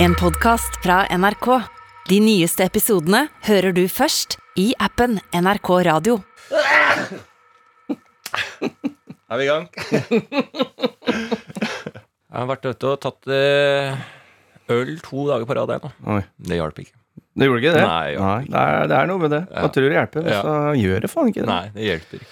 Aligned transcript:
En 0.00 0.14
podkast 0.14 0.76
fra 0.82 1.06
NRK. 1.18 1.46
De 2.08 2.18
nyeste 2.22 2.64
episodene 2.66 3.24
hører 3.48 3.74
du 3.76 3.84
først 3.90 4.36
i 4.58 4.70
appen 4.82 5.18
NRK 5.34 5.70
Radio. 5.88 6.18
Er 9.28 9.36
vi 9.40 9.44
i 9.44 9.48
gang? 9.50 9.66
jeg 12.28 12.36
har 12.38 12.48
vært 12.48 12.68
ute 12.70 12.92
og 12.94 13.00
tatt 13.04 13.28
eh, 13.34 13.98
øl 14.72 14.94
to 15.04 15.26
dager 15.28 15.44
på 15.48 15.58
rad 15.58 15.74
jeg 15.74 15.84
nå. 15.84 15.90
Oi. 16.16 16.22
Det 16.48 16.60
hjalp 16.60 16.80
ikke. 16.84 16.94
Det 17.38 17.46
gjorde 17.46 17.60
ikke 17.62 17.74
det? 17.76 17.84
Nei, 17.86 18.06
det 18.08 18.16
gjorde 18.18 18.46
det, 18.48 18.58
er, 18.62 18.88
det 18.90 18.96
er 18.98 19.10
noe 19.10 19.22
med 19.22 19.30
det. 19.34 19.42
Ja. 19.52 19.62
Man 19.66 19.72
tror 19.74 19.88
det 19.92 19.98
hjelper, 19.98 20.20
men 20.24 20.32
Ja. 20.32 20.40
så 20.42 20.52
gjør 20.80 20.98
det 21.04 21.10
faen 21.12 21.28
ikke 21.32 21.42
det. 21.44 21.50
Nei, 21.50 21.66
det 21.76 21.82
hjelper 21.90 22.22
ikke. 22.22 22.30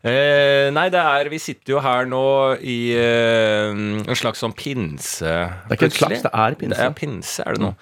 Eh, 0.00 0.70
nei, 0.72 0.86
det 0.88 1.00
er 1.00 1.28
Vi 1.28 1.36
sitter 1.42 1.74
jo 1.74 1.80
her 1.84 2.06
nå 2.08 2.24
i 2.64 2.78
eh, 2.96 3.68
en 3.68 4.16
slags 4.16 4.40
sånn 4.40 4.54
pinse 4.56 5.28
Det 5.28 5.74
er 5.74 5.76
ikke 5.76 5.90
et 5.90 5.98
slags, 5.98 6.22
det 6.24 6.32
er 6.32 6.56
pinse. 6.56 6.78
Det 6.78 6.86
er 6.86 6.94
pinse, 6.96 7.44
er 7.44 7.58
det 7.58 7.64
nå. 7.66 7.74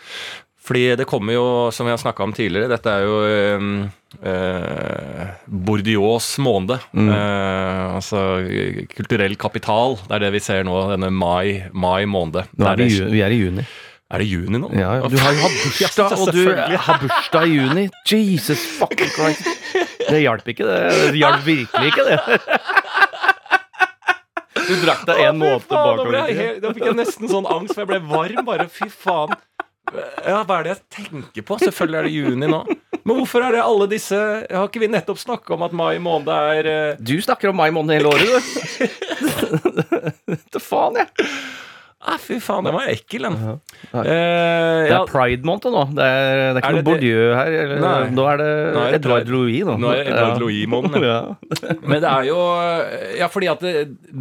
Fordi 0.68 0.82
det 1.00 1.06
kommer 1.08 1.32
jo, 1.32 1.46
som 1.72 1.86
vi 1.88 1.94
har 1.94 2.00
snakka 2.02 2.26
om 2.26 2.34
tidligere, 2.36 2.68
dette 2.68 2.92
er 2.92 3.06
jo 3.06 3.20
eh, 3.24 3.68
eh, 4.28 5.30
Bourdieus 5.46 6.34
måned. 6.44 6.82
Mm. 6.92 7.08
Eh, 7.14 7.84
altså 7.96 8.24
kulturell 8.92 9.38
kapital. 9.40 9.96
Det 10.02 10.18
er 10.18 10.26
det 10.26 10.34
vi 10.34 10.42
ser 10.44 10.66
nå, 10.68 10.76
denne 10.92 11.08
mai, 11.14 11.70
mai 11.72 12.02
måned. 12.10 12.50
Nå 12.58 12.68
er 12.68 12.82
vi, 12.82 12.90
vi 13.14 13.22
er 13.24 13.32
i 13.32 13.40
juni. 13.40 13.64
Er 14.08 14.22
det 14.22 14.26
juni 14.30 14.58
nå? 14.62 14.70
Ja, 14.72 14.94
ja. 15.02 15.08
Du 15.12 15.18
har 15.20 15.34
jo 15.36 15.42
hatt 15.44 15.56
bursdag, 15.64 16.12
og 16.16 16.30
du 16.32 16.44
har 16.80 17.00
bursdag 17.02 17.44
i 17.44 17.58
juni. 17.58 17.82
Jesus 18.08 18.62
fucking 18.78 19.10
Christ. 19.12 19.44
Det 20.08 20.22
hjalp 20.22 20.48
ikke, 20.48 20.64
det. 20.64 20.78
Det 21.12 21.20
hjalp 21.20 21.44
virkelig 21.44 21.92
ikke, 21.92 22.04
det. 22.08 22.16
Du 24.68 24.72
drakk 24.84 25.04
deg 25.08 25.20
en 25.26 25.38
måned 25.40 25.68
bakover. 25.68 26.16
Da 26.62 26.72
fikk 26.72 26.88
jeg 26.88 26.96
nesten 26.96 27.28
sånn 27.28 27.48
angst, 27.52 27.74
for 27.74 27.84
jeg 27.84 27.90
ble 27.92 28.00
varm. 28.08 28.40
Bare 28.48 28.68
fy 28.72 28.88
faen. 28.92 29.36
Ja, 30.24 30.42
Hva 30.44 30.58
er 30.58 30.66
det 30.66 30.72
jeg 30.72 30.82
tenker 30.98 31.44
på? 31.48 31.56
Selvfølgelig 31.62 31.98
er 31.98 32.08
det 32.08 32.16
juni 32.16 32.48
nå. 32.50 32.64
Men 32.98 33.20
hvorfor 33.22 33.44
er 33.46 33.54
det 33.56 33.62
alle 33.64 33.86
disse 33.88 34.16
Har 34.18 34.66
ikke 34.66 34.82
vi 34.82 34.90
nettopp 34.92 35.16
snakka 35.20 35.54
om 35.56 35.62
at 35.64 35.72
mai 35.76 35.96
måned 36.02 36.28
er 36.28 36.68
uh... 36.68 36.98
Du 37.00 37.14
snakker 37.24 37.48
om 37.52 37.56
mai 37.56 37.70
måned 37.72 37.96
hele 37.96 38.12
året, 38.12 38.28
du. 38.28 38.34
Vet 40.34 40.60
faen, 40.60 41.00
jeg. 41.00 41.30
Ah, 42.00 42.18
Fy 42.22 42.36
faen, 42.42 42.64
den 42.68 42.74
var 42.76 42.86
ekkel, 42.92 43.24
den. 43.26 43.36
Ja. 43.42 43.54
Eh, 44.02 44.84
Det 44.88 44.94
er 44.94 45.08
pride 45.10 45.44
month 45.48 45.66
nå. 45.72 45.82
Det 45.96 46.04
er, 46.04 46.54
det 46.54 46.60
er 46.60 46.60
ikke 46.60 46.68
Er 46.68 46.72
noe 46.72 46.78
det 46.78 46.78
det? 46.78 46.86
Bourdieu 46.88 47.34
her. 47.34 47.50
Eller, 47.62 47.82
Nei. 47.82 48.10
nå 48.14 48.26
er 48.32 48.40
det 48.42 48.48
Nå 48.76 48.82
er 48.84 48.90
det 48.94 49.00
Edvard. 49.00 49.32
Louis, 49.34 49.60
nå. 49.66 49.76
Nå 49.82 49.90
er 49.92 50.00
det 50.02 50.06
Edvard 50.12 50.34
Ja. 50.34 50.38
Louis-måneden, 50.44 51.06
ja. 51.08 51.18
Ja. 51.68 51.76
Men 51.82 52.02
det 52.04 52.10
er 52.14 52.28
jo 52.30 52.38
Ja, 53.18 53.28
fordi 53.32 53.50
at 53.52 53.64
det, 53.66 53.74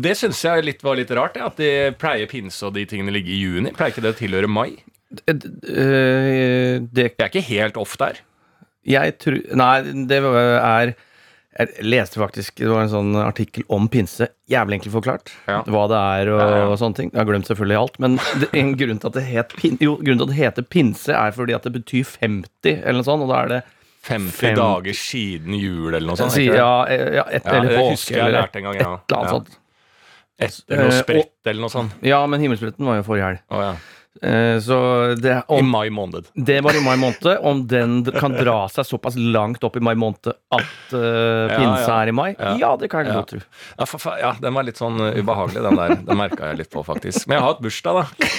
det 0.07 0.15
syns 0.19 0.41
jeg 0.47 0.65
litt 0.67 0.81
var 0.85 0.97
litt 0.99 1.11
rart, 1.17 1.35
det, 1.37 1.43
at 1.51 1.57
de 1.61 1.71
pleier 2.01 2.29
pinse 2.31 2.63
og 2.67 2.73
de 2.77 2.85
tingene 2.89 3.13
ligger 3.13 3.33
i 3.35 3.41
juni. 3.43 3.73
Pleier 3.77 3.93
ikke 3.95 4.05
det 4.07 4.15
å 4.15 4.19
tilhøre 4.21 4.49
mai? 4.51 4.71
Det, 5.21 5.37
Det 5.39 5.51
det 6.97 7.11
er 7.15 7.29
ikke 7.29 7.45
helt 7.47 7.77
off 7.79 7.93
der. 8.01 8.19
Jeg 8.87 9.17
tror 9.19 9.37
Nei, 9.59 9.75
det 10.07 10.17
er 10.23 10.93
Jeg 11.57 11.85
leste 11.89 12.19
faktisk 12.21 12.59
Det 12.61 12.67
var 12.69 12.83
en 12.83 12.91
sånn 12.91 13.15
artikkel 13.17 13.63
om 13.73 13.87
pinse. 13.89 14.27
Jævlig 14.51 14.77
enkelt 14.79 14.93
forklart. 14.93 15.31
Ja. 15.47 15.63
Hva 15.65 15.87
det 15.89 15.97
er 15.97 16.29
og, 16.35 16.39
Ja, 16.43 16.57
ja. 16.57 16.65
og 16.69 16.77
sånne 16.77 16.95
ting. 16.99 17.09
Jeg 17.13 17.19
har 17.23 17.25
glemt 17.31 17.47
selvfølgelig 17.49 17.79
alt. 17.79 17.97
Men 18.03 18.19
det, 18.43 18.49
en 18.53 18.75
grunn 18.77 18.99
til 19.01 19.07
at 19.09 19.13
det 19.17 19.23
het 19.31 19.55
pin, 19.57 19.77
Jo, 19.81 19.95
grunnen 19.97 20.19
til 20.21 20.27
at 20.27 20.33
det 20.35 20.39
heter 20.43 20.67
pinse, 20.69 21.09
er 21.17 21.31
fordi 21.33 21.55
at 21.57 21.63
det 21.63 21.73
betyr 21.79 22.05
50, 22.05 22.77
eller 22.83 22.99
noe 23.01 23.07
sånt. 23.09 23.25
Og 23.25 23.29
da 23.33 23.41
er 23.43 23.47
det 23.55 23.61
50 24.07 24.31
Fem- 24.37 24.55
dager 24.55 24.93
siden 24.95 25.57
jul, 25.59 25.89
eller 25.93 26.05
noe 26.07 26.15
sånt. 26.15 26.31
si, 26.31 26.45
ja, 26.45 26.83
eh, 26.85 27.15
ja, 27.17 27.23
et, 27.27 27.45
eller 27.45 27.69
det 27.73 27.79
påske, 27.81 28.13
jeg 28.13 28.21
eller 28.21 28.37
lærte 28.41 28.55
en 28.61 28.63
gang, 28.69 28.75
ja. 28.77 28.79
et 28.79 29.11
eller 29.11 29.17
annet 29.17 29.27
Ja. 29.27 29.33
sånt. 29.33 29.57
Etter 30.39 30.77
noe 30.77 30.91
Eh, 30.93 31.01
sprett 31.01 31.49
eller 31.49 31.61
noe 31.65 31.73
sånt. 31.73 31.91
Ja, 32.05 32.19
men 32.29 32.39
himmelspretten 32.39 32.85
var 32.85 32.99
jo 33.01 33.03
forrige 33.03 33.25
helg. 33.31 33.39
Å, 33.49 33.75
Eh, 34.21 34.59
så 34.63 34.77
det, 35.21 35.43
I 35.49 35.61
mai 35.61 35.89
måned. 35.89 36.27
det 36.33 36.61
var 36.65 36.75
i 36.75 36.83
mai 36.83 36.95
måned. 36.97 37.37
Om 37.41 37.67
den 37.67 37.99
kan 38.19 38.33
dra 38.33 38.67
seg 38.71 38.87
såpass 38.87 39.17
langt 39.17 39.63
opp 39.63 39.77
i 39.77 39.83
mai 39.83 39.93
måned 39.95 40.31
at 40.31 40.95
eh, 40.95 40.97
Ja, 40.97 41.57
pinse 41.57 41.87
ja. 41.87 41.97
er 42.01 42.11
i 42.11 42.15
mai, 42.15 42.29
Ja. 42.37 42.53
ja, 42.61 42.71
det 42.79 42.89
kan 42.91 43.05
jeg 43.05 43.15
godt 43.15 43.33
tro. 43.35 43.41
Ja, 44.17 44.33
den 44.41 44.55
var 44.55 44.65
litt 44.67 44.79
sånn 44.79 44.99
uh, 45.01 45.11
ubehagelig, 45.17 45.63
den 45.65 45.79
der. 45.79 45.95
Den 46.07 46.19
merka 46.19 46.51
jeg 46.51 46.61
litt 46.61 46.71
på, 46.73 46.83
faktisk. 46.85 47.27
Men 47.27 47.37
jeg 47.37 47.43
har 47.43 47.53
hatt 47.53 47.63
bursdag, 47.63 47.99
da. 48.01 48.29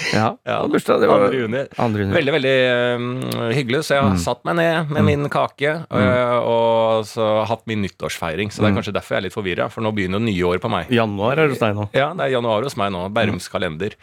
Ja, 0.48 0.58
bursdag, 0.70 1.02
det 1.02 1.10
var 1.10 1.26
2. 1.28 1.32
juni. 1.36 1.64
andre 1.78 2.04
juni. 2.04 2.16
Veldig, 2.16 2.34
veldig 2.38 2.56
um, 2.98 3.08
hyggelig. 3.54 3.82
Så 3.86 3.98
jeg 3.98 4.06
har 4.06 4.18
satt 4.22 4.44
meg 4.48 4.58
ned 4.60 4.94
med 4.94 5.06
min 5.08 5.28
kake 5.32 5.74
mm. 5.84 6.06
og 6.48 7.06
så 7.08 7.26
hatt 7.48 7.64
min 7.68 7.82
nyttårsfeiring. 7.84 8.52
Så 8.52 8.64
det 8.64 8.70
er 8.70 8.78
kanskje 8.78 8.94
derfor 8.96 9.16
jeg 9.16 9.22
er 9.22 9.26
litt 9.28 9.36
forvirra, 9.36 9.68
for 9.72 9.84
nå 9.84 9.92
begynner 9.96 10.22
nye 10.22 10.48
år 10.48 10.62
på 10.62 10.70
meg. 10.72 10.90
Januar 10.94 11.40
er 11.42 11.52
hos 11.52 11.62
deg 11.62 11.76
nå. 11.76 11.88
Ja, 11.96 12.10
det 12.16 12.28
er 12.28 12.36
januar 12.38 12.66
hos 12.66 12.78
meg 12.80 12.92
nå. 12.94 13.04
Bærums 13.14 13.48
kalender. 13.52 13.96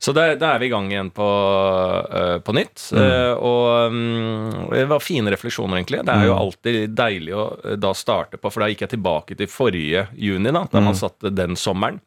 Så 0.00 0.14
da 0.16 0.30
er 0.32 0.62
vi 0.62 0.70
i 0.70 0.72
gang 0.72 0.88
igjen 0.92 1.12
på, 1.14 1.19
øh, 1.20 2.36
på 2.44 2.54
nytt. 2.56 2.84
Eh, 2.96 3.32
og 3.36 3.94
mm, 3.94 4.68
det 4.72 4.84
var 4.90 5.02
fine 5.04 5.32
refleksjoner, 5.32 5.78
egentlig. 5.78 6.02
Det 6.06 6.14
er 6.14 6.28
jo 6.28 6.36
alltid 6.36 6.94
deilig 6.98 7.34
å 7.36 7.46
øh, 7.56 7.76
da 7.80 7.92
starte 7.96 8.40
på, 8.40 8.52
for 8.52 8.64
da 8.64 8.70
gikk 8.70 8.86
jeg 8.86 8.94
tilbake 8.96 9.38
til 9.38 9.50
forrige 9.50 10.06
juni, 10.14 10.52
da, 10.52 10.64
da 10.70 10.84
man 10.84 10.98
satte 10.98 11.32
den 11.34 11.58
sommeren. 11.60 12.00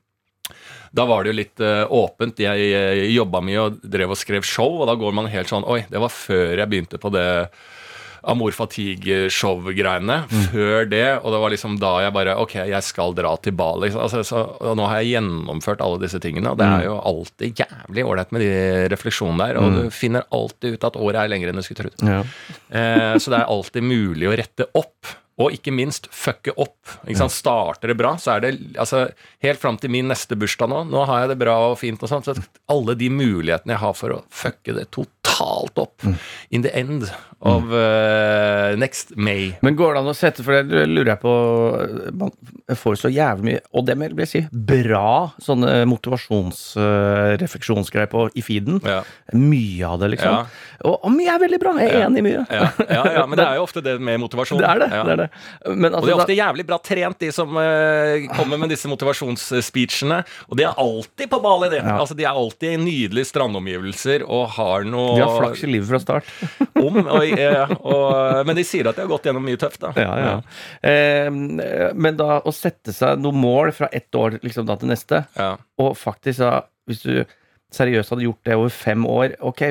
Da 0.93 1.07
var 1.09 1.23
det 1.23 1.31
jo 1.31 1.37
litt 1.39 1.61
uh, 1.63 1.89
åpent. 1.89 2.37
Jeg 2.43 2.65
uh, 2.69 2.99
jobba 3.09 3.39
mye 3.41 3.61
og 3.63 3.79
drev 3.81 4.11
og 4.13 4.19
skrev 4.19 4.45
show, 4.45 4.75
og 4.83 4.85
da 4.85 4.93
går 4.99 5.15
man 5.17 5.29
helt 5.31 5.49
sånn 5.49 5.65
Oi, 5.65 5.79
det 5.89 6.01
var 6.03 6.13
før 6.13 6.59
jeg 6.59 6.69
begynte 6.69 6.99
på 7.01 7.09
det 7.15 7.25
Amour 8.23 8.55
Fatigue-show-greiene. 8.55 10.17
Før 10.51 10.87
det, 10.89 11.05
og 11.19 11.33
det 11.33 11.41
var 11.43 11.53
liksom 11.53 11.77
da 11.81 11.93
jeg 12.05 12.15
bare 12.15 12.35
Ok, 12.39 12.55
jeg 12.69 12.85
skal 12.85 13.15
dra 13.17 13.33
til 13.43 13.55
Bali. 13.57 13.91
Altså, 13.91 14.23
så, 14.27 14.43
og 14.59 14.77
nå 14.79 14.87
har 14.89 15.01
jeg 15.01 15.17
gjennomført 15.17 15.83
alle 15.83 16.01
disse 16.03 16.21
tingene, 16.23 16.53
og 16.53 16.59
det 16.61 16.67
er 16.67 16.87
jo 16.87 16.99
alltid 16.99 17.63
jævlig 17.63 18.05
ålreit 18.07 18.35
med 18.35 18.45
de 18.45 18.53
refleksjonene 18.93 19.49
der. 19.49 19.59
Og 19.61 19.75
du 19.77 19.81
finner 19.93 20.27
alltid 20.33 20.77
ut 20.77 20.87
at 20.89 20.99
året 20.99 21.23
er 21.23 21.33
lengre 21.33 21.51
enn 21.53 21.59
du 21.59 21.65
skulle 21.65 21.85
trodd. 21.85 22.07
Ja. 22.07 22.21
Eh, 22.69 23.17
så 23.19 23.33
det 23.33 23.41
er 23.41 23.51
alltid 23.51 23.85
mulig 23.87 24.29
å 24.31 24.37
rette 24.39 24.69
opp. 24.77 25.13
Og 25.41 25.55
ikke 25.55 25.73
minst 25.73 26.05
fucke 26.13 26.53
opp. 26.61 26.77
Ikke 27.07 27.23
sant? 27.23 27.33
Starter 27.33 27.89
det 27.89 27.97
bra, 27.97 28.13
så 28.21 28.35
er 28.35 28.43
det 28.43 28.51
altså, 28.77 29.07
Helt 29.43 29.61
fram 29.61 29.79
til 29.81 29.89
min 29.93 30.11
neste 30.11 30.37
bursdag 30.37 30.69
nå, 30.69 30.83
nå 30.91 31.07
har 31.09 31.23
jeg 31.23 31.33
det 31.33 31.39
bra 31.41 31.55
og 31.71 31.79
fint 31.81 32.03
og 32.05 32.11
sånt, 32.11 32.29
så 32.29 32.37
alle 32.71 32.93
de 32.99 33.09
mulighetene 33.09 33.73
jeg 33.73 33.81
har 33.81 33.97
for 33.97 34.19
å 34.19 34.21
fucke 34.29 34.77
det 34.77 34.85
totalt 34.93 35.22
opp 35.41 36.01
in 36.49 36.61
the 36.61 36.75
end 36.75 37.11
of 37.43 37.63
uh, 37.71 38.75
next 38.79 39.11
May. 39.15 39.55
Men 39.61 39.75
går 39.75 39.93
det 39.93 39.99
an 39.99 40.07
å 40.07 40.13
sette, 40.15 40.43
for 40.45 40.63
det 40.63 40.85
lurer 40.87 41.09
jeg 41.11 41.19
på 41.23 41.31
Man 42.15 42.31
får 42.79 42.95
så 43.01 43.09
jævlig 43.11 43.43
mye, 43.49 43.59
og 43.75 43.85
det 43.87 43.95
vil 43.99 44.19
jeg 44.23 44.29
si, 44.31 44.41
bra 44.51 45.31
sånne 45.43 45.85
motivasjonsrefleksjonsgreier 45.91 48.09
på 48.11 48.29
i 48.39 48.41
feeden. 48.45 48.79
Ja. 48.87 49.03
Mye 49.35 49.85
av 49.89 49.99
det, 49.99 50.07
liksom. 50.15 50.31
Ja. 50.31 50.45
Og, 50.87 50.95
og 51.03 51.11
mye 51.15 51.31
er 51.33 51.39
veldig 51.43 51.59
bra. 51.59 51.71
Jeg 51.83 51.91
er 51.91 52.01
enig 52.07 52.19
i 52.21 52.23
mye. 52.29 52.41
Ja, 52.47 52.67
ja, 52.87 53.03
ja, 53.19 53.23
men 53.29 53.35
det 53.39 53.45
er 53.47 53.55
jo 53.59 53.63
ofte 53.67 53.81
det 53.83 53.95
med 53.99 54.19
motivasjon. 54.23 54.59
Det 54.63 54.69
er 54.69 54.77
det. 54.85 54.89
Det, 54.93 55.11
er 55.13 55.17
det. 55.25 55.29
Men 55.73 55.89
Og 55.91 55.95
altså, 55.99 56.07
de 56.07 56.11
er 56.13 56.17
ofte 56.21 56.39
jævlig 56.39 56.63
bra 56.71 56.77
trent, 56.83 57.17
de 57.23 57.29
som 57.35 57.49
uh, 57.59 58.27
kommer 58.37 58.57
med 58.63 58.69
disse 58.71 58.87
motivasjonsspeechene. 58.91 60.19
Og 60.47 60.53
de 60.59 60.63
er 60.69 60.73
alltid 60.79 61.27
på 61.31 61.37
Bali, 61.43 61.67
de. 61.75 61.79
Ja. 61.83 61.99
Altså, 61.99 62.15
de 62.15 62.23
er 62.23 62.31
alltid 62.31 62.69
i 62.71 62.83
nydelige 62.83 63.25
strandomgivelser 63.33 64.19
og 64.27 64.43
har 64.57 64.79
noe 64.87 65.22
har 65.29 65.39
flaks 65.41 65.63
i 65.63 65.69
livet 65.71 65.89
fra 65.89 65.99
start. 66.03 66.29
om. 66.87 66.97
Og, 67.03 67.77
og, 67.83 68.45
men 68.47 68.55
de 68.59 68.65
sier 68.67 68.89
at 68.89 68.97
de 68.99 69.05
har 69.05 69.11
gått 69.11 69.25
gjennom 69.29 69.45
mye 69.45 69.59
tøft, 69.61 69.79
da. 69.83 69.93
Ja, 69.99 70.11
ja. 70.19 70.35
Eh, 70.81 71.29
men 71.31 72.17
da 72.19 72.41
å 72.43 72.53
sette 72.55 72.93
seg 72.95 73.21
noen 73.23 73.39
mål 73.43 73.71
fra 73.75 73.89
ett 73.91 74.13
år 74.15 74.39
liksom 74.43 74.67
da 74.69 74.75
til 74.81 74.91
neste, 74.93 75.23
Ja. 75.39 75.55
og 75.79 75.95
faktisk 75.99 76.43
da, 76.43 76.61
hvis 76.89 77.01
du 77.05 77.23
seriøst 77.73 78.13
hadde 78.13 78.27
gjort 78.27 78.43
det 78.45 78.55
over 78.59 78.69
fem 78.73 79.05
år, 79.09 79.33
ok, 79.41 79.63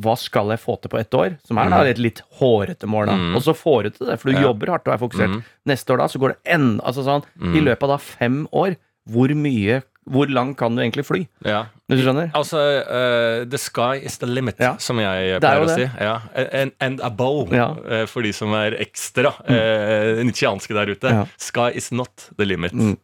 hva 0.00 0.14
skal 0.16 0.48
jeg 0.54 0.62
få 0.62 0.78
til 0.80 0.88
på 0.94 0.96
ett 0.96 1.12
år? 1.12 1.34
Som 1.44 1.58
er 1.60 1.68
da 1.68 1.82
et 1.84 1.98
litt 2.00 2.22
hårete 2.38 2.88
mål, 2.88 3.10
da. 3.10 3.16
Mm. 3.20 3.34
Og 3.36 3.42
så 3.44 3.52
får 3.52 3.82
du 3.82 3.90
til 3.98 4.06
det, 4.08 4.16
for 4.22 4.30
du 4.30 4.38
Ja. 4.38 4.46
jobber 4.48 4.70
hardt 4.72 4.88
og 4.88 4.94
er 4.94 5.02
fokusert. 5.02 5.34
Mm. 5.34 5.42
Neste 5.68 5.92
år 5.92 5.98
da, 6.00 6.06
så 6.08 6.18
går 6.22 6.32
det 6.32 6.38
enda 6.56 6.84
Altså 6.88 7.04
sånn, 7.04 7.26
i 7.52 7.60
løpet 7.60 7.82
av 7.84 7.92
da 7.92 7.98
fem 8.00 8.46
år, 8.56 8.78
hvor 9.10 9.28
mye 9.36 9.82
Hvor 10.10 10.26
langt 10.30 10.56
kan 10.58 10.74
du 10.74 10.82
egentlig 10.82 11.04
fly? 11.06 11.20
ja. 11.46 11.64
Hvis 11.90 12.00
du 12.00 12.04
skjønner? 12.06 12.28
Altså, 12.38 12.58
uh, 12.86 13.44
the 13.50 13.58
sky 13.58 14.00
is 14.06 14.18
the 14.18 14.26
limit, 14.26 14.58
Ja. 14.62 14.76
som 14.78 14.98
jeg 15.02 15.30
er 15.36 15.40
pleier 15.42 15.64
å 15.64 15.70
si. 15.74 15.86
Ja. 16.00 16.20
And, 16.52 16.72
and 16.80 17.00
above, 17.02 17.52
Ja. 17.54 17.70
uh, 17.78 18.04
for 18.06 18.22
de 18.22 18.30
som 18.34 18.52
er 18.54 18.76
ekstra 18.82 19.32
uh, 19.42 20.20
nietzscheanske 20.22 20.74
der 20.74 20.92
ute. 20.94 21.14
Sky 21.38 21.70
is 21.74 21.90
not 21.92 22.28
the 22.38 22.44
limit. 22.46 22.72
Mm. 22.72 22.96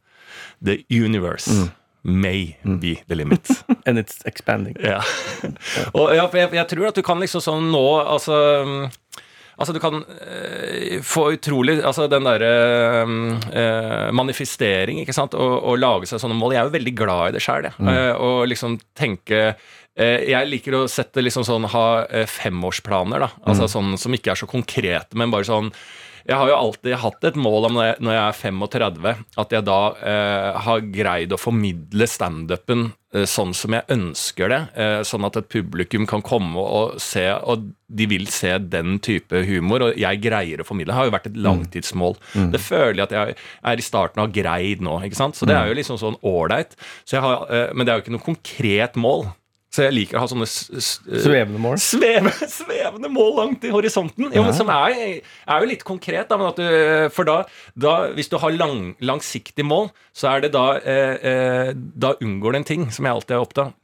The 0.63 0.85
universe 0.91 1.51
may 2.03 2.57
be 2.63 2.97
the 3.09 3.17
limit. 3.19 3.51
And 3.87 3.99
it's 3.99 4.23
expanding. 4.27 4.77
Ja. 4.83 5.01
Og 5.99 6.15
ja, 6.15 6.29
jeg, 6.33 6.53
jeg 6.55 6.69
tror 6.71 6.87
at 6.93 6.95
du 6.99 7.03
kan 7.07 7.19
liksom 7.23 7.43
sånn 7.43 7.67
nå 7.73 7.83
Altså 8.07 8.37
mm, 8.67 8.87
Altså 9.57 9.73
Du 9.73 9.81
kan 9.81 10.03
eh, 10.21 10.99
få 11.05 11.31
utrolig 11.37 11.79
Altså 11.81 12.07
den 12.13 12.27
derre 12.29 12.51
eh, 13.03 14.11
manifestering, 14.17 15.01
ikke 15.03 15.17
sant, 15.17 15.37
og, 15.39 15.57
og 15.65 15.81
lage 15.81 16.11
seg 16.11 16.21
sånne 16.23 16.37
mål. 16.37 16.55
Jeg 16.55 16.63
er 16.63 16.69
jo 16.71 16.77
veldig 16.77 16.95
glad 16.99 17.31
i 17.31 17.37
det 17.39 17.45
sjøl, 17.45 17.71
jeg. 17.71 17.89
Eh, 17.93 18.13
og 18.21 18.47
liksom 18.53 18.79
tenke 18.97 19.49
Jeg 19.97 20.49
liker 20.51 20.75
å 20.77 20.87
sette 20.93 21.23
liksom 21.25 21.47
sånn 21.49 21.65
Ha 21.73 21.87
femårsplaner, 22.29 23.23
da. 23.25 23.31
Altså 23.49 23.69
sånn 23.73 23.95
som 24.01 24.13
ikke 24.13 24.35
er 24.35 24.43
så 24.43 24.49
konkrete, 24.51 25.17
men 25.17 25.33
bare 25.33 25.49
sånn 25.49 25.71
jeg 26.27 26.37
har 26.41 26.51
jo 26.51 26.57
alltid 26.59 26.97
hatt 26.99 27.25
et 27.29 27.37
mål 27.39 27.69
om 27.69 27.77
jeg, 27.79 27.97
når 28.03 28.17
jeg 28.17 28.23
er 28.25 28.39
35, 28.41 29.11
at 29.43 29.53
jeg 29.55 29.67
da 29.69 29.81
eh, 30.11 30.59
har 30.67 30.87
greid 30.95 31.35
å 31.35 31.39
formidle 31.39 32.09
standupen 32.11 32.89
eh, 33.15 33.27
sånn 33.31 33.55
som 33.55 33.77
jeg 33.77 33.87
ønsker 33.95 34.51
det. 34.51 34.61
Eh, 34.75 34.97
sånn 35.07 35.29
at 35.29 35.39
et 35.39 35.49
publikum 35.53 36.09
kan 36.11 36.25
komme 36.27 36.59
og 36.59 36.99
se, 37.03 37.29
og 37.31 37.69
de 37.87 38.09
vil 38.11 38.27
se 38.33 38.57
den 38.59 38.99
type 39.07 39.45
humor. 39.47 39.87
Og 39.87 40.03
jeg 40.03 40.23
greier 40.25 40.63
å 40.63 40.67
formidle. 40.67 40.91
Det 40.91 40.99
har 40.99 41.09
jo 41.11 41.15
vært 41.15 41.31
et 41.31 41.41
langtidsmål. 41.47 42.19
Det 42.55 42.63
føler 42.65 42.99
jeg 42.99 43.07
at 43.07 43.17
jeg 43.21 43.39
er 43.71 43.79
i 43.79 43.87
starten 43.87 44.25
av 44.27 44.35
greid 44.35 44.83
nå. 44.83 44.99
ikke 45.07 45.23
sant? 45.23 45.39
Så 45.39 45.47
det 45.47 45.55
er 45.55 45.71
jo 45.71 45.79
liksom 45.79 46.01
sånn 46.03 46.19
ålreit. 46.27 46.75
Så 47.07 47.23
eh, 47.23 47.71
men 47.71 47.87
det 47.87 47.95
er 47.95 48.01
jo 48.01 48.07
ikke 48.07 48.19
noe 48.19 48.31
konkret 48.33 48.99
mål. 48.99 49.29
Så 49.77 49.85
jeg 49.85 49.93
liker 49.93 50.17
å 50.17 50.23
ha 50.23 50.29
sånne 50.31 50.47
s- 50.49 50.95
Svevende 51.05 51.61
mål. 51.61 51.75
Sveve, 51.83 52.31
svevende 52.49 53.11
mål 53.13 53.33
langt 53.43 53.65
i 53.69 53.73
horisonten. 53.75 54.31
Jo, 54.33 54.45
men 54.47 54.55
Som 54.57 54.71
er, 54.73 55.21
er 55.21 55.65
jo 55.65 55.69
litt 55.69 55.83
konkret. 55.85 56.31
Da, 56.31 56.39
men 56.41 56.49
at 56.49 56.61
du, 56.61 57.11
for 57.13 57.29
da, 57.29 57.35
da, 57.77 57.97
hvis 58.17 58.31
du 58.33 58.39
har 58.41 58.55
lang, 58.57 58.95
langsiktig 59.05 59.67
mål, 59.69 59.91
så 60.17 60.31
er 60.33 60.47
det 60.47 60.53
da 60.57 60.63
eh, 60.81 61.27
eh, 61.33 61.73
Da 61.77 62.15
unngår 62.25 62.57
du 62.57 62.61
en 62.63 62.69
ting 62.73 62.87
som 62.95 63.05
jeg 63.05 63.19
alltid 63.19 63.37
er 63.37 63.45
opptatt, 63.45 63.77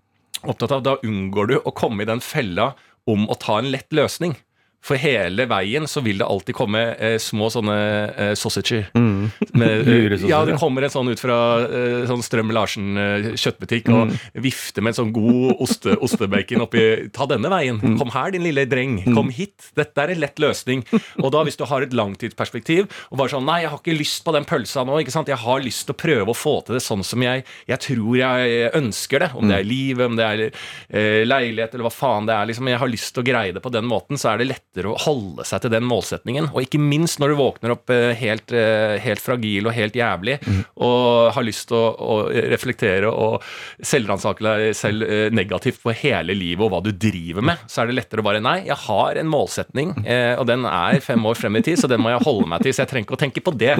opptatt 0.48 0.72
av. 0.78 0.86
Da 0.86 0.96
unngår 1.04 1.52
du 1.52 1.56
å 1.60 1.74
komme 1.76 2.06
i 2.06 2.08
den 2.08 2.24
fella 2.24 2.70
om 3.10 3.28
å 3.28 3.36
ta 3.42 3.58
en 3.60 3.68
lett 3.74 3.90
løsning. 3.92 4.36
For 4.82 4.98
hele 4.98 5.44
veien 5.46 5.84
så 5.86 6.00
vil 6.02 6.18
det 6.18 6.26
alltid 6.26 6.56
komme 6.58 6.80
eh, 6.98 7.14
små 7.22 7.46
sånne 7.54 7.74
eh, 8.18 8.32
sausager. 8.38 8.88
Med, 8.98 9.88
eh, 9.92 10.24
ja, 10.26 10.40
det 10.48 10.56
kommer 10.58 10.82
en 10.82 10.90
sånn 10.90 11.10
ut 11.12 11.20
fra 11.22 11.36
eh, 11.62 12.00
sånn 12.10 12.24
Strøm 12.26 12.50
Larsen 12.54 12.98
eh, 12.98 13.28
kjøttbutikk 13.38 13.90
og 13.94 14.10
vifter 14.42 14.82
med 14.82 14.90
en 14.94 14.98
sånn 14.98 15.12
god 15.14 15.62
oste, 15.62 15.94
ostebacon 16.04 16.64
oppi 16.66 16.82
Ta 17.14 17.28
denne 17.30 17.50
veien. 17.52 17.78
Kom 18.00 18.10
her, 18.14 18.32
din 18.34 18.42
lille 18.46 18.64
dreng. 18.66 18.98
Kom 19.14 19.30
hit. 19.34 19.70
Dette 19.78 20.02
er 20.02 20.16
en 20.16 20.22
lett 20.24 20.42
løsning. 20.42 20.82
Og 21.22 21.30
da, 21.34 21.44
hvis 21.46 21.60
du 21.60 21.64
har 21.70 21.86
et 21.86 21.94
langtidsperspektiv 21.94 22.88
og 23.12 23.20
bare 23.20 23.32
sånn 23.36 23.46
Nei, 23.46 23.60
jeg 23.64 23.72
har 23.72 23.80
ikke 23.80 23.96
lyst 23.98 24.22
på 24.26 24.34
den 24.34 24.46
pølsa 24.48 24.82
nå. 24.86 24.98
ikke 25.02 25.14
sant? 25.14 25.30
Jeg 25.30 25.40
har 25.42 25.62
lyst 25.62 25.86
til 25.86 25.94
å 25.94 25.98
prøve 26.02 26.30
å 26.34 26.36
få 26.36 26.56
til 26.66 26.78
det 26.78 26.82
sånn 26.84 27.02
som 27.06 27.22
jeg, 27.22 27.42
jeg 27.70 27.82
tror 27.86 28.18
jeg 28.18 28.70
ønsker 28.78 29.26
det. 29.26 29.30
Om 29.38 29.50
det 29.50 29.58
er 29.60 29.66
livet, 29.68 30.04
om 30.10 30.18
det 30.18 30.26
er 30.26 30.44
eh, 30.48 31.22
leilighet, 31.26 31.74
eller 31.74 31.86
hva 31.86 31.94
faen 31.94 32.26
det 32.26 32.34
er. 32.34 32.50
liksom, 32.50 32.70
Jeg 32.70 32.82
har 32.82 32.90
lyst 32.90 33.14
til 33.14 33.22
å 33.22 33.26
greie 33.30 33.54
det 33.54 33.62
på 33.62 33.72
den 33.74 33.86
måten, 33.90 34.18
så 34.18 34.32
er 34.32 34.42
det 34.42 34.50
lettere 34.72 34.88
å 34.92 34.96
holde 35.04 35.44
seg 35.44 35.62
til 35.62 35.72
den 35.72 35.84
målsetningen. 35.84 36.48
Og 36.54 36.64
ikke 36.64 36.80
minst 36.80 37.20
når 37.20 37.32
du 37.32 37.36
våkner 37.36 37.74
opp 37.74 37.90
eh, 37.92 38.14
helt, 38.16 38.52
eh, 38.52 38.96
helt 39.04 39.20
fragil 39.20 39.68
og 39.68 39.74
helt 39.76 39.94
jævlig, 39.94 40.38
og 40.76 41.32
har 41.34 41.44
lyst 41.44 41.68
til 41.68 41.76
å, 41.76 41.92
å 41.92 42.14
reflektere 42.52 43.10
og 43.10 43.42
selvransake 43.84 44.42
deg 44.42 44.76
selv 44.76 45.04
eh, 45.04 45.28
negativt 45.32 45.82
på 45.82 45.92
hele 45.92 46.34
livet 46.34 46.64
og 46.64 46.72
hva 46.72 46.82
du 46.84 46.92
driver 46.92 47.44
med, 47.44 47.60
så 47.68 47.82
er 47.82 47.90
det 47.90 47.98
lettere 48.00 48.22
å 48.22 48.26
bare 48.26 48.42
Nei, 48.42 48.64
jeg 48.66 48.78
har 48.88 49.18
en 49.20 49.28
målsetning, 49.30 49.92
og 50.02 50.44
den 50.48 50.64
er 50.66 50.98
fem 51.04 51.22
år 51.28 51.38
frem 51.38 51.60
i 51.60 51.62
tid, 51.62 51.78
så 51.78 51.86
den 51.90 52.00
må 52.02 52.10
jeg 52.10 52.24
holde 52.24 52.48
meg 52.50 52.64
til. 52.64 52.74
Så 52.74 52.82
jeg 52.82 52.90
trenger 52.90 53.06
ikke 53.06 53.14
å 53.14 53.20
tenke 53.20 53.44
på 53.44 53.54
det. 53.54 53.76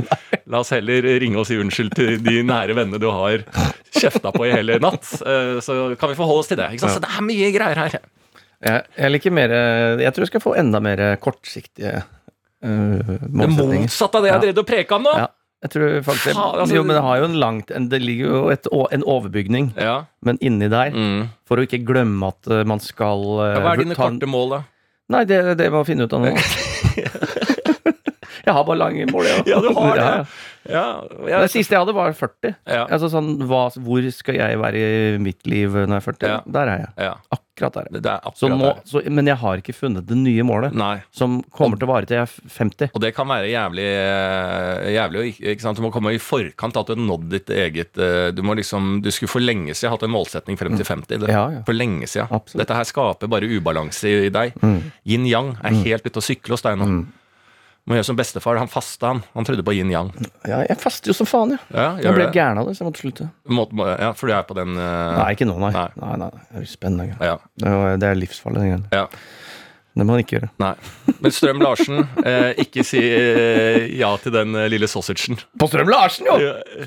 La 0.52 0.60
oss 0.62 0.70
heller 0.74 1.08
ringe 1.22 1.40
og 1.40 1.48
si 1.48 1.58
unnskyld 1.58 1.96
til 1.98 2.20
de 2.22 2.44
nære 2.46 2.76
vennene 2.78 3.00
du 3.02 3.08
har 3.10 3.42
kjefta 3.90 4.30
på 4.34 4.46
i 4.46 4.54
hele 4.54 4.78
natt. 4.82 5.08
Så 5.08 5.78
kan 5.98 6.12
vi 6.12 6.18
forholde 6.18 6.44
oss 6.44 6.52
til 6.52 6.60
det. 6.60 6.70
Så 6.78 7.00
det 7.02 7.10
er 7.10 7.26
mye 7.26 7.50
greier 7.56 7.82
her. 7.86 8.02
Jeg, 8.62 8.82
jeg 8.96 9.10
liker 9.10 9.32
mer 9.34 9.50
Jeg 10.00 10.12
tror 10.14 10.22
jeg 10.22 10.30
skal 10.32 10.40
få 10.44 10.52
enda 10.60 10.78
mer 10.80 11.00
kortsiktige 11.22 11.96
uh, 12.02 12.98
Det 13.02 13.30
målsetninger. 13.30 13.86
motsatte 13.88 14.18
av 14.20 14.22
det 14.26 14.30
jeg 14.32 14.42
drev 14.44 14.60
og 14.62 14.68
preka 14.68 14.94
om 15.00 15.02
nå. 15.08 15.14
Ja, 15.18 15.26
jeg 15.66 15.70
tror 15.74 15.96
faktisk 16.06 16.36
ha, 16.38 16.44
altså- 16.62 16.76
Jo, 16.76 16.82
men 16.86 16.94
det 16.96 17.02
har 17.02 17.16
jo 17.18 17.24
en 17.24 17.38
langt 17.42 17.70
en, 17.74 17.88
Det 17.90 18.00
ligger 18.02 18.26
jo 18.36 18.42
et, 18.54 18.66
en 18.92 19.02
overbygning, 19.02 19.72
Ja. 19.76 20.04
men 20.22 20.38
inni 20.40 20.68
der, 20.70 20.90
Mm. 20.94 21.28
for 21.44 21.56
å 21.58 21.66
ikke 21.66 21.82
glemme 21.84 22.28
at 22.30 22.46
eh, 22.50 22.62
man 22.64 22.78
skal 22.80 23.22
ja, 23.22 23.60
Hva 23.60 23.72
er 23.74 23.82
dine 23.82 23.94
korte 23.98 24.26
mål, 24.30 24.50
da? 24.50 24.62
Nei, 25.10 25.24
det, 25.24 25.42
det 25.58 25.70
må 25.72 25.82
jeg 25.82 25.90
finne 25.96 26.06
ut 26.06 26.12
av 26.14 26.20
nå. 26.22 26.36
jeg 28.44 28.54
har 28.56 28.64
bare 28.66 28.78
lange 28.80 29.06
mål, 29.12 29.24
jeg. 29.28 29.44
Ja, 29.52 29.60
du 29.60 29.70
har 29.76 29.96
det. 29.96 30.26
Ja, 30.70 30.82
ja. 31.26 31.40
Det 31.42 31.50
siste 31.50 31.74
jeg 31.74 31.82
hadde, 31.82 31.94
var 31.96 32.12
40. 32.14 32.52
Ja. 32.70 32.84
Altså 32.86 33.08
sånn, 33.10 33.32
hva, 33.50 33.64
Hvor 33.82 34.04
skal 34.14 34.36
jeg 34.38 34.58
være 34.62 34.78
i 34.78 35.16
mitt 35.18 35.42
liv 35.50 35.72
når 35.74 35.96
jeg 35.96 36.02
er 36.02 36.04
40? 36.06 36.28
Ja. 36.30 36.36
Der 36.58 36.70
er 36.76 36.84
jeg. 36.84 36.92
ja. 37.08 37.14
Akkurat 37.52 37.74
der. 37.76 37.88
Det 38.00 38.08
er 38.08 38.30
Så 38.38 38.48
nå, 38.48 38.68
så, 38.88 39.02
men 39.12 39.26
jeg 39.28 39.36
har 39.36 39.58
ikke 39.60 39.74
funnet 39.76 40.06
det 40.08 40.16
nye 40.16 40.42
målet, 40.46 40.72
Nei. 40.78 41.02
som 41.12 41.40
kommer 41.52 41.76
til 41.76 41.84
å 41.84 41.90
vare 41.90 42.06
til 42.08 42.16
jeg 42.16 42.24
er 42.24 42.52
50. 42.54 42.92
Og 42.96 43.02
det 43.04 43.10
kan 43.14 43.28
være 43.28 43.50
jævlig, 43.50 43.84
eh, 43.84 44.86
jævlig 44.94 45.24
ikke- 45.42 45.60
sant? 45.66 45.76
Du 45.76 45.82
må 45.84 45.90
komme 45.92 46.14
i 46.14 46.18
forkant 46.22 46.78
at 46.80 46.86
du 46.88 46.94
har 46.94 47.02
nådd 47.02 47.28
ditt 47.34 47.50
eget 47.52 47.98
eh, 48.00 48.30
Du 48.32 48.40
må 48.46 48.54
liksom, 48.56 49.02
du 49.04 49.10
skulle 49.12 49.28
for 49.34 49.44
lenge 49.44 49.74
siden 49.76 49.92
hatt 49.92 50.06
en 50.06 50.14
målsetning 50.14 50.56
frem 50.58 50.78
til 50.80 50.86
50. 50.88 51.18
Det, 51.26 51.28
Ja, 51.28 51.44
ja. 51.58 51.62
For 51.68 51.76
lenge 51.76 52.06
siden. 52.08 52.30
Absolutt. 52.32 52.62
Dette 52.64 52.78
her 52.78 52.88
skaper 52.88 53.28
bare 53.28 53.50
ubalanse 53.52 54.08
i 54.30 54.30
deg. 54.32 54.54
Yin-yang 55.04 55.56
er 55.62 55.76
helt 55.84 56.06
ute 56.08 56.22
å 56.22 56.24
sykle 56.24 56.56
hos 56.56 56.62
deg 56.64 56.78
nå. 56.80 56.88
Må 57.90 57.96
gjøre 57.99 58.06
som 58.06 58.17
bestefar. 58.19 58.58
Han 58.62 58.69
fasta, 58.70 59.08
han. 59.11 59.20
Han 59.34 59.46
trodde 59.49 59.64
på 59.67 59.73
yin-yang. 59.75 60.12
Ja, 60.46 60.61
jeg 60.69 60.76
faster 60.79 61.11
jo 61.11 61.17
som 61.19 61.26
faen, 61.26 61.56
jeg. 61.56 61.58
Ja, 61.75 61.88
Jeg 61.99 62.14
ble 62.14 62.29
det. 62.29 62.34
gæren 62.37 62.61
av 62.61 62.69
det, 62.69 62.76
så 62.79 62.84
jeg 62.84 62.90
måtte 62.93 63.02
slutte. 63.02 63.26
Må, 63.50 63.64
må, 63.75 63.88
ja, 63.90 64.12
for 64.14 64.31
du 64.31 64.34
er 64.37 64.44
på 64.46 64.55
den 64.55 64.76
uh... 64.79 65.19
Nei, 65.19 65.32
ikke 65.34 65.49
nå, 65.50 65.56
nei. 65.58 65.73
Nei. 65.75 65.88
Nei, 65.99 66.12
nei, 66.23 66.29
Det 66.52 66.62
er 66.62 66.69
spennende. 66.70 67.17
Ja. 67.19 67.34
Det 67.58 67.73
er, 67.73 67.96
det 67.99 68.11
er 68.12 68.20
livsfarlig, 68.23 68.62
den 68.62 68.84
greia. 68.87 69.02
ja. 69.02 69.06
Det 69.92 70.06
må 70.08 70.14
han 70.14 70.22
ikke 70.22 70.38
gjøre. 70.38 70.48
Nei. 70.62 70.70
Men 71.20 71.34
Strøm 71.36 71.58
Larsen, 71.60 71.98
eh, 72.24 72.54
ikke 72.64 72.80
si 72.88 73.00
eh, 73.02 73.90
ja 74.00 74.08
til 74.22 74.32
den 74.32 74.54
eh, 74.56 74.68
lille 74.72 74.88
sausagen. 74.88 75.36
På 75.60 75.68
Strøm 75.68 75.90
Larsen, 75.92 76.30
jo! 76.30 76.36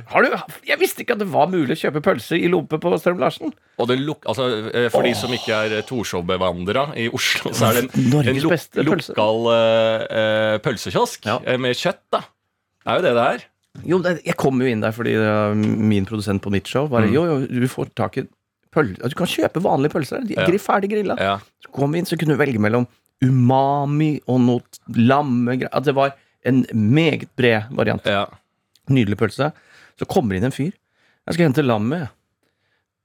Har 0.10 0.26
du, 0.26 0.34
jeg 0.66 0.80
visste 0.82 1.04
ikke 1.06 1.14
at 1.14 1.22
det 1.22 1.28
var 1.30 1.52
mulig 1.52 1.76
å 1.76 1.82
kjøpe 1.84 2.02
pølser 2.08 2.42
i 2.42 2.50
lompe 2.50 2.80
på 2.82 2.94
Strøm 2.98 3.22
Larsen. 3.22 3.54
Og 3.78 3.90
det 3.92 4.00
luk, 4.02 4.26
altså, 4.26 4.48
eh, 4.74 4.88
For 4.94 5.06
de 5.06 5.14
som 5.20 5.30
ikke 5.38 5.54
er 5.68 5.78
eh, 5.80 5.86
Torshov-bevandra 5.86 6.88
i 6.98 7.06
Oslo, 7.14 7.54
så 7.54 7.70
er 7.70 7.78
det 7.78 7.84
en, 7.86 8.08
Norges 8.16 8.32
en 8.34 8.42
luk, 8.48 8.54
beste 8.56 8.86
pølse. 8.90 9.14
lokal 9.14 9.52
eh, 9.54 10.06
eh, 10.22 10.56
pølsekiosk 10.66 11.30
Ja. 11.30 11.38
eh, 11.46 11.60
med 11.62 11.78
kjøtt. 11.78 12.02
da 12.16 12.24
Det 12.26 12.90
er 12.90 12.98
jo 12.98 13.06
det 13.06 13.14
det 13.20 13.28
er. 13.36 13.46
Jo, 13.86 13.98
det, 14.00 14.12
jeg 14.24 14.38
kom 14.40 14.62
jo 14.64 14.68
inn 14.72 14.80
der 14.82 14.94
fordi 14.96 15.14
min 15.54 16.06
produsent 16.08 16.40
på 16.42 16.50
mitt 16.54 16.66
show 16.72 16.88
bare 16.90 17.10
Mm. 17.10 17.14
Jo, 17.14 17.24
jo, 17.28 17.62
du 17.62 17.68
får 17.70 17.90
tak 17.94 18.18
i 18.22 18.26
pølser 18.76 19.10
Du 19.12 19.16
kan 19.18 19.30
kjøpe 19.32 19.62
vanlige 19.64 19.94
pølser. 19.96 20.26
De 20.28 20.36
er 20.38 20.58
ferdig 20.62 20.92
grilla. 20.92 21.16
Ja. 21.20 21.38
Så 21.64 21.72
kom 21.76 21.92
vi 21.96 22.02
inn, 22.04 22.08
så 22.10 22.18
kunne 22.20 22.36
du 22.36 22.42
velge 22.42 22.60
mellom 22.62 22.86
umami 23.24 24.20
og 24.28 24.42
noe 24.44 24.96
lammegreier. 25.00 25.72
Det 25.86 25.96
var 25.96 26.14
en 26.46 26.66
meget 26.76 27.30
bred 27.40 27.72
variant. 27.76 28.06
ja. 28.06 28.26
Nydelig 28.92 29.18
pølse. 29.18 29.48
Så 29.98 30.06
kommer 30.06 30.36
inn 30.38 30.44
en 30.46 30.54
fyr. 30.54 30.70
Jeg 31.26 31.34
skal 31.38 31.48
hente 31.48 31.64
lammet. 31.66 32.12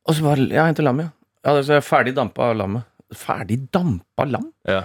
Og 0.04 0.14
så 0.18 0.24
bare 0.26 0.44
Ja, 0.52 0.66
hente 0.68 0.82
lammet, 0.84 1.08
ja. 1.46 1.54
ja. 1.54 1.62
Så 1.64 1.78
er 1.78 1.84
ferdig 1.86 2.12
dampa 2.18 2.50
lammet. 2.52 2.84
Ferdig 3.16 3.62
dampa 3.72 4.26
lam? 4.28 4.50
ja. 4.68 4.82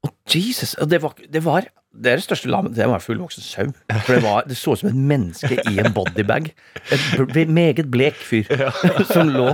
Og 0.00 0.14
Jesus! 0.32 0.70
Det 0.88 0.96
var, 1.02 1.12
det 1.28 1.42
var 1.44 1.66
det 1.90 2.12
er 2.12 2.20
det 2.20 2.22
største 2.22 2.46
lammet. 2.46 2.76
Det 2.76 2.86
var 2.86 3.00
en 3.00 3.02
fullvoksen 3.02 3.42
sau. 3.42 3.70
For 4.06 4.14
det, 4.14 4.22
var, 4.22 4.44
det 4.46 4.54
så 4.54 4.76
ut 4.76 4.80
som 4.80 4.92
et 4.92 4.98
menneske 5.10 5.56
i 5.58 5.80
en 5.82 5.90
bodybag. 5.90 6.52
En 6.94 7.50
meget 7.54 7.88
blek 7.90 8.14
fyr 8.14 8.46
som 9.10 9.32
lå, 9.34 9.48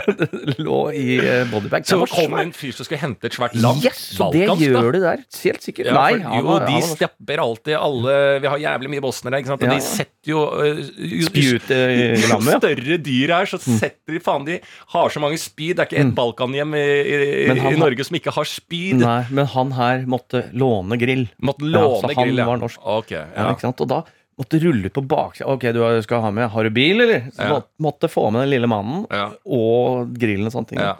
lå 0.66 0.80
i 0.92 1.16
eh, 1.24 1.46
bodybag. 1.48 1.86
Så 1.88 2.02
det 2.02 2.10
kom 2.12 2.36
en 2.36 2.52
fyr 2.52 2.74
som 2.76 2.84
skulle 2.84 3.00
hente 3.00 3.30
et 3.30 3.36
svært 3.38 3.56
lam. 3.56 3.80
Yes, 3.80 4.02
så 4.18 4.28
det 4.34 4.44
gjør 4.60 4.90
det 4.98 5.00
der. 5.06 5.22
Helt 5.40 5.64
sikkert. 5.64 5.88
Ja, 5.88 5.94
Nei, 5.96 6.20
for, 6.20 6.36
jo, 6.36 6.58
de 6.68 6.82
stepper 6.90 7.42
alltid 7.46 7.78
alle 7.78 8.18
Vi 8.44 8.52
har 8.52 8.62
jævlig 8.66 8.92
mye 8.92 9.04
bosnere, 9.06 9.40
ikke 9.40 9.54
sant? 9.54 9.64
Og 9.64 9.72
Ja, 9.72 9.78
de 9.80 9.86
setter 9.86 10.34
jo, 10.34 10.44
øh, 10.60 10.84
jo 10.84 11.30
spjut 11.30 11.72
i 11.72 11.80
Jo 12.20 12.28
ja. 12.28 12.58
større 12.60 13.00
dyr 13.00 13.34
er, 13.38 13.48
så 13.48 13.60
setter 13.62 14.18
de 14.18 14.20
faen 14.22 14.44
De 14.44 14.60
har 14.92 15.16
så 15.16 15.24
mange 15.24 15.40
spyd. 15.40 15.78
Det 15.78 15.86
er 15.86 15.88
ikke 15.88 16.04
ett 16.04 16.14
Balkanhjem 16.20 16.76
i, 16.76 16.84
i, 16.84 17.58
i 17.72 17.74
Norge 17.80 18.04
som 18.04 18.20
ikke 18.20 18.36
har 18.36 18.52
spyd. 18.52 19.00
Nei, 19.00 19.18
men 19.32 19.48
han 19.56 19.72
her 19.80 20.04
måtte 20.10 20.44
låne 20.52 21.00
grill. 21.00 21.24
Måtte 21.40 21.69
Ja, 21.69 21.69
låne 21.74 22.00
så 22.02 22.14
han 22.14 22.24
grill, 22.26 22.40
ja. 22.42 22.46
var 22.46 22.58
norsk. 22.62 22.80
Ok, 22.84 23.10
Ja. 23.12 23.26
ja. 23.36 23.70
Og 23.70 23.88
da 23.88 24.02
måtte 24.40 24.60
rulle 24.62 24.88
på 24.90 25.02
baksida. 25.06 25.46
Ok, 25.52 25.66
du 25.76 26.02
skal 26.02 26.22
ha 26.24 26.30
med 26.30 26.48
Har 26.50 26.64
du 26.64 26.70
bil, 26.70 27.00
eller? 27.00 27.26
Så 27.34 27.42
Ja. 27.44 27.48
må- 27.60 27.90
måtte 27.92 28.08
få 28.08 28.30
med 28.32 28.42
den 28.42 28.50
lille 28.50 28.66
mannen 28.68 29.06
Ja. 29.10 29.30
og 29.46 30.14
grillen 30.16 30.46
og 30.46 30.52
sånne 30.52 30.68
ting. 30.68 30.78
Ja. 30.78 30.96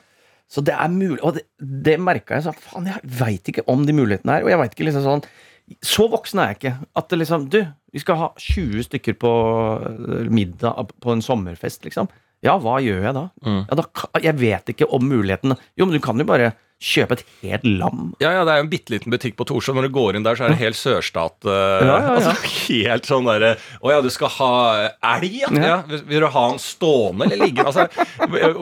Så 0.51 0.65
det 0.65 0.75
er 0.75 0.89
mulig. 0.89 1.21
Og 1.23 1.35
det, 1.35 1.45
det 1.61 1.99
merka 2.01 2.35
jeg 2.35 2.43
sånn 2.45 2.59
Faen, 2.59 2.87
jeg 2.87 3.01
veit 3.05 3.45
ikke 3.45 3.63
om 3.69 3.87
de 3.87 3.93
mulighetene 3.93 4.33
her. 4.33 4.43
Og 4.45 4.51
jeg 4.51 4.59
veit 4.59 4.75
ikke 4.75 4.87
liksom 4.91 5.05
sånn 5.05 5.25
Så 5.87 6.09
voksen 6.11 6.41
er 6.43 6.49
jeg 6.49 6.59
ikke. 6.59 6.87
At 6.97 7.09
det 7.09 7.19
liksom 7.21 7.49
Du, 7.49 7.65
vi 7.93 7.99
skal 8.01 8.17
ha 8.17 8.33
20 8.37 8.83
stykker 8.83 9.15
på 9.15 9.31
øh, 9.87 10.29
middag 10.29 10.91
på 11.01 11.13
en 11.13 11.23
sommerfest, 11.23 11.85
liksom. 11.85 12.09
Ja, 12.43 12.59
hva 12.59 12.81
gjør 12.83 13.03
jeg 13.05 13.15
da? 13.15 13.31
Mm. 13.45 13.67
Ja, 13.69 13.75
da 13.77 14.21
jeg 14.21 14.35
vet 14.41 14.67
ikke 14.75 14.89
om 14.93 15.03
mulighetene. 15.09 15.57
Jo, 15.77 15.85
men 15.87 15.93
du 15.93 16.01
kan 16.01 16.19
jo 16.19 16.25
bare 16.25 16.55
kjøpe 16.81 17.19
et 17.19 17.25
helt 17.45 17.65
lam. 17.69 18.15
Ja, 18.23 18.31
ja, 18.39 18.45
det 18.49 18.53
er 18.55 18.61
jo 18.63 18.65
en 18.67 18.73
bitte 18.73 18.95
liten 18.95 19.13
butikk 19.13 19.37
på 19.37 19.45
Torshov. 19.49 19.77
Når 19.77 19.89
du 19.89 19.95
går 19.95 20.17
inn 20.17 20.25
der, 20.25 20.39
så 20.39 20.47
er 20.47 20.55
det 20.55 20.61
helt 20.63 20.79
sørstat. 20.81 21.37
Uh, 21.45 21.53
Ja, 21.85 21.97
ja. 22.01 22.15
Altså, 22.17 22.33
helt 22.71 23.07
sånn 23.09 23.27
derre 23.29 23.51
Å 23.85 23.91
ja, 23.93 23.99
du 24.05 24.09
skal 24.13 24.31
ha 24.39 24.51
elg, 25.15 25.37
ja? 25.45 25.81
Vil 25.91 26.03
vil 26.11 26.25
du 26.25 26.29
ha 26.33 26.45
den 26.51 26.59
stående 26.63 27.27
eller 27.29 27.41
liggende? 27.45 27.69
Altså, 27.71 28.07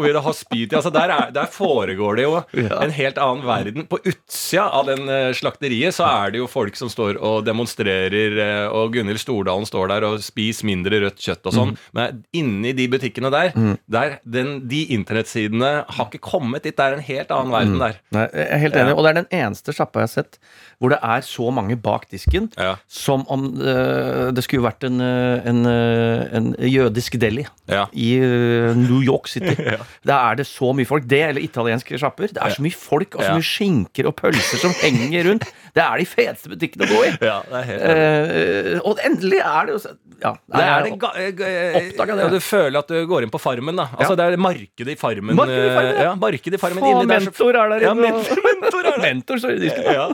vil 0.02 0.14
du 0.14 0.20
ha 0.24 0.32
spyd? 0.36 0.74
Altså, 0.78 0.90
der, 0.94 1.12
er, 1.14 1.30
der 1.34 1.48
foregår 1.52 2.18
det 2.18 2.26
jo 2.26 2.34
en 2.58 2.92
helt 2.94 3.18
annen 3.22 3.44
verden. 3.46 3.86
På 3.90 3.98
utsida 4.02 4.66
av 4.78 4.86
den 4.90 5.08
eh, 5.10 5.30
slakteriet 5.36 5.94
så 5.96 6.06
er 6.08 6.34
det 6.34 6.42
jo 6.42 6.48
folk 6.50 6.76
som 6.78 6.90
står 6.92 7.18
og 7.24 7.44
demonstrerer, 7.46 8.38
eh, 8.42 8.66
og 8.74 8.92
Gunhild 8.94 9.20
Stordalen 9.22 9.66
står 9.68 9.90
der 9.94 10.06
og 10.08 10.18
spiser 10.24 10.68
mindre 10.68 11.00
rødt 11.04 11.18
kjøtt 11.22 11.46
og 11.50 11.54
sånn. 11.56 11.74
Men 11.96 12.22
inni 12.36 12.74
de 12.76 12.88
butikkene 12.92 13.30
der, 13.34 13.52
der 13.90 14.18
den, 14.24 14.54
de 14.70 14.84
internettsidene 14.94 15.72
har 15.88 16.08
ikke 16.10 16.22
kommet 16.30 16.66
dit. 16.66 16.76
Det 16.78 16.84
er 16.84 16.98
en 16.98 17.06
helt 17.08 17.30
annen 17.34 17.54
verden 17.54 17.78
der. 17.82 17.98
Nei, 18.14 18.24
jeg 18.32 18.46
er 18.54 18.60
helt 18.62 18.76
enig, 18.80 18.94
og 18.96 19.04
det 19.04 19.10
er 19.10 19.16
den 19.22 19.26
eneste 19.36 19.74
sjappa 19.76 20.00
jeg 20.00 20.08
har 20.08 20.14
sett 20.22 20.38
hvor 20.78 20.92
det 20.94 20.98
er 21.02 21.24
så 21.26 21.48
mange 21.50 21.74
bak 21.82 22.04
disken 22.12 22.46
Ja. 22.56 22.76
som 22.86 23.24
om 23.28 23.48
uh, 23.58 24.30
det 24.32 24.44
skulle 24.46 24.62
vært 24.62 24.84
en, 24.86 25.00
eh, 25.02 25.48
en, 25.50 25.64
eh, 25.66 26.36
en 26.38 26.46
jødisk 26.62 27.18
deli 27.18 27.44
Ja. 27.68 27.86
i 27.92 28.12
uh, 28.22 28.72
New 28.78 29.02
York 29.02 29.26
City. 29.28 29.56
Da 30.08 30.20
er 30.30 30.38
det 30.38 30.46
så 30.46 30.70
mye 30.72 30.86
folk. 30.86 31.04
Det 31.10 31.20
eller 31.32 31.42
italienske 31.42 31.98
sjapper. 31.98 32.30
Det 32.32 32.38
er 32.40 32.54
så 32.54 32.62
mye 32.62 32.78
folk 32.78 33.16
og 33.18 33.24
så 33.24 33.32
Ja. 33.32 33.36
mye 33.40 33.48
skinker 33.50 34.06
og 34.06 34.14
pølser 34.22 34.62
som 34.62 34.70
henger 34.78 35.26
rundt. 35.32 35.48
Det 35.74 35.82
er 35.82 35.98
de 35.98 36.06
feteste 36.06 36.48
butikkene 36.54 36.86
å 36.86 36.92
gå 36.94 37.02
i. 37.08 37.12
Ja, 37.28 37.40
det 37.50 37.58
er 37.58 37.66
helt. 37.72 37.82
Eh, 37.82 38.80
og 38.86 39.02
endelig 39.04 39.42
er 39.42 39.66
det 39.68 39.74
jo 39.74 39.96
ja, 40.18 40.32
Det 40.50 40.62
er 40.62 40.86
det 40.86 40.92
Oppdaga 40.94 42.14
det. 42.16 42.22
ja, 42.24 42.28
Du 42.32 42.40
føler 42.42 42.78
at 42.80 42.88
du 42.90 42.96
går 43.06 43.26
inn 43.26 43.30
på 43.30 43.38
Farmen, 43.42 43.76
da. 43.78 43.88
Altså, 43.98 44.16
Det 44.18 44.24
er 44.32 44.40
markedet 44.40 44.94
i 44.94 44.98
Farmen. 44.98 45.36
Markedet 45.38 45.68
i 45.68 45.74
Farmen, 45.76 45.94
ja. 45.94 46.06
ja. 46.08 46.14
Markedet 46.18 46.58
i 46.58 46.62
Farmen 46.62 46.82
Få 46.86 47.04
mentor 47.06 47.58
er 47.58 47.74
der 47.74 47.84
Ja, 47.86 47.92
inne. 47.94 47.97
Mentor, 48.02 48.40
mentor 48.46 48.88
er. 48.92 49.02
Mentor 49.02 49.42
står 49.42 49.56
i 49.56 49.60
disken. 49.66 49.92
Ja. 49.94 50.08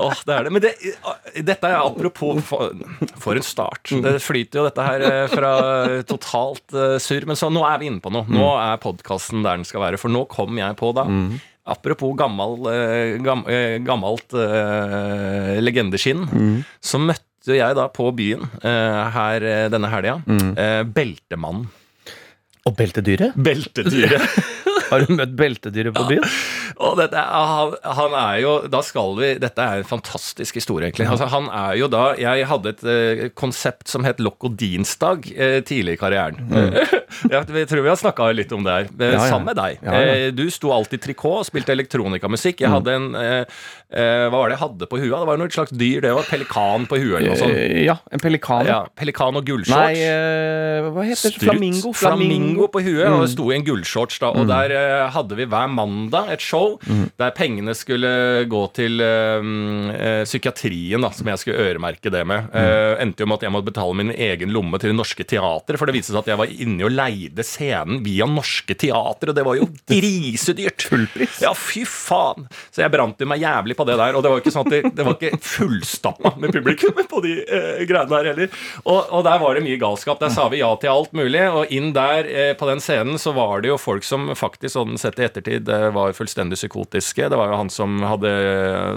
Åh, 0.00 0.20
det 0.26 0.34
er 0.34 0.46
det. 0.46 0.52
Men 0.54 0.62
det, 0.64 0.72
dette 1.46 1.68
er 1.68 1.78
apropos 1.80 2.40
for, 2.46 2.72
for 3.20 3.36
en 3.38 3.44
start. 3.44 3.92
Det 4.04 4.16
flyter 4.22 4.60
jo 4.60 4.66
dette 4.68 4.86
her 4.86 5.04
eh, 5.06 5.22
fra 5.32 5.52
totalt 6.08 6.76
eh, 6.76 6.96
surr. 7.02 7.26
Men 7.28 7.38
så 7.38 7.50
nå 7.52 7.64
er 7.68 7.80
vi 7.82 7.90
inne 7.90 8.02
på 8.04 8.12
noe. 8.14 8.28
Nå 8.30 8.50
er 8.60 8.80
podkasten 8.82 9.44
der 9.44 9.60
den 9.60 9.66
skal 9.68 9.84
være. 9.84 10.00
For 10.00 10.12
nå 10.12 10.24
kom 10.30 10.56
jeg 10.60 10.78
på 10.80 10.92
da. 10.96 11.06
Apropos 11.70 12.14
gammel, 12.18 12.56
eh, 12.72 13.16
gam, 13.22 13.44
gammelt 13.86 14.32
legendeskinn, 15.60 16.24
så 16.82 17.00
møtte 17.02 17.56
jeg 17.56 17.76
da 17.76 17.86
på 17.92 18.08
byen 18.16 18.42
her 18.62 19.44
denne 19.72 19.88
helga 19.92 20.18
eh, 20.28 20.80
Beltemannen. 20.88 21.68
Og 22.68 22.74
beltedyret? 22.76 23.32
Beltedyret. 23.40 24.20
Har 24.90 25.04
du 25.06 25.14
møtt 25.16 25.32
beltedyret 25.38 25.94
på 25.96 26.04
byen? 26.08 26.26
Og 26.80 26.96
dette, 26.96 27.20
han, 27.20 27.74
han 27.84 28.14
er 28.16 28.36
jo 28.40 28.52
Da 28.72 28.78
skal 28.86 29.10
vi 29.18 29.26
Dette 29.42 29.60
er 29.60 29.82
en 29.82 29.88
fantastisk 29.88 30.56
historie, 30.56 30.86
egentlig. 30.88 31.08
Altså, 31.12 31.26
han 31.28 31.48
er 31.52 31.74
jo 31.80 31.88
da 31.92 32.04
Jeg 32.16 32.46
hadde 32.48 32.72
et 32.72 32.84
uh, 32.86 33.24
konsept 33.36 33.90
som 33.92 34.06
het 34.06 34.20
Lokodinsdag 34.22 35.26
uh, 35.34 35.58
tidlig 35.66 35.96
i 35.98 36.00
karrieren. 36.00 36.38
jeg, 37.32 37.42
jeg 37.60 37.68
tror 37.70 37.84
vi 37.84 37.90
har 37.92 37.98
snakka 38.00 38.30
litt 38.36 38.52
om 38.56 38.64
det 38.66 38.76
her. 38.78 38.88
Uh, 38.94 39.04
Ja, 39.10 39.10
ja. 39.18 39.26
Sammen 39.30 39.50
med 39.50 39.58
deg. 39.58 39.80
Ja, 39.84 39.92
ja. 40.00 40.14
Eh, 40.26 40.30
du 40.36 40.44
sto 40.52 40.70
alltid 40.74 41.00
i 41.00 41.04
trikot 41.08 41.40
og 41.42 41.46
spilte 41.48 41.74
elektronikamusikk. 41.74 42.62
Jeg 42.64 42.70
hadde 42.72 42.94
en 42.96 43.08
Hva 43.14 44.30
var 44.38 44.50
det 44.52 44.56
jeg 44.56 44.62
hadde 44.62 44.86
på 44.90 44.98
huet? 45.00 45.10
Det 45.18 45.28
var 45.28 45.40
noe 45.40 45.50
slags 45.52 45.72
dyr. 45.74 46.00
Det 46.04 46.12
var 46.14 46.26
pelikan 46.28 46.84
på 46.90 46.98
huet 47.02 47.16
eller 47.18 47.32
noe 47.32 47.40
sånt. 47.40 47.58
Ja, 47.84 47.96
en 48.14 48.22
pelikan. 48.22 48.64
Ja, 48.68 48.80
pelikan 48.98 49.38
og 49.40 49.46
gullshorts. 49.48 49.98
Nei, 49.98 50.88
hva 50.94 51.04
heter 51.08 51.34
det? 51.34 51.42
Flamingo. 51.42 51.90
Flamingo. 51.92 52.00
Flamingo 52.00 52.68
på 52.72 52.82
huet, 52.86 53.06
Mm. 53.10 53.16
og 53.16 53.24
det 53.24 53.30
sto 53.34 53.48
i 53.50 53.56
en 53.56 53.64
gullshorts 53.66 54.20
da. 54.22 54.30
Og 54.38 54.46
der 54.50 54.72
eh, 54.76 54.79
hadde 55.14 55.36
vi 55.38 55.46
hver 55.50 55.70
mandag 55.72 56.32
et 56.34 56.44
show 56.44 56.78
Mm. 56.90 57.10
der 57.18 57.30
pengene 57.36 57.72
skulle 57.76 58.10
gå 58.50 58.60
til 58.76 59.00
eh, 59.02 60.22
psykiatrien, 60.24 61.02
da, 61.02 61.10
som 61.14 61.28
jeg 61.30 61.40
skulle 61.42 61.66
øremerke 61.70 62.10
det 62.12 62.22
med. 62.26 62.48
Mm. 62.50 62.56
Uh, 62.56 62.94
endte 63.02 63.22
jo 63.24 63.28
med 63.30 63.38
at 63.40 63.46
jeg 63.46 63.52
måtte 63.54 63.68
betale 63.70 63.96
min 63.98 64.12
egen 64.14 64.52
lomme 64.54 64.78
til 64.80 64.92
Det 64.92 64.96
Norske 64.98 65.24
Teatret, 65.28 65.78
for 65.78 65.88
det 65.88 65.94
viste 65.96 66.12
seg 66.14 66.22
at 66.22 66.30
jeg 66.32 66.40
var 66.40 66.52
inne 66.52 66.86
og 66.86 66.94
leide 66.94 67.44
scenen 67.46 68.00
via 68.04 68.26
Norske 68.30 68.74
Teater, 68.78 69.32
og 69.32 69.36
det 69.38 69.44
var 69.46 69.58
jo 69.60 69.68
grisedyrt. 69.90 70.86
Fullpris. 70.90 71.40
Ja, 71.44 71.52
fy 71.56 71.84
faen! 71.88 72.48
Så 72.72 72.82
jeg 72.84 72.92
brant 72.94 73.20
jo 73.20 73.28
meg 73.30 73.42
jævlig 73.44 73.76
på 73.78 73.86
det 73.88 73.98
der. 74.00 74.16
Og 74.18 74.24
det 74.24 74.32
var 74.32 74.42
ikke 74.42 74.54
sånn 74.54 74.66
at 74.68 74.74
det, 74.74 74.82
det 74.96 75.06
var 75.06 75.16
ikke 75.18 75.40
fullstappa 75.44 76.34
med 76.40 76.54
publikum 76.54 76.98
på 77.10 77.22
de 77.24 77.36
eh, 77.44 77.82
greiene 77.88 78.10
der 78.10 78.30
heller. 78.32 78.58
Og, 78.84 79.00
og 79.10 79.24
der 79.26 79.40
var 79.42 79.56
det 79.58 79.64
mye 79.66 79.78
galskap. 79.80 80.20
Der 80.22 80.32
sa 80.34 80.48
vi 80.52 80.62
ja 80.62 80.70
til 80.80 80.92
alt 80.92 81.14
mulig. 81.16 81.42
Og 81.50 81.70
inn 81.74 81.92
der 81.96 82.28
eh, 82.30 82.52
på 82.58 82.68
den 82.70 82.82
scenen 82.82 83.20
så 83.20 83.34
var 83.36 83.62
det 83.64 83.72
jo 83.72 83.78
folk 83.80 84.06
som 84.06 84.30
faktisk 84.38 84.69
sånn 84.72 84.98
sett 85.00 85.18
i 85.20 85.26
ettertid 85.26 85.68
eh, 85.70 85.88
var 85.94 86.14
fullstendig 86.16 86.58
psykotiske. 86.58 87.28
Det 87.30 87.38
var 87.38 87.52
jo 87.52 87.60
han 87.60 87.72
som, 87.72 87.98
hadde, 88.06 88.32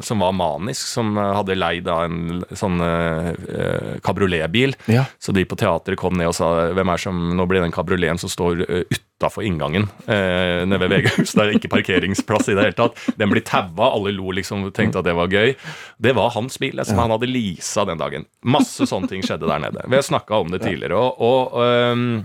som 0.05 0.23
var 0.23 0.35
manisk, 0.37 0.87
som 0.87 1.15
eh, 1.17 1.31
hadde 1.37 1.57
leid 1.57 1.89
av 1.91 2.05
en 2.07 2.43
sånn 2.57 2.81
eh, 2.83 3.31
eh, 3.31 3.95
kabrioletbil. 4.05 4.77
Ja. 4.91 5.07
Så 5.19 5.35
de 5.35 5.45
på 5.47 5.57
teatret 5.59 5.99
kom 5.99 6.17
ned 6.19 6.31
og 6.31 6.37
sa 6.37 6.53
hvem 6.73 6.93
er 6.93 7.01
som 7.01 7.21
Nå 7.33 7.45
blir 7.49 7.63
den 7.63 7.73
kabrioleten 7.73 8.19
som 8.21 8.29
står 8.29 8.61
uh, 8.67 8.97
utafor 9.23 9.43
inngangen 9.43 9.87
eh, 10.07 10.65
nede 10.67 10.79
ved 10.81 10.91
VG-hus. 10.91 11.33
Det 11.33 11.43
er 11.43 11.55
ikke 11.57 11.71
parkeringsplass 11.71 12.49
i 12.51 12.57
det 12.57 12.67
hele 12.67 12.77
tatt. 12.77 12.99
Den 13.19 13.31
blir 13.31 13.43
taua, 13.47 13.93
alle 13.93 14.13
lo 14.15 14.33
liksom 14.35 14.67
og 14.67 14.75
tenkte 14.75 15.01
at 15.01 15.07
det 15.07 15.15
var 15.17 15.31
gøy. 15.31 15.55
Det 16.03 16.13
var 16.17 16.33
hans 16.35 16.59
bil 16.61 16.81
som 16.83 16.99
han 16.99 17.13
hadde 17.15 17.31
leasa 17.31 17.87
den 17.87 18.01
dagen. 18.01 18.27
Masse 18.43 18.87
sånne 18.89 19.09
ting 19.11 19.23
skjedde 19.25 19.49
der 19.49 19.63
nede. 19.63 19.87
Vi 19.87 19.99
har 19.99 20.05
snakka 20.05 20.43
om 20.43 20.53
det 20.53 20.63
tidligere. 20.65 20.99
og, 20.99 21.23
og 21.23 21.93
um, 21.93 22.23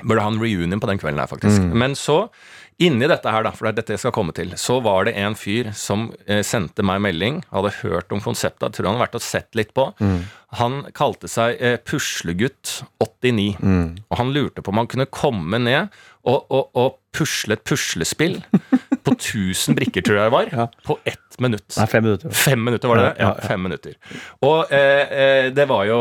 Burde 0.00 0.22
ha 0.24 0.30
en 0.32 0.40
reunion 0.40 0.80
på 0.80 0.88
den 0.88 1.00
kvelden 1.00 1.20
her, 1.20 1.28
faktisk. 1.28 1.60
Men 1.76 1.92
så, 1.98 2.22
inni 2.80 3.08
dette 3.10 3.28
her, 3.32 3.44
da, 3.44 3.50
for 3.52 3.66
det 3.66 3.70
er 3.72 3.78
dette 3.82 3.94
jeg 3.96 4.02
skal 4.04 4.14
komme 4.16 4.32
til, 4.36 4.54
så 4.56 4.78
var 4.84 5.04
det 5.08 5.12
en 5.20 5.36
fyr 5.36 5.68
som 5.76 6.08
eh, 6.26 6.40
sendte 6.46 6.84
meg 6.86 7.02
melding, 7.04 7.42
hadde 7.52 7.74
hørt 7.82 8.12
om 8.16 8.22
konseptet, 8.24 8.64
jeg 8.70 8.78
tror 8.78 8.88
han 8.88 8.96
hadde 8.96 9.04
vært 9.06 9.18
og 9.20 9.24
sett 9.26 9.58
litt 9.58 9.74
på. 9.76 9.90
Han 10.60 10.80
kalte 10.96 11.28
seg 11.30 11.60
eh, 11.60 11.76
Puslegutt89, 11.86 13.50
og 14.08 14.16
han 14.18 14.32
lurte 14.34 14.62
på 14.64 14.72
om 14.72 14.80
han 14.80 14.88
kunne 14.90 15.06
komme 15.12 15.60
ned 15.60 15.92
og, 16.24 16.46
og, 16.52 16.70
og 16.76 16.96
pusle 17.16 17.56
et 17.56 17.64
puslespill 17.66 18.38
på 19.10 19.18
1000 19.18 19.76
brikker, 19.78 20.04
tror 20.06 20.20
jeg 20.20 20.30
det 20.30 20.34
var, 20.36 20.70
på 20.86 20.96
ett 21.08 21.40
minutt. 21.40 21.66
Nei, 21.76 21.86
fem 21.90 22.04
minutter. 22.06 22.34
Fem 22.36 22.64
minutter, 22.64 22.90
var 22.90 23.00
det 23.00 23.06
det? 23.08 23.24
Ja. 23.24 23.30
fem 23.48 23.62
minutter. 23.64 23.96
Og 24.46 24.72
eh, 24.74 25.14
eh, 25.22 25.50
det 25.54 25.66
var 25.70 25.86
jo 25.88 25.98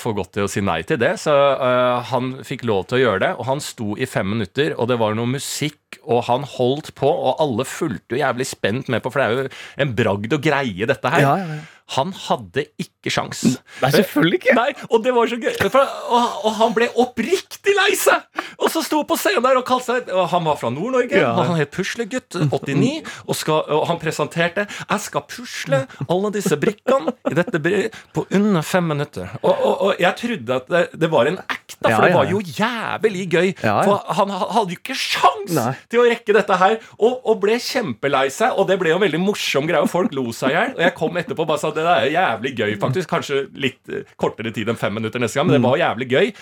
for 0.00 0.16
godt 0.16 0.34
til 0.36 0.46
å 0.46 0.50
si 0.50 0.62
nei 0.64 0.80
til 0.88 1.00
det, 1.02 1.14
så 1.22 1.34
eh, 1.54 2.10
han 2.12 2.36
fikk 2.46 2.66
lov 2.68 2.86
til 2.88 3.00
å 3.00 3.02
gjøre 3.04 3.22
det. 3.26 3.32
Og 3.36 3.48
han 3.50 3.62
sto 3.64 3.94
i 3.98 4.08
fem 4.10 4.28
minutter, 4.36 4.74
og 4.76 4.90
det 4.90 4.98
var 5.02 5.16
noe 5.18 5.36
musikk, 5.36 6.00
og 6.06 6.26
han 6.30 6.46
holdt 6.56 6.92
på, 6.98 7.08
og 7.08 7.42
alle 7.42 7.66
fulgte 7.68 8.16
jo 8.16 8.22
jævlig 8.22 8.48
spent 8.48 8.92
med 8.92 9.02
på, 9.04 9.12
for 9.12 9.22
det 9.22 9.26
er 9.26 9.48
jo 9.50 9.56
en 9.86 9.96
bragd 9.98 10.36
å 10.36 10.42
greie 10.42 10.88
dette 10.88 11.16
her. 11.16 11.24
Ja, 11.24 11.38
ja, 11.42 11.58
ja. 11.58 11.64
Han 11.94 12.10
hadde 12.26 12.64
ikke 12.82 13.12
sjans. 13.14 13.44
Nei, 13.78 13.90
selvfølgelig 13.94 14.40
ikke. 14.40 14.54
Nei, 14.58 14.72
og 14.90 15.04
det 15.04 15.12
var 15.14 15.30
så 15.30 15.38
gøy. 15.38 15.52
For, 15.70 15.92
og, 16.10 16.40
og 16.48 16.56
han 16.58 16.74
ble 16.74 16.88
oppriktig 16.98 17.76
lei 17.78 17.92
seg! 17.98 18.24
Og 18.56 18.72
så 18.72 18.82
sto 18.82 19.02
på 19.06 19.18
scenen 19.20 19.44
der 19.44 19.60
og 19.60 19.66
kalte 19.68 19.92
seg 19.92 20.10
og 20.14 20.26
Han 20.32 20.46
var 20.48 20.58
fra 20.58 20.70
Nord-Norge. 20.72 21.20
Ja. 21.20 21.34
Han 21.38 21.54
het 21.60 21.70
Puslegutt 21.76 22.34
89. 22.50 23.06
Og, 23.26 23.34
skal, 23.38 23.62
og 23.76 23.86
han 23.90 24.00
presenterte 24.02 24.66
Jeg 24.66 25.04
skal 25.04 25.26
pusle 25.30 25.82
alle 26.08 26.32
disse 26.34 26.58
brikkene 26.58 27.14
i 27.30 27.36
dette 27.38 27.60
brevet 27.62 27.94
på 28.16 28.26
under 28.34 28.66
fem 28.66 28.90
minutter. 28.90 29.36
Og, 29.46 29.94
jeg 30.00 30.14
trodde 30.18 30.58
at 30.60 30.70
det, 30.72 30.82
det 31.06 31.12
var 31.12 31.30
en 31.30 31.38
act, 31.76 31.84
da, 31.86 31.94
for 31.94 32.06
det 32.06 32.14
var 32.16 32.30
jo 32.30 32.40
jævlig 32.40 33.24
gøy. 33.32 33.50
For 33.60 34.14
han 34.18 34.32
hadde 34.34 34.76
jo 34.76 34.78
ikke 34.80 34.96
sjans 34.98 35.54
Nei. 35.56 35.72
til 35.92 36.02
å 36.02 36.06
rekke 36.08 36.36
dette 36.36 36.60
her, 36.62 36.78
og, 36.96 37.18
og 37.22 37.40
ble 37.42 37.58
kjempelei 37.62 38.26
seg. 38.34 38.56
Og 38.56 38.68
det 38.70 38.78
ble 38.80 38.92
jo 38.92 39.00
en 39.00 39.04
veldig 39.06 39.22
morsom 39.22 39.68
greie, 39.68 39.82
og 39.84 39.92
folk 39.92 40.14
lo 40.16 40.28
seg 40.36 40.54
i 40.54 40.56
hjel. 40.58 40.76
Og 40.78 40.86
jeg 40.86 40.96
kom 40.98 41.20
etterpå 41.20 41.44
og 41.46 41.50
bare 41.52 41.62
sa 41.62 41.72
det 41.76 41.84
er 41.86 42.08
jævlig 42.14 42.54
gøy, 42.56 42.72
faktisk. 42.82 43.10
Kanskje 43.12 43.44
litt 43.60 43.92
eh, 43.92 44.08
kortere 44.20 44.54
tid 44.54 44.72
enn 44.72 44.80
fem 44.80 44.96
minutter 44.96 45.22
neste 45.22 45.40
gang, 45.40 45.50
men 45.50 45.58
det 45.58 45.64
var 45.66 45.80
jævlig 45.80 46.10
gøy. 46.12 46.32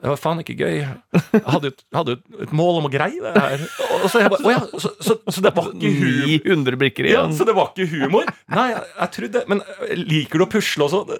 Det 0.00 0.08
var 0.08 0.16
faen 0.16 0.38
ikke 0.40 0.54
gøy. 0.56 0.78
Jeg 0.80 1.40
hadde 1.44 1.70
jo 1.70 2.14
et, 2.40 2.52
mål 2.56 2.78
om 2.80 2.86
å 2.88 2.90
greie 2.92 3.20
det 3.20 3.32
her. 3.36 3.64
Så, 4.08 4.22
bare, 4.32 4.52
ja, 4.54 4.60
så, 4.80 4.90
så, 5.04 5.16
så 5.28 5.42
det 5.44 5.52
var 5.56 5.68
ikke 5.74 5.90
humor? 5.98 6.30
900 6.30 6.78
brikker 6.80 7.08
Ja, 7.08 7.10
igjen. 7.26 7.34
så 7.36 7.44
det 7.48 7.54
var 7.58 7.68
ikke 7.74 7.88
humor? 7.92 8.30
Nei, 8.54 8.64
jeg, 8.72 8.80
jeg 8.96 9.12
trodde 9.16 9.42
Men 9.52 9.60
øh, 9.66 9.92
liker 10.00 10.40
du 10.40 10.46
å 10.46 10.50
pusle 10.56 10.86
og 10.86 10.92
sånn? 10.94 11.12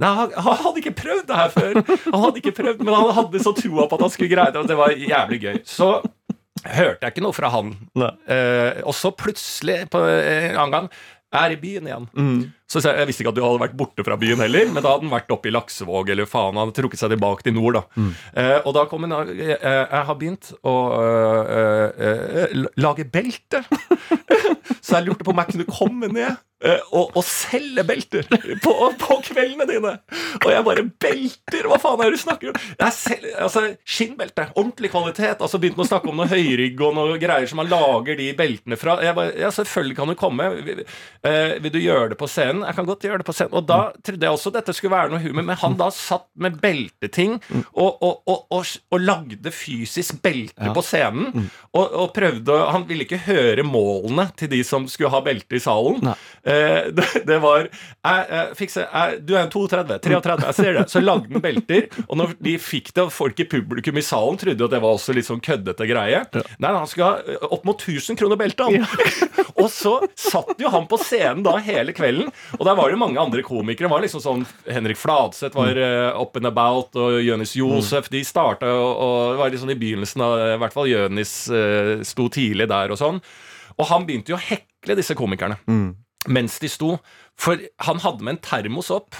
Nei, 0.00 0.12
han, 0.22 0.32
han 0.48 0.58
hadde 0.64 0.80
ikke 0.80 0.94
prøvd 1.02 1.26
det 1.28 1.38
her 1.42 1.52
før. 1.52 1.80
Han 2.08 2.24
hadde 2.24 2.40
ikke 2.42 2.54
prøvd, 2.56 2.82
Men 2.88 2.96
han 2.96 3.12
hadde 3.20 3.44
så 3.44 3.52
troa 3.58 3.84
på 3.90 3.98
at 4.00 4.06
han 4.06 4.14
skulle 4.16 4.32
greie 4.32 4.54
det, 4.54 4.64
og 4.64 4.72
det 4.72 4.80
var 4.80 4.96
jævlig 4.96 5.40
gøy. 5.44 5.60
Så 5.68 5.90
hørte 6.62 7.02
jeg 7.04 7.12
ikke 7.16 7.24
noe 7.26 7.36
fra 7.36 7.52
han. 7.52 7.74
Eh, 8.00 8.80
og 8.86 8.94
så 8.96 9.12
plutselig, 9.12 9.82
på 9.92 10.00
en 10.08 10.56
annen 10.56 10.74
gang, 10.78 10.88
er 11.32 11.54
i 11.54 11.58
byen 11.60 11.88
igjen. 11.88 12.06
Så 12.68 12.80
jeg, 12.80 12.96
jeg 13.00 13.08
visste 13.08 13.24
ikke 13.24 13.32
at 13.32 13.38
du 13.38 13.42
hadde 13.44 13.60
vært 13.60 13.76
borte 13.76 14.04
fra 14.06 14.16
byen 14.20 14.40
heller, 14.44 14.68
men 14.72 14.80
da 14.80 14.94
hadde 14.94 15.06
han 15.06 15.12
vært 15.12 15.32
oppe 15.34 15.50
i 15.50 15.52
Laksevåg, 15.52 16.12
eller 16.14 16.28
faen, 16.28 16.54
han 16.56 16.66
hadde 16.66 16.76
trukket 16.78 17.00
seg 17.02 17.12
tilbake 17.12 17.44
til 17.46 17.56
nord, 17.56 17.78
da. 17.78 18.06
Eh, 18.32 18.58
og 18.62 18.72
da 18.76 18.86
kom 18.90 19.04
en 19.08 19.16
jeg, 19.32 19.58
jeg 19.60 20.06
har 20.08 20.16
begynt 20.20 20.52
å 20.64 20.76
øh, 21.00 21.88
øh, 22.08 22.64
lage 22.80 23.08
belte. 23.12 23.64
Så 24.82 24.96
jeg 24.98 25.06
lurte 25.08 25.26
på 25.26 25.34
om 25.34 25.42
jeg 25.42 25.52
kunne 25.52 25.68
komme 25.68 26.08
ned 26.12 26.30
eh, 26.30 26.40
og, 26.92 27.16
og 27.18 27.24
selge 27.26 27.84
belter 27.86 28.28
på, 28.64 28.72
på 29.00 29.18
kveldene 29.26 29.66
dine. 29.68 29.94
Og 30.42 30.48
jeg 30.52 30.66
bare 30.66 30.84
Belter? 31.02 31.66
Hva 31.70 31.78
faen 31.82 32.02
er 32.02 32.10
det 32.12 32.18
du 32.18 32.22
snakker 32.22 32.52
om? 32.52 32.60
Jeg 32.78 33.34
altså, 33.42 33.64
Skinnbelte. 33.88 34.48
Ordentlig 34.54 34.92
kvalitet. 34.92 35.42
Altså 35.42 35.60
Begynte 35.62 35.80
med 35.80 35.86
å 35.86 35.90
snakke 35.90 36.10
om 36.12 36.20
noe 36.20 36.30
høyrygg 36.30 36.80
og 36.84 36.94
noe 36.98 37.18
greier 37.22 37.48
som 37.50 37.60
man 37.62 37.70
lager 37.70 38.18
de 38.18 38.28
beltene 38.38 38.78
fra. 38.80 38.98
Jeg 39.04 39.16
bare, 39.18 39.34
ja, 39.40 39.50
selvfølgelig 39.54 39.98
kan 39.98 40.12
du 40.12 40.16
komme. 40.18 40.48
Vil, 40.66 40.84
eh, 41.28 41.56
vil 41.62 41.74
du 41.74 41.80
gjøre 41.82 42.12
det 42.12 42.20
på 42.20 42.28
scenen? 42.30 42.64
Jeg 42.66 42.78
kan 42.78 42.88
godt 42.88 43.06
gjøre 43.08 43.22
det 43.22 43.28
på 43.28 43.36
scenen. 43.36 43.56
Og 43.58 43.66
da 43.68 43.80
trodde 44.04 44.28
jeg 44.28 44.38
også 44.38 44.54
dette 44.54 44.76
skulle 44.76 44.94
være 44.94 45.12
noe 45.14 45.22
humor, 45.24 45.46
men 45.50 45.60
han 45.62 45.78
da 45.80 45.90
satt 45.94 46.28
med 46.42 46.58
belteting 46.62 47.38
og, 47.72 48.02
og, 48.02 48.22
og, 48.30 48.46
og, 48.52 48.98
lagde 49.02 49.50
fysisk 49.54 50.20
belte 50.22 50.62
Ja. 50.62 50.72
på 50.76 50.82
scenen. 50.84 51.48
Og, 51.72 51.86
og 51.96 52.12
prøvde 52.14 52.54
Han 52.72 52.84
ville 52.88 53.04
ikke 53.06 53.18
høre 53.26 53.64
målene 53.66 54.28
til 54.38 54.50
de 54.52 54.60
som 54.66 54.84
skulle 54.90 55.10
ha 55.12 55.22
belte 55.24 55.56
i 55.56 55.62
salen. 55.62 55.98
Nei. 56.04 56.14
Eh, 56.52 56.90
det, 56.92 57.06
det 57.28 57.38
var 57.42 57.66
jeg, 57.66 58.24
jeg, 58.28 58.56
fikser, 58.58 58.86
jeg, 58.88 59.20
Du 59.26 59.34
er 59.34 59.44
en 59.44 59.52
32, 59.52 59.98
33, 60.04 60.36
jeg 60.48 60.58
ser 60.58 60.78
det. 60.78 60.84
Så 60.92 61.02
lagde 61.02 61.30
den 61.32 61.42
belter. 61.44 61.88
Og 62.08 62.18
når 62.20 62.34
de 62.42 62.56
fikk 62.60 62.92
det, 62.92 63.06
og 63.06 63.14
folk 63.14 63.40
i 63.42 63.48
publikum 63.48 63.98
i 63.98 64.04
salen 64.04 64.40
trodde 64.40 64.66
at 64.66 64.74
det 64.74 64.82
var 64.82 64.96
også 64.96 65.14
litt 65.16 65.28
sånn 65.28 65.42
køddete 65.44 65.88
greie. 65.88 66.22
Nei, 66.62 66.72
han 66.72 66.88
skulle 66.90 67.10
ha 67.12 67.50
opp 67.52 67.66
mot 67.68 67.78
1000 67.78 68.18
kroner 68.20 68.40
beltet, 68.40 68.64
han. 68.66 69.46
og 69.62 69.68
så 69.72 69.94
satt 70.18 70.60
jo 70.62 70.72
han 70.72 70.88
på 70.90 70.98
scenen 71.02 71.44
da 71.46 71.56
hele 71.62 71.94
kvelden, 71.96 72.30
og 72.58 72.66
der 72.66 72.76
var 72.78 72.92
det 72.92 73.00
mange 73.00 73.20
andre 73.22 73.44
komikere. 73.46 73.88
Det 73.88 73.92
var 73.92 74.04
liksom 74.04 74.22
sånn 74.24 74.44
Henrik 74.70 75.00
Fladseth 75.00 75.58
var 75.58 75.78
uh, 75.78 76.20
up 76.20 76.36
and 76.38 76.48
about, 76.50 76.96
og 76.98 77.20
Jonis 77.22 77.56
Josef. 77.58 78.10
De 78.12 78.22
starta 78.26 78.70
og, 78.72 78.90
og 79.06 79.40
var 79.40 79.54
sånn 79.58 79.74
i 79.74 79.78
begynnelsen 79.78 80.22
av 80.24 80.36
I 80.54 80.60
hvert 80.62 80.74
fall 80.74 80.90
Jonis 80.90 81.34
uh, 81.52 82.00
sto 82.06 82.28
tidlig 82.32 82.68
der 82.70 82.94
og 82.94 83.00
sånn. 83.00 83.20
Og 83.78 83.88
han 83.88 84.06
begynte 84.08 84.34
jo 84.34 84.38
å 84.38 84.42
hekle 84.42 84.96
disse 84.98 85.16
komikerne 85.18 85.58
mens 86.28 86.58
de 86.62 86.68
sto. 86.70 86.98
For 87.38 87.58
han 87.86 88.02
hadde 88.04 88.22
med 88.26 88.36
en 88.36 88.44
termos 88.44 88.90
opp 88.94 89.16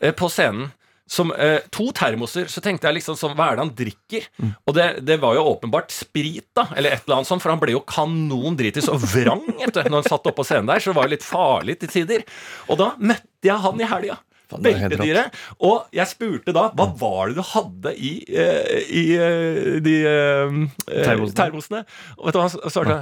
eh, 0.00 0.12
på 0.16 0.30
scenen. 0.32 0.70
Som, 1.12 1.28
eh, 1.36 1.58
to 1.74 1.90
termoser. 1.92 2.46
Så 2.48 2.62
tenkte 2.64 2.86
jeg 2.88 3.02
liksom 3.02 3.18
sånn, 3.20 3.34
hva 3.36 3.50
er 3.50 3.58
det 3.58 3.64
han 3.66 3.72
drikker? 3.76 4.28
Og 4.64 4.72
det, 4.78 4.86
det 5.04 5.18
var 5.20 5.34
jo 5.36 5.42
åpenbart 5.50 5.92
sprit, 5.92 6.46
da, 6.56 6.68
eller 6.72 6.94
et 6.94 7.02
eller 7.04 7.18
annet 7.18 7.28
sånt, 7.28 7.42
for 7.44 7.52
han 7.52 7.60
ble 7.60 7.74
jo 7.74 7.82
kanon 7.84 8.56
dritis 8.56 8.88
og 8.88 9.02
vrang 9.12 9.42
etter, 9.60 9.90
når 9.90 9.98
han 9.98 10.08
satt 10.08 10.24
oppå 10.30 10.38
på 10.40 10.46
scenen 10.48 10.70
der, 10.70 10.80
så 10.80 10.94
det 10.94 10.96
var 10.96 11.10
jo 11.10 11.12
litt 11.12 11.26
farlig 11.26 11.76
til 11.82 11.92
tider. 11.92 12.24
Og 12.72 12.80
da 12.80 12.92
møtte 13.02 13.44
jeg 13.50 13.60
han 13.66 13.82
i 13.82 13.90
helga. 13.90 14.16
Beltedyret. 14.52 15.36
Og 15.64 15.86
jeg 15.96 16.08
spurte 16.10 16.52
da 16.56 16.66
hva 16.76 16.86
var 17.00 17.30
det 17.30 17.38
du 17.40 17.44
hadde 17.50 17.92
i, 17.96 18.10
eh, 18.28 18.80
i 18.88 19.04
eh, 19.16 19.78
de 19.84 19.94
eh, 20.08 20.56
Termosene. 20.88 21.36
termosene. 21.38 21.84
Og 22.18 22.26
vet 22.28 22.36
du 22.36 22.40
hva 22.40 22.48
han 22.48 22.72
svarte? 22.72 22.98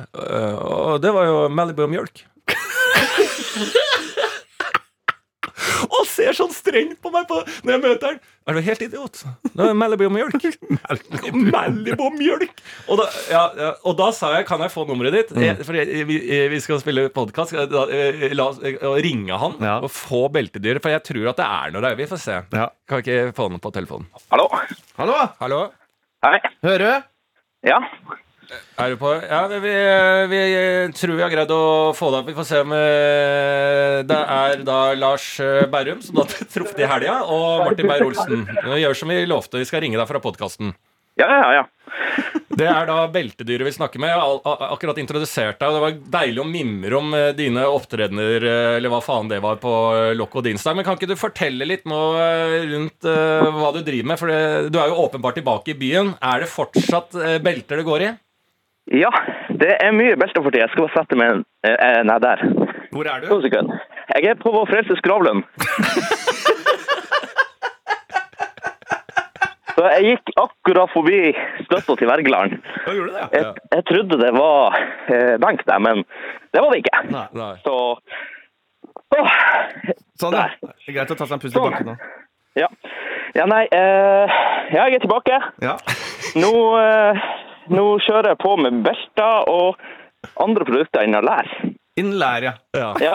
Og 0.66 0.98
det 1.02 1.14
var 1.14 1.26
jo 1.30 1.40
Malibu 1.50 1.82
og 1.86 1.90
mjølk. 1.94 2.22
Og 5.90 6.04
ser 6.08 6.32
sånn 6.36 6.52
strengt 6.54 6.98
på 7.04 7.10
meg 7.12 7.26
på, 7.28 7.36
når 7.64 7.72
jeg 7.74 7.80
møter 7.82 8.06
han. 8.10 8.18
Er 8.48 8.56
du 8.56 8.60
helt 8.64 8.82
idiot? 8.84 9.20
Det 9.52 9.64
er 9.66 9.74
Malibu 9.80 10.04
og 10.06 10.12
mjølk. 10.14 10.44
Malibu 11.36 12.04
og 12.06 12.16
mjølk! 12.16 12.62
Og 12.92 13.00
da, 13.00 13.06
ja, 13.32 13.42
ja, 13.58 13.70
og 13.88 13.96
da 13.98 14.08
sa 14.16 14.30
jeg 14.36 14.46
kan 14.48 14.62
jeg 14.64 14.72
få 14.72 14.84
nummeret 14.88 15.16
ditt? 15.16 15.32
Mm. 15.36 15.42
Jeg, 15.44 15.66
for 15.66 15.76
jeg, 15.78 16.04
vi, 16.08 16.18
vi 16.54 16.60
skal 16.64 16.80
spille 16.82 17.06
podkast. 17.14 17.52
La 17.56 18.46
oss 18.46 18.60
eh, 18.64 18.78
ringe 19.04 19.36
han 19.42 19.56
Ja. 19.64 19.76
og 19.84 19.90
få 19.92 20.26
beltedyret. 20.32 20.82
For 20.84 20.92
jeg 20.94 21.04
tror 21.10 21.30
at 21.34 21.40
det 21.42 21.48
er 21.48 21.74
noe 21.76 21.84
der. 21.88 21.98
Vi 22.00 22.08
får 22.12 22.22
se. 22.24 22.38
Ja. 22.56 22.70
Kan 22.88 23.00
vi 23.02 23.06
ikke 23.06 23.36
få 23.36 23.48
han 23.50 23.60
på 23.64 23.72
telefonen? 23.76 24.08
Hallo? 24.32 24.48
Hallo! 25.00 25.18
Hallo? 25.42 25.60
Hei. 26.24 26.36
Hører 26.64 26.84
du? 26.86 27.08
Ja. 27.68 27.80
Er 28.80 28.94
du 28.94 28.96
på? 28.96 29.10
Ja, 29.28 29.42
vi, 29.50 29.72
vi, 30.30 30.40
tror 30.96 31.16
vi 31.18 31.22
har 31.22 31.32
greid 31.32 31.50
å 31.54 31.92
få 31.96 32.10
deg 32.10 32.22
opp. 32.22 32.30
Vi 32.30 32.36
får 32.38 32.46
se 32.48 32.60
om 32.64 32.72
eh, 32.74 33.96
det 34.08 34.20
er 34.20 34.62
da 34.66 34.78
Lars 34.98 35.32
eh, 35.44 35.66
Berrum, 35.70 36.00
som 36.02 36.16
du 36.16 36.22
har 36.22 36.30
truffet 36.54 36.80
i 36.80 36.88
helga, 36.88 37.20
og 37.28 37.66
Martin 37.66 37.90
Beyer-Olsen. 37.90 38.46
Gjør 38.80 38.96
som 38.96 39.12
vi 39.12 39.20
lovte, 39.28 39.60
vi 39.60 39.68
skal 39.68 39.84
ringe 39.84 40.00
deg 40.00 40.08
fra 40.08 40.22
podkasten. 40.24 40.72
Ja, 41.20 41.28
ja, 41.28 41.50
ja. 41.58 41.66
Det 42.60 42.66
er 42.66 42.88
da 42.88 43.02
beltedyret 43.12 43.68
vi 43.68 43.74
snakker 43.74 44.00
med. 44.00 44.10
Jeg 44.10 44.20
har 44.20 44.64
akkurat 44.72 44.98
introdusert 45.02 45.60
deg, 45.60 45.68
og 45.68 45.76
det 45.76 45.82
var 45.84 45.98
deilig 46.24 46.42
å 46.42 46.48
mimre 46.48 46.98
om 46.98 47.12
eh, 47.18 47.28
dine 47.36 47.66
opptredener, 47.68 48.48
eller 48.78 48.94
hva 48.94 49.02
faen 49.04 49.28
det 49.28 49.42
var, 49.44 49.60
på 49.60 49.74
og 50.24 50.40
Dinsdag. 50.48 50.78
Men 50.78 50.88
kan 50.88 50.96
ikke 50.96 51.10
du 51.12 51.14
fortelle 51.20 51.68
litt 51.68 51.84
nå 51.88 52.00
rundt 52.72 53.04
hva 53.04 53.70
du 53.76 53.84
driver 53.84 54.10
med? 54.14 54.24
For 54.24 54.32
du 54.72 54.80
er 54.80 54.90
jo 54.90 55.04
åpenbart 55.04 55.38
tilbake 55.38 55.74
i 55.74 55.78
byen. 55.84 56.16
Er 56.24 56.42
det 56.42 56.50
fortsatt 56.50 57.14
belter 57.44 57.82
det 57.82 57.86
går 57.86 58.08
i? 58.08 58.10
Ja, 58.90 59.10
det 59.60 59.76
er 59.78 59.92
mye 59.94 60.16
belter 60.18 60.42
for 60.42 60.50
tida. 60.50 60.66
Jeg 60.66 60.72
skal 60.74 60.86
bare 60.86 60.96
sette 60.98 61.18
meg 61.18 61.44
eh, 61.66 62.00
Nei, 62.08 62.18
der. 62.22 62.42
Hvor 62.90 63.06
er 63.06 63.22
du? 63.22 63.26
Jeg 64.16 64.30
er 64.32 64.38
på 64.40 64.50
Vår 64.50 64.66
Frelses 64.66 65.02
gravlund. 65.06 65.44
Så 69.80 69.86
jeg 69.94 70.02
gikk 70.10 70.32
akkurat 70.36 70.90
forbi 70.92 71.20
støtta 71.64 71.94
til 71.96 72.08
Wergeland. 72.10 72.58
Hva 72.84 72.92
gjorde 72.96 73.12
du 73.12 73.14
det? 73.16 73.28
Jeg, 73.32 73.52
jeg 73.76 73.84
trodde 73.88 74.18
det 74.20 74.32
var 74.36 74.76
eh, 74.76 75.36
benk 75.40 75.62
der, 75.70 75.78
men 75.80 76.02
det 76.52 76.60
var 76.60 76.74
det 76.74 76.82
ikke. 76.82 76.98
Nei. 77.14 77.26
Nei. 77.38 77.52
Så 77.64 77.76
Åh, 79.10 79.30
Sånn, 80.20 80.36
ja. 80.36 80.44
Det 80.60 80.90
er 80.90 80.96
greit 80.98 81.14
å 81.14 81.16
ta 81.16 81.26
seg 81.26 81.38
en 81.38 81.42
pust 81.42 81.56
i 81.56 81.62
bakken 81.62 81.88
nå. 81.88 81.94
ja. 82.60 82.68
ja, 83.38 83.46
nei 83.50 83.62
eh, 83.74 84.36
Ja, 84.74 84.84
jeg 84.84 84.98
er 85.00 85.02
tilbake. 85.06 85.38
Ja. 85.64 85.78
Nå, 86.38 86.52
eh, 86.78 87.24
nå 87.70 87.84
kjører 88.04 88.32
jeg 88.32 88.40
på 88.42 88.56
med 88.60 88.80
belter 88.84 89.48
og 89.50 89.78
andre 90.42 90.66
produkter 90.68 91.06
innen 91.06 91.24
lær. 91.26 91.48
Innen 92.00 92.18
lær, 92.20 92.44
ja. 92.44 92.52
Ja. 92.76 92.90
Ja, 93.02 93.14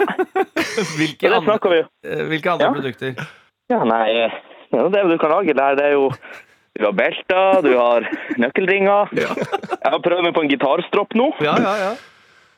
Hvilke 0.98 1.28
det 1.30 1.36
andre, 1.38 1.58
vi 1.72 1.78
eh, 1.82 2.24
hvilke 2.30 2.52
andre 2.52 2.66
Ja. 2.68 2.74
produkter? 2.76 3.26
Ja, 3.72 3.80
nei, 3.88 4.30
det 4.92 5.02
du 5.10 5.16
kan 5.18 5.32
lage 5.32 5.54
lær. 5.56 5.78
Det 5.78 5.86
er 5.90 5.96
jo 5.96 6.10
Du 6.76 6.84
har 6.84 6.92
belter, 6.92 7.62
du 7.64 7.70
har 7.78 8.04
nøkkelringer. 8.36 9.08
Jeg 9.16 9.88
har 9.88 10.00
prøvd 10.04 10.26
meg 10.26 10.34
på 10.36 10.42
en 10.44 10.50
gitarstropp 10.52 11.14
nå. 11.16 11.30
Ja, 11.40 11.54
ja, 11.56 11.72
ja. 11.80 11.92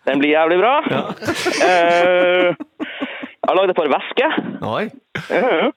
Den 0.09 0.19
blir 0.19 0.33
jævlig 0.33 0.57
bra. 0.59 0.73
Uh, 0.83 2.51
jeg 2.51 3.47
har 3.47 3.55
lagd 3.61 3.71
et 3.71 3.79
par 3.79 3.91
vesker. 3.93 4.35
Oi. 4.67 4.89
Ja, 5.31 5.71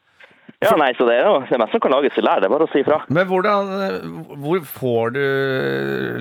Ja, 0.61 0.75
nei, 0.77 0.91
så 0.93 1.07
det 1.09 1.15
er 1.17 1.25
jo 1.25 1.39
det 1.49 1.57
meste 1.57 1.73
som 1.73 1.81
kan 1.81 1.95
lages 1.95 2.17
i 2.19 2.23
lær. 2.25 2.41
Det 2.41 2.45
er 2.45 2.53
bare 2.53 2.67
å 2.67 2.71
si 2.71 2.83
ifra. 2.83 2.99
Men 3.09 3.25
hvordan 3.31 3.71
eh, 3.81 3.95
Hvor 4.43 4.59
får 4.75 5.15
du 5.15 5.23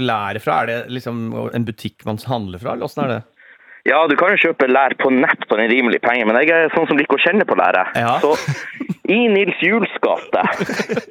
læret 0.01 0.45
fra? 0.45 0.63
Er 0.63 0.71
det 0.71 0.79
liksom 0.97 1.27
en 1.53 1.67
butikk 1.69 2.07
man 2.09 2.21
handler 2.25 2.63
fra, 2.63 2.73
eller 2.73 2.89
åssen 2.89 3.05
er 3.05 3.13
det? 3.19 3.21
Ja, 3.89 4.03
du 4.09 4.15
kan 4.21 4.33
jo 4.35 4.41
kjøpe 4.41 4.69
lær 4.69 4.93
på 5.01 5.09
nett 5.13 5.47
på 5.49 5.57
en 5.57 5.71
rimelig 5.71 6.03
penge, 6.05 6.27
men 6.29 6.37
jeg 6.41 6.53
er 6.53 6.73
sånn 6.75 6.89
som 6.89 6.99
liker 7.01 7.17
å 7.17 7.23
kjenne 7.23 7.47
på 7.49 7.57
læret. 7.57 7.97
Ja. 7.97 8.19
Så 8.21 8.35
i 9.11 9.25
Nils 9.33 9.57
Juels 9.65 9.95
gate, 10.05 10.45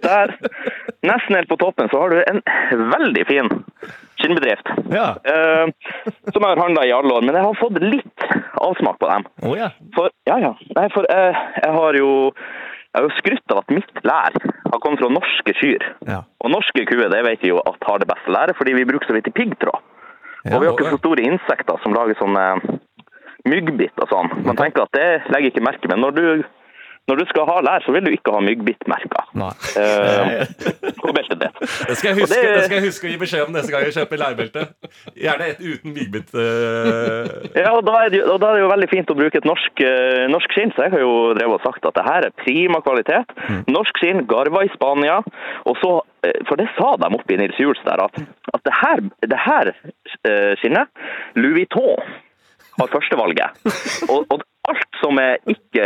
der 0.06 0.36
nesten 1.06 1.36
helt 1.38 1.50
på 1.50 1.58
toppen, 1.60 1.90
så 1.92 2.04
har 2.04 2.14
du 2.14 2.22
en 2.22 2.42
veldig 2.94 3.26
fin 3.30 3.50
skinnbedrift. 4.22 4.70
Ja. 4.94 5.08
eh, 5.24 5.66
som 6.30 6.44
jeg 6.44 6.50
har 6.50 6.62
handla 6.62 6.86
i 6.86 6.94
alle 6.94 7.18
år, 7.18 7.26
men 7.26 7.38
jeg 7.38 7.46
har 7.46 7.60
fått 7.60 7.82
litt 7.84 8.26
avsmak 8.62 9.00
på 9.02 9.10
dem. 9.10 9.28
Oh, 9.44 9.56
ja. 9.58 9.72
For, 9.96 10.14
ja, 10.30 10.38
ja. 10.44 10.54
Nei, 10.78 10.88
for 10.94 11.10
eh, 11.10 11.46
jeg 11.64 11.76
har 11.78 12.00
jo 12.00 12.10
jeg 12.90 13.04
har 13.04 13.06
jo 13.06 13.18
skrytt 13.20 13.54
av 13.54 13.62
at 13.62 13.72
mitt 13.74 14.02
lær 14.02 14.36
har 14.42 14.82
kommet 14.82 15.02
fra 15.02 15.12
norske 15.14 15.54
kyr. 15.60 15.84
Ja. 16.10 16.24
Og 16.42 16.54
norske 16.54 16.86
kuer 16.90 17.12
det 17.14 17.22
vet 17.28 17.44
vi 17.46 17.52
jo 17.52 17.62
at 17.62 17.86
har 17.86 18.02
det 18.02 18.10
beste 18.10 18.34
læret, 18.34 18.58
fordi 18.58 18.74
vi 18.78 18.88
bruker 18.90 19.12
så 19.12 19.18
lite 19.18 19.34
piggtråd. 19.36 19.84
Ja, 20.48 20.56
og 20.56 20.62
vi 20.62 20.70
har 20.70 20.74
ikke 20.74 20.94
så 20.96 21.02
store 21.02 21.26
insekter 21.28 21.82
som 21.84 21.94
lager 21.94 22.18
sånne 22.18 22.46
myggbitt 23.50 24.02
og 24.02 24.10
sånn. 24.10 24.32
Man 24.48 24.58
tenker 24.58 24.88
at 24.88 24.96
det 24.96 25.08
legger 25.30 25.54
ikke 25.54 25.66
merke, 25.68 25.92
men 25.92 26.02
når 26.02 26.16
du, 26.18 26.26
når 27.10 27.20
du 27.22 27.26
skal 27.32 27.48
ha 27.50 27.58
lær, 27.66 27.84
så 27.86 27.94
vil 27.96 28.06
du 28.06 28.12
ikke 28.14 28.34
ha 28.36 28.40
myggbittmerker 28.46 29.32
Nei. 29.42 29.50
eh, 29.82 30.44
på 31.00 31.14
beltet 31.16 31.42
ditt. 31.42 31.58
Det 31.60 31.98
skal, 31.98 32.12
jeg 32.12 32.20
huske, 32.22 32.36
det- 32.36 32.54
det 32.56 32.64
skal 32.68 32.78
jeg 32.80 32.86
huske 32.88 33.08
å 33.08 33.12
gi 33.14 33.18
beskjed 33.24 33.48
om 33.48 33.56
neste 33.58 33.74
gang 33.74 33.86
jeg 33.88 33.96
kjøper 33.98 34.22
lærbelte. 34.22 34.66
Gjerne 35.18 35.48
et 35.54 35.64
uten 35.66 35.96
myggbitt. 35.96 36.30
Uh... 36.36 37.50
Ja, 37.58 37.74
og 37.76 37.84
da, 37.88 37.96
er 38.06 38.14
det, 38.14 38.22
og 38.30 38.40
da 38.44 38.52
er 38.54 38.60
det 38.60 38.64
jo 38.64 38.72
veldig 38.74 38.90
fint 38.94 39.12
å 39.14 39.18
bruke 39.20 39.42
et 39.42 39.48
norsk, 39.50 39.84
uh, 39.84 40.24
norsk 40.32 40.56
skinn, 40.56 40.74
så 40.78 40.86
jeg 40.88 40.96
har 40.98 41.04
jo 41.06 41.14
drevet 41.38 41.58
og 41.60 41.66
sagt 41.66 41.90
at 41.90 41.98
det 42.00 42.06
her 42.08 42.30
er 42.30 42.36
prima 42.46 42.82
kvalitet. 42.86 43.36
Norsk 43.70 44.00
skinn, 44.02 44.24
garva 44.30 44.64
i 44.68 44.72
Spania, 44.76 45.20
og 45.70 45.78
så, 45.82 45.92
eh, 46.26 46.40
for 46.48 46.60
det 46.60 46.68
sa 46.78 46.94
de 47.02 47.10
oppe 47.18 47.36
i 47.36 47.40
Nils 47.42 47.58
Juls 47.60 47.82
der, 47.86 48.02
at, 48.06 48.20
at 48.54 48.64
det 48.68 48.76
her, 48.82 49.02
det 49.34 49.40
her 49.46 49.72
eh, 49.74 50.54
skinnet, 50.62 50.92
Louis 51.40 51.64
Vuitton, 51.64 52.18
har 52.80 52.88
førstevalget. 52.94 53.58
Og, 54.14 54.24
og 54.32 54.40
alt 54.72 55.00
som 55.02 55.20
er 55.22 55.38
ikke, 55.52 55.86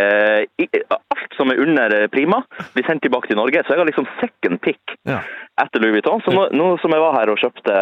alt 0.92 1.38
som 1.38 1.52
er 1.54 1.62
under 1.64 1.96
eh, 1.98 2.08
prima, 2.14 2.42
blir 2.76 2.86
sendt 2.88 3.04
tilbake 3.06 3.28
til 3.32 3.38
Norge, 3.40 3.64
så 3.64 3.74
jeg 3.76 3.82
har 3.84 3.90
liksom 3.92 4.08
second 4.22 4.62
pick 4.62 4.98
Ja. 5.10 5.20
etter 5.62 5.80
Louis 5.84 5.98
Vuitton. 5.98 6.22
Så 6.26 6.34
nå, 6.36 6.48
nå 6.56 6.72
som 6.82 6.92
jeg 6.96 7.02
var 7.04 7.18
her 7.20 7.32
og 7.34 7.38
kjøpte, 7.42 7.78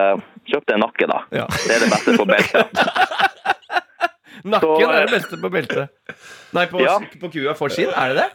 kjøpte 0.52 0.74
en 0.78 0.86
nakke, 0.86 1.08
da, 1.12 1.22
Ja. 1.32 1.48
det 1.52 1.76
er 1.78 1.86
det 1.86 1.92
beste 1.96 2.18
på 2.18 2.26
beltet. 2.26 2.84
Nakken 4.44 4.70
Så, 4.82 4.90
er 4.90 5.06
det 5.06 5.12
beste 5.14 5.38
på 5.42 5.50
beltet. 5.54 5.90
Nei, 6.56 6.66
på, 6.72 6.80
Ja. 6.82 6.96
på 7.22 7.30
kua 7.34 7.54
for 7.58 7.70
sin, 7.70 7.90
Er 7.94 8.14
det 8.14 8.16
det? 8.24 8.30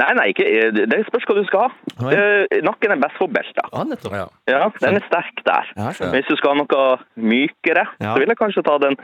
Nei, 0.00 0.12
nei, 0.14 0.26
ikke, 0.32 0.44
det 0.88 1.00
spørs 1.08 1.24
hva 1.28 1.34
du 1.36 1.42
skal 1.48 1.64
ha. 1.66 2.10
Eh, 2.14 2.60
Nakken 2.64 2.92
er 2.94 3.00
best 3.02 3.18
for 3.18 3.26
belter. 3.28 3.66
Ja, 3.74 3.82
nettopp. 3.84 4.14
ja. 4.16 4.26
Ja, 4.48 4.68
den 4.80 4.96
er 4.96 5.04
sterk 5.10 5.42
der. 5.44 5.66
Ja. 5.76 5.90
Hvis 6.14 6.28
du 6.30 6.36
skal 6.38 6.54
ha 6.54 6.62
noe 6.62 6.84
mykere, 7.18 7.84
Ja. 8.00 8.14
så 8.14 8.18
vil 8.22 8.28
jeg 8.30 8.38
kanskje 8.38 8.62
ta 8.64 8.78
den 8.78 8.96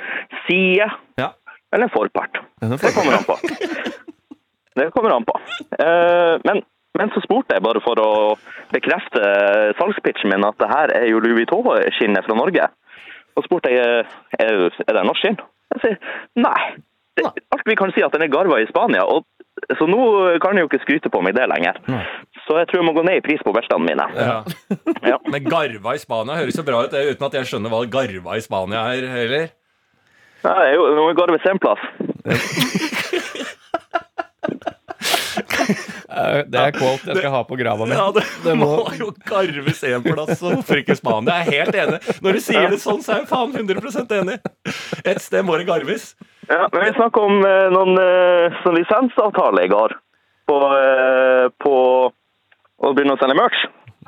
side 0.46 0.88
Ja. 1.18 1.32
Eller 1.74 1.88
en 1.88 1.94
forpart. 1.94 2.40
Det 2.60 2.94
kommer 2.94 3.18
an 3.18 3.26
på. 3.28 3.36
Det 4.76 4.90
kommer 4.92 5.14
an 5.16 5.24
på. 5.24 5.34
Eh, 5.80 6.34
Men, 6.44 6.58
men 6.98 7.10
så 7.14 7.20
spurte 7.24 7.56
jeg 7.56 7.64
bare 7.64 7.80
for 7.84 7.96
å 8.00 8.10
bekrefte 8.72 9.22
salgspitchen 9.78 10.28
min 10.32 10.44
at 10.44 10.58
det 10.60 10.68
her 10.68 10.92
er 10.98 11.06
jo 11.10 11.20
Louis 11.24 11.38
Vuitton-skinnet 11.46 12.26
fra 12.28 12.36
Norge. 12.36 12.68
Og 13.36 13.44
spurte 13.44 13.72
jeg 13.72 14.04
er, 14.40 14.60
er 14.84 14.92
det 14.98 15.04
norsk 15.08 15.24
skinn. 15.24 15.40
Jeg 15.74 15.82
sier 15.82 15.96
nei. 16.40 16.60
Alt 17.24 17.64
vi 17.68 17.76
kan 17.80 17.92
si 17.96 18.04
at 18.04 18.12
den 18.12 18.26
er 18.26 18.32
garva 18.32 18.60
i 18.60 18.68
Spania. 18.68 19.04
Og, 19.08 19.24
så 19.80 19.88
nå 19.88 20.00
kan 20.44 20.56
jeg 20.56 20.66
jo 20.66 20.70
ikke 20.70 20.82
skryte 20.84 21.12
på 21.12 21.22
meg 21.24 21.36
det 21.36 21.48
lenger. 21.48 21.80
Så 22.46 22.58
jeg 22.60 22.68
tror 22.68 22.82
jeg 22.82 22.86
må 22.90 22.92
gå 22.96 23.04
ned 23.08 23.22
i 23.22 23.24
pris 23.24 23.40
på 23.44 23.52
beltene 23.56 23.88
mine. 23.88 24.08
Ja. 24.16 24.38
Ja. 25.08 25.16
Men 25.24 25.48
garva 25.48 25.96
i 25.96 26.00
Spania 26.04 26.36
høres 26.40 26.60
jo 26.60 26.64
bra 26.68 26.84
ut, 26.84 26.92
uten 26.96 27.28
at 27.30 27.38
jeg 27.40 27.48
skjønner 27.48 27.72
hva 27.72 27.80
garva 27.96 28.36
i 28.36 28.44
Spania 28.44 28.84
er 28.92 29.08
heller. 29.16 29.48
Ja, 30.46 30.56
jo, 30.72 30.82
nå 30.82 30.86
jo 30.86 30.90
det 30.94 31.02
må 31.02 31.08
jo 31.10 31.16
garves 31.18 31.46
en 31.50 31.58
plass. 31.58 31.82
Eh, 36.16 36.42
Det 36.48 36.60
er 36.60 36.72
quote 36.72 37.10
jeg 37.10 37.18
skal 37.18 37.32
ha 37.34 37.40
på 37.44 37.56
grava 37.58 37.86
mi. 37.88 37.92
Ja, 37.96 38.06
det, 38.14 38.22
Det 38.44 38.54
må 38.56 38.68
må- 38.78 38.94
jo 38.96 39.10
garves 39.28 39.82
en 39.84 40.02
plass, 40.06 40.38
så 40.40 40.52
hvorfor 40.54 40.78
ikke 40.80 40.96
Spania? 40.96 41.34
Jeg 41.42 41.46
er 41.46 41.50
helt 41.66 41.74
enig. 41.82 42.00
Når 42.22 42.32
du 42.38 42.40
sier 42.40 42.68
det 42.70 42.80
sånn, 42.80 43.02
så 43.04 43.16
er 43.16 43.18
jeg 43.24 43.28
faen 43.28 43.52
100 43.52 44.20
enig. 44.20 44.38
Et 45.04 45.20
sted 45.20 45.44
må 45.44 45.58
det 45.58 45.66
garves. 45.68 46.14
Ja, 46.48 46.68
men 46.72 46.84
vi 46.86 46.92
snakker 46.96 47.26
om 47.26 47.40
eh, 47.44 47.68
noen 47.74 47.98
eh, 47.98 48.56
sånn 48.62 48.78
lisensavtale 48.78 49.64
i 49.66 49.68
går 49.72 49.96
på, 50.48 50.60
eh, 50.78 51.48
på 51.60 51.74
å 52.86 52.94
begynne 52.94 53.16
å 53.16 53.20
sende 53.20 53.34
merch. 53.36 53.66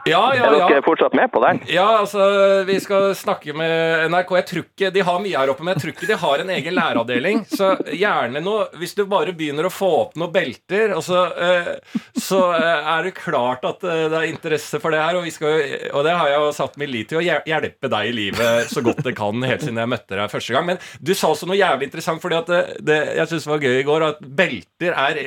Ja, 0.09 0.23
ja, 0.37 0.49
Er 0.49 0.57
dere 0.57 0.83
fortsatt 0.85 1.15
med 1.17 1.31
på 1.33 1.41
den? 1.43 1.61
Ja, 1.71 1.87
altså, 2.01 2.23
vi 2.69 2.79
skal 2.83 3.13
snakke 3.19 3.55
med 3.57 4.09
NRK. 4.13 4.33
Jeg 4.39 4.47
tror 4.51 4.65
ikke, 4.65 4.91
De 4.95 5.05
har 5.05 5.21
mye 5.23 5.41
her 5.41 5.53
oppe, 5.53 5.65
men 5.67 5.75
jeg 5.75 5.83
tror 5.83 5.95
ikke 5.95 6.09
de 6.11 6.19
har 6.23 6.43
en 6.45 6.53
egen 6.55 6.77
læreavdeling. 6.79 7.43
Så 7.51 7.71
gjerne 7.93 8.43
noe 8.45 8.69
Hvis 8.79 8.95
du 8.99 9.05
bare 9.09 9.35
begynner 9.37 9.69
å 9.69 9.73
få 9.73 9.91
opp 10.03 10.17
noen 10.21 10.33
belter, 10.35 10.95
så, 11.05 11.25
eh, 11.33 11.73
så 12.19 12.41
eh, 12.57 12.91
er 12.95 13.09
det 13.09 13.15
klart 13.19 13.67
at 13.69 13.85
eh, 13.85 14.07
det 14.09 14.21
er 14.21 14.31
interesse 14.31 14.81
for 14.83 14.95
det 14.95 15.03
her. 15.03 15.19
Og, 15.19 15.27
vi 15.27 15.35
skal, 15.35 15.61
og 15.93 16.07
det 16.07 16.17
har 16.17 16.33
jeg 16.33 16.43
jo 16.43 16.55
satt 16.57 16.79
min 16.81 16.93
lit 16.93 17.13
til 17.13 17.21
å 17.21 17.25
hjelpe 17.25 17.93
deg 17.93 18.11
i 18.11 18.17
livet 18.17 18.73
så 18.73 18.85
godt 18.85 19.05
det 19.07 19.17
kan, 19.19 19.45
helt 19.45 19.65
siden 19.65 19.81
jeg 19.81 19.93
møtte 19.95 20.17
deg 20.17 20.33
første 20.33 20.57
gang. 20.57 20.69
Men 20.73 20.83
du 21.01 21.15
sa 21.15 21.33
også 21.33 21.49
noe 21.49 21.59
jævlig 21.59 21.91
interessant, 21.91 22.23
fordi 22.23 22.41
at 22.41 22.53
det, 22.53 22.63
det 22.89 23.01
jeg 23.21 23.33
syns 23.33 23.51
var 23.51 23.63
gøy 23.65 23.81
i 23.81 23.87
går, 23.87 24.09
at 24.13 24.25
belter 24.39 24.97
er 24.97 25.23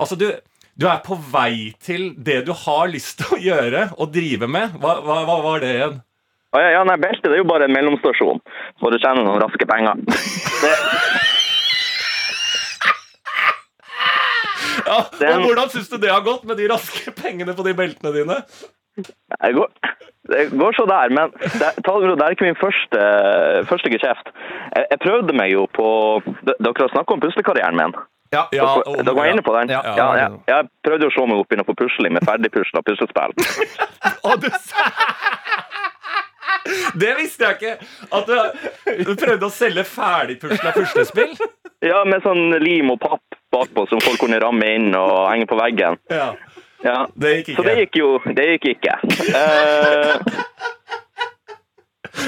Altså, 0.00 0.16
du 0.16 0.30
du 0.80 0.86
er 0.88 1.02
på 1.04 1.16
vei 1.32 1.74
til 1.82 2.14
det 2.16 2.38
du 2.46 2.54
har 2.56 2.88
lyst 2.88 3.20
til 3.20 3.36
å 3.36 3.40
gjøre 3.40 3.88
og 3.98 4.14
drive 4.14 4.48
med. 4.48 4.78
Hva, 4.80 4.96
hva, 5.04 5.18
hva 5.28 5.36
var 5.44 5.64
det 5.64 5.74
igjen? 5.76 5.98
Å 6.50 6.62
ja, 6.62 6.70
ja, 6.74 6.84
nei, 6.88 6.96
Belte 6.98 7.28
det 7.28 7.36
er 7.36 7.42
jo 7.44 7.50
bare 7.50 7.68
en 7.68 7.74
mellomstasjon 7.76 8.40
for 8.82 8.96
å 8.96 8.98
tjene 8.98 9.22
noen 9.22 9.42
raske 9.44 9.68
penger. 9.70 10.00
Det, 10.08 10.72
Ja, 14.90 15.04
og 15.06 15.44
Hvordan 15.44 15.70
syns 15.70 15.90
du 15.90 15.98
det 16.02 16.10
har 16.10 16.24
gått 16.26 16.46
med 16.48 16.58
de 16.58 16.66
raske 16.70 17.12
pengene 17.14 17.54
på 17.54 17.62
de 17.66 17.74
beltene 17.78 18.10
dine? 18.16 18.38
det, 18.96 19.50
går, 19.54 19.68
det 20.32 20.46
går 20.58 20.74
så 20.74 20.86
der, 20.90 21.12
men 21.14 21.30
det, 21.38 21.68
det 21.78 22.24
er 22.24 22.34
ikke 22.34 22.48
min 22.48 22.58
første, 22.58 23.04
første 23.70 23.92
geskjeft. 23.92 24.32
Jeg, 24.74 24.88
jeg 24.90 25.02
prøvde 25.04 25.36
meg 25.36 25.52
jo 25.54 25.68
på 25.76 25.86
Dere 26.48 26.74
har 26.80 26.90
snakka 26.96 27.14
om 27.14 27.22
puslekarrieren 27.22 27.78
min. 27.78 27.94
Ja. 28.30 28.48
Ja, 28.54 28.82
oh, 28.86 28.96
dere 29.02 29.14
var 29.14 29.26
inne 29.26 29.42
på 29.42 29.54
den? 29.56 29.72
Ja. 29.74 29.82
ja, 29.96 30.08
ja. 30.18 30.28
Jeg 30.46 30.68
prøvde 30.86 31.08
å 31.08 31.14
se 31.14 31.24
meg 31.26 31.40
opp 31.42 31.54
innenfor 31.54 31.74
pusling 31.78 32.14
med 32.14 32.26
ferdigpusla 32.28 32.82
puslespill. 32.86 33.34
Å, 34.28 34.36
du 34.38 34.46
Det 37.02 37.10
visste 37.18 37.48
jeg 37.48 37.56
ikke! 37.58 37.74
At 38.14 38.30
du, 38.30 38.36
du 39.08 39.12
prøvde 39.18 39.48
å 39.48 39.54
selge 39.54 39.82
ferdigpusla 39.88 40.74
puslespill? 40.76 41.34
Ja, 41.82 42.04
med 42.06 42.22
sånn 42.22 42.54
lim 42.62 42.92
og 42.94 43.00
papp 43.02 43.38
bakpå 43.50 43.86
som 43.90 44.02
folk 44.04 44.20
kunne 44.22 44.38
ramme 44.38 44.66
inn 44.76 44.92
og 44.94 45.24
henge 45.32 45.48
på 45.50 45.58
veggen. 45.58 45.98
Ja. 46.12 46.34
Ja. 46.84 47.08
Det 47.18 47.34
gikk 47.40 47.56
Så 47.58 47.64
det 47.66 47.74
gikk 47.76 47.96
jo 47.98 48.10
Det 48.24 48.44
gikk 48.54 48.68
ikke. 48.70 48.94
Uh, 49.34 50.16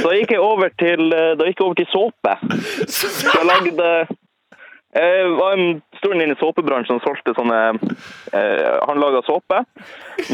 så 0.03 0.12
gikk 0.17 0.35
jeg 0.35 0.43
over 0.43 0.69
til 0.79 1.12
eh, 1.15 1.33
Da 1.38 1.47
gikk 1.49 1.61
jeg 1.61 1.67
over 1.67 1.79
til 1.79 1.88
såpe. 1.91 2.35
Så 2.97 3.09
jeg 3.33 3.47
lagde 3.49 3.88
jeg 4.92 5.28
var 5.38 5.55
en 5.57 5.78
stund 5.96 6.20
inne 6.20 6.35
i 6.35 6.40
såpebransjen 6.40 6.98
og 6.98 7.05
solgte 7.07 7.33
sånne 7.37 7.61
eh, 8.37 8.74
håndlaga 8.85 9.22
såpe. 9.24 9.62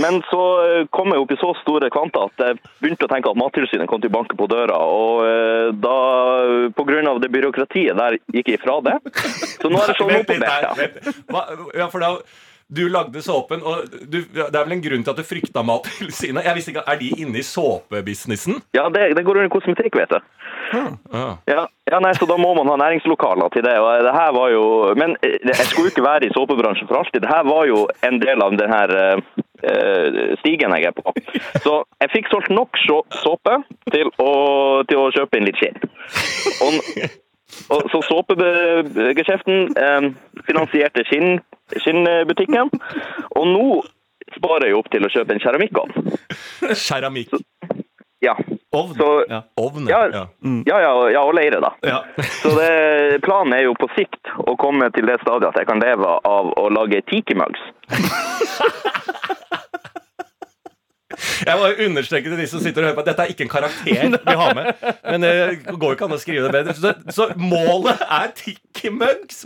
Men 0.03 0.19
så 0.33 0.43
eh, 0.65 0.81
kom 0.95 1.15
jeg 1.15 1.23
opp 1.23 1.35
i 1.35 1.39
så 1.39 1.53
store 1.61 1.91
kvanta 1.95 2.25
at 2.27 2.43
jeg 2.43 2.59
begynte 2.83 3.07
å 3.07 3.13
tenke 3.13 3.31
at 3.31 3.39
Mattilsynet 3.39 3.91
kom 3.91 4.03
til 4.03 4.11
å 4.11 4.17
banke 4.17 4.39
på 4.39 4.49
døra. 4.51 4.81
Og 4.83 5.23
eh, 5.29 5.71
da, 5.79 5.95
av 7.13 7.23
det 7.23 7.31
byråkratiet 7.37 7.99
der, 7.99 8.19
gikk 8.35 8.51
jeg 8.51 8.59
ifra 8.59 8.81
det. 8.89 8.99
Så 9.63 9.71
nå 9.71 9.79
er 9.79 9.93
det 9.93 9.99
sånn 10.01 10.15
opp 10.19 10.29
på. 10.29 10.39
Beta. 10.43 11.47
ja, 11.79 11.91
for 11.93 12.03
da 12.03 12.13
du 12.69 12.83
lagde 12.93 13.23
såpen, 13.25 13.63
og 13.65 13.89
du, 14.13 14.19
det 14.29 14.53
er 14.53 14.65
vel 14.65 14.75
en 14.77 14.83
grunn 14.85 15.05
til 15.05 15.15
at 15.15 15.21
du 15.21 15.25
frykta 15.25 15.63
Mattilsynet? 15.65 16.45
Jeg 16.49 16.59
visste 16.59 16.75
ikke, 16.75 16.85
Er 16.87 17.01
de 17.01 17.09
inne 17.17 17.41
i 17.41 17.47
såpebusinessen? 17.47 18.61
Ja, 18.77 18.89
det, 18.93 19.15
det 19.17 19.25
går 19.25 19.41
under 19.41 19.53
kosmetikk, 19.53 19.97
vet 19.97 20.13
du. 20.13 20.19
Ja. 20.73 20.85
Ja, 21.49 21.63
ja 21.91 22.01
nei, 22.05 22.13
så 22.19 22.29
da 22.29 22.37
må 22.37 22.53
man 22.59 22.69
ha 22.69 22.77
næringslokaler 22.77 23.49
til 23.55 23.65
det. 23.65 23.75
Og 23.81 24.05
det 24.05 24.15
her 24.15 24.33
var 24.37 24.51
jo, 24.53 24.65
men 25.01 25.17
eh, 25.25 25.39
jeg 25.49 25.69
skulle 25.71 25.89
jo 25.89 25.95
ikke 25.95 26.05
være 26.05 26.29
i 26.29 26.35
såpebransjen 26.37 26.91
for 26.91 27.01
alltid. 27.01 27.23
Det 27.25 27.33
her 27.33 27.47
var 27.49 27.69
jo 27.71 27.87
en 28.09 28.21
del 28.21 28.45
av 28.45 28.57
den 28.61 28.75
her 28.75 28.93
eh, 28.99 30.35
stigen 30.43 30.77
jeg 30.77 30.91
er 30.91 30.97
på. 30.97 31.15
Så 31.65 31.81
jeg 32.03 32.13
fikk 32.17 32.29
solgt 32.33 32.53
nok 32.53 32.81
såpe 33.23 33.57
til 33.95 34.13
å, 34.21 34.33
til 34.91 35.07
å 35.07 35.09
kjøpe 35.17 35.41
inn 35.41 35.49
litt 35.49 35.61
skinn. 35.61 35.81
Og, 36.67 36.77
og, 37.73 37.89
så 37.95 38.03
såpegeskjeften 38.11 39.73
eh, 39.73 40.11
finansierte 40.51 41.07
skinn, 41.09 41.41
skinnbutikken. 41.77 42.73
Og 43.37 43.47
nå 43.53 43.67
sparer 44.37 44.69
jeg 44.71 44.79
opp 44.79 44.91
til 44.93 45.07
å 45.07 45.13
kjøpe 45.13 45.35
en 45.37 45.43
keramikkovn. 45.43 46.17
Keramikk. 46.73 47.37
Ja. 48.21 48.35
Ovn. 48.75 48.95
Så, 48.99 49.25
Ja. 49.31 49.43
Ovn, 49.57 49.87
ja, 49.89 50.01
ja. 50.13 50.25
ja, 50.67 50.79
ja, 50.83 50.93
ja, 51.15 51.23
og 51.23 51.35
leire, 51.39 51.61
da. 51.63 51.71
Ja. 51.87 52.01
Så 52.43 52.51
det, 52.59 53.21
planen 53.25 53.55
er 53.55 53.63
jo 53.69 53.77
på 53.79 53.89
sikt 53.95 54.33
å 54.45 54.57
komme 54.61 54.91
til 54.97 55.07
det 55.09 55.21
stadiet 55.23 55.53
at 55.53 55.61
jeg 55.63 55.69
kan 55.71 55.81
leve 55.83 56.19
av 56.27 56.51
å 56.59 56.69
lage 56.75 57.01
tiki-mugs. 57.09 57.63
Jeg 61.47 61.59
må 61.61 61.71
understreke 61.87 62.31
til 62.31 62.39
de 62.41 62.47
som 62.51 62.63
sitter 62.63 62.83
og 62.85 62.89
hører 62.91 62.99
på 62.99 63.05
at 63.05 63.11
dette 63.11 63.25
er 63.27 63.33
ikke 63.35 63.47
en 63.47 63.53
karakter 63.53 64.17
vi 64.29 64.37
har 64.43 64.55
med. 64.59 64.71
Men 65.05 65.27
det 65.27 65.35
går 65.81 65.97
ikke 65.97 66.09
an 66.09 66.17
å 66.17 66.21
skrive 66.23 66.47
det 66.49 66.55
bedre. 66.55 66.77
Så, 66.79 66.95
så 67.15 67.29
målet 67.41 68.05
er 68.07 68.31
Tikki 68.39 68.93
Mugs? 68.95 69.45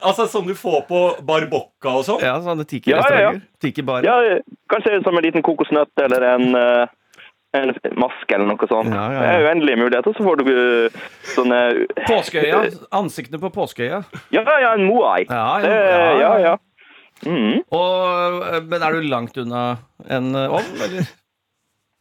Altså 0.00 0.28
Som 0.30 0.46
du 0.48 0.54
får 0.58 0.84
på 0.90 1.02
Barbocca 1.26 1.96
og 2.00 2.06
sånn? 2.08 2.22
ja, 2.24 2.36
sånne 2.44 2.66
Ja, 2.86 3.02
ja. 3.14 3.32
Tiki-barer. 3.62 4.06
Ja, 4.06 4.38
kanskje 4.70 5.00
som 5.06 5.16
en 5.18 5.24
liten 5.26 5.42
kokosnøtt 5.46 6.06
eller 6.06 6.30
en, 6.34 6.54
uh 6.54 6.86
en 7.56 7.72
maske 7.96 8.34
eller 8.34 8.50
noe 8.50 8.68
sånt. 8.68 8.92
Ja, 8.92 9.04
ja, 9.08 9.12
ja. 9.12 9.20
Det 9.22 9.28
er 9.38 9.46
uendelige 9.48 9.80
muligheter. 9.80 10.16
Så 10.18 10.24
får 10.26 10.42
du 10.42 10.50
eh, 10.52 10.98
sånne 11.32 11.60
Påskeøya. 12.04 12.58
Ansiktene 12.98 13.40
på 13.40 13.50
påskeøya. 13.54 14.02
Ja, 14.34 14.42
ja, 14.44 14.74
en 14.76 14.84
moai. 14.88 15.24
Ja, 15.28 15.46
ja, 15.62 15.68
Det- 15.68 16.20
ja, 16.44 16.56
Mhm. 17.26 17.62
Og, 17.74 18.42
eh, 18.46 18.60
men 18.68 18.84
er 18.84 18.94
du 18.94 19.08
langt 19.08 19.38
unna 19.40 19.62
en 20.08 20.34
eh, 20.34 20.58
ovn, 20.58 20.82
eller? 20.86 21.08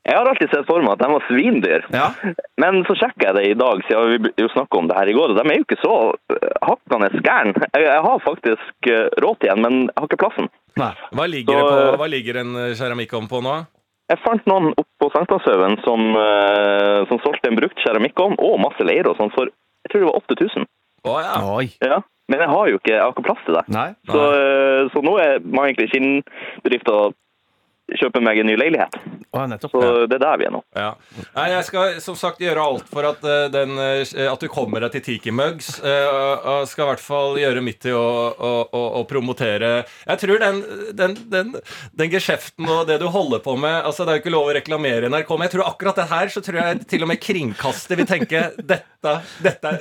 Jeg 0.08 0.16
har 0.16 0.30
alltid 0.30 0.54
sett 0.54 0.68
for 0.70 0.80
meg 0.80 0.94
at 0.94 1.02
de 1.04 1.08
var 1.12 1.24
svindyr. 1.28 1.88
Ja. 1.92 2.06
Men 2.64 2.80
så 2.88 2.96
sjekka 2.96 3.26
jeg 3.28 3.36
det 3.36 3.46
i 3.50 3.58
dag, 3.60 3.82
siden 3.90 4.24
vi 4.24 4.32
jo 4.40 4.48
snakka 4.54 4.80
om 4.80 4.88
det 4.88 4.96
her 4.96 5.10
i 5.12 5.16
går, 5.18 5.34
og 5.34 5.40
de 5.40 5.44
er 5.44 5.60
jo 5.60 5.66
ikke 5.66 5.80
så 5.82 5.96
eh, 6.32 6.54
hakkende 6.64 7.10
gærne. 7.26 7.72
Jeg, 7.76 8.04
har 8.06 8.24
faktisk 8.24 8.92
råd 9.24 9.42
til 9.42 9.52
en, 9.52 9.66
men 9.66 9.80
jeg 9.90 9.98
har 9.98 10.08
ikke 10.08 10.22
plassen. 10.24 10.52
Nei. 10.80 10.94
Hva 11.12 11.28
ligger, 11.28 11.60
Så, 11.60 11.68
det 11.68 11.90
på, 11.90 12.00
hva 12.00 12.10
ligger 12.14 12.42
en 12.44 12.56
keramikkovn 12.80 13.28
på 13.32 13.44
nå? 13.44 13.58
Jeg 14.08 14.24
fant 14.24 14.46
noen 14.48 14.72
oppå 14.72 15.10
på 15.10 15.12
Sankthanshaugen 15.12 15.82
som, 15.84 16.14
som 17.10 17.20
solgte 17.26 17.50
en 17.50 17.58
brukt 17.60 17.82
keramikkovn 17.84 18.38
og 18.40 18.62
masse 18.64 18.86
leire 18.88 19.12
og 19.12 19.20
sånn 19.20 19.34
for 19.36 19.52
jeg 19.52 19.92
tror 19.92 20.04
det 20.04 20.08
var 20.08 20.22
8000. 20.24 20.68
Å 21.08 21.18
ja. 21.24 21.34
Oi. 21.56 21.68
Ja. 21.84 22.00
Men 22.28 22.44
jeg 22.44 22.50
har 22.52 22.68
jo 22.68 22.80
ikke, 22.80 22.94
jeg 22.94 23.04
har 23.04 23.14
ikke 23.14 23.28
plass 23.30 23.46
til 23.48 23.56
det. 23.56 23.64
Nei. 23.72 23.88
Så, 24.12 24.24
eh, 24.36 24.82
så 24.92 25.04
nå 25.06 25.14
er 25.24 25.40
man 25.46 25.70
egentlig 25.70 25.88
skinnbedrifter 25.94 27.16
kjøpe 27.96 28.20
meg 28.22 28.40
en 28.42 28.48
ny 28.50 28.56
leilighet. 28.60 28.98
Oh, 29.34 29.46
nettopp. 29.48 29.72
Så 29.72 29.82
Ja. 29.84 30.06
det 30.08 30.16
er 30.18 30.24
der 30.24 30.38
vi 30.38 30.46
er 30.48 30.52
nå. 30.52 30.62
Ja. 30.76 30.94
Nei, 31.36 31.50
jeg 31.52 31.64
skal 31.68 32.00
som 32.02 32.16
sagt 32.16 32.40
gjøre 32.40 32.60
alt 32.64 32.88
for 32.90 33.06
at, 33.06 33.24
eh, 33.24 33.48
den, 33.54 33.78
eh, 33.80 34.32
at 34.32 34.40
du 34.40 34.48
kommer 34.52 34.80
deg 34.82 34.92
til 34.92 35.02
Tiki 35.02 35.32
Mugs. 35.32 35.80
eh, 35.84 36.08
og- 36.08 36.46
og 36.46 36.68
skal 36.68 36.86
i 36.86 36.90
hvert 36.92 37.00
fall 37.04 37.36
gjøre 37.38 37.62
mitt 37.64 37.80
til 37.82 37.94
å, 37.94 38.34
å, 38.38 38.70
å, 38.74 38.82
å 39.02 39.08
promotere 39.08 39.86
Jeg 40.08 40.18
tror 40.20 40.40
den, 40.40 40.64
den, 40.96 41.14
den, 41.30 41.56
den 41.96 42.10
geskjeften 42.10 42.68
og 42.68 42.88
det 42.88 43.00
du 43.00 43.08
holder 43.08 43.40
på 43.40 43.58
med 43.60 43.84
altså 43.84 44.06
Det 44.06 44.10
er 44.10 44.20
jo 44.20 44.24
ikke 44.24 44.34
lov 44.36 44.48
å 44.48 44.56
reklamere 44.56 45.06
i 45.06 45.10
NRK, 45.10 45.30
men 45.38 45.48
jeg 45.50 45.60
tror 45.60 45.68
akkurat 45.72 45.96
det 45.96 46.08
her 46.10 46.28
så 46.34 46.42
tror 46.44 46.60
jeg 46.62 46.88
til 46.88 47.02
og 47.04 47.08
med 47.10 47.20
kringkaster 47.22 47.96
vil 47.96 48.06
tenke 48.06 48.42
dette, 48.58 49.14
dette 49.44 49.80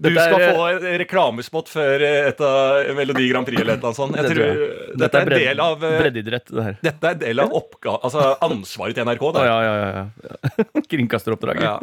Du 0.00 0.10
skal 0.14 0.38
få 0.54 0.68
reklamespott 0.98 1.68
før 1.68 2.02
et 2.28 2.40
av 2.40 2.94
Melodi 2.96 3.28
Grand 3.30 3.46
Prix 3.46 3.60
eller 3.60 3.74
et 3.74 3.82
eller 3.82 3.88
annet 3.88 3.96
sånt. 3.96 4.16
Jeg 4.16 4.30
tror, 4.34 4.98
dette 4.98 5.14
er 5.14 5.20
en 5.20 5.28
del 5.38 5.60
av 5.60 5.84
eh, 5.84 5.98
breddeidrett, 6.02 6.46
det 6.54 6.64
her. 6.64 6.76
dette 6.82 7.04
er 7.04 7.10
en 7.16 7.18
del 7.24 7.40
av 7.40 7.47
oppga 7.54 7.96
altså 8.02 8.24
ansvaret 8.44 8.96
til 8.98 9.06
NRK. 9.08 9.24
Da. 9.36 9.44
ja, 9.46 9.56
ja, 9.62 9.74
ja. 9.78 10.04
ja. 10.28 10.82
Kringkasteroppdraget. 10.90 11.62
Ja. 11.64 11.78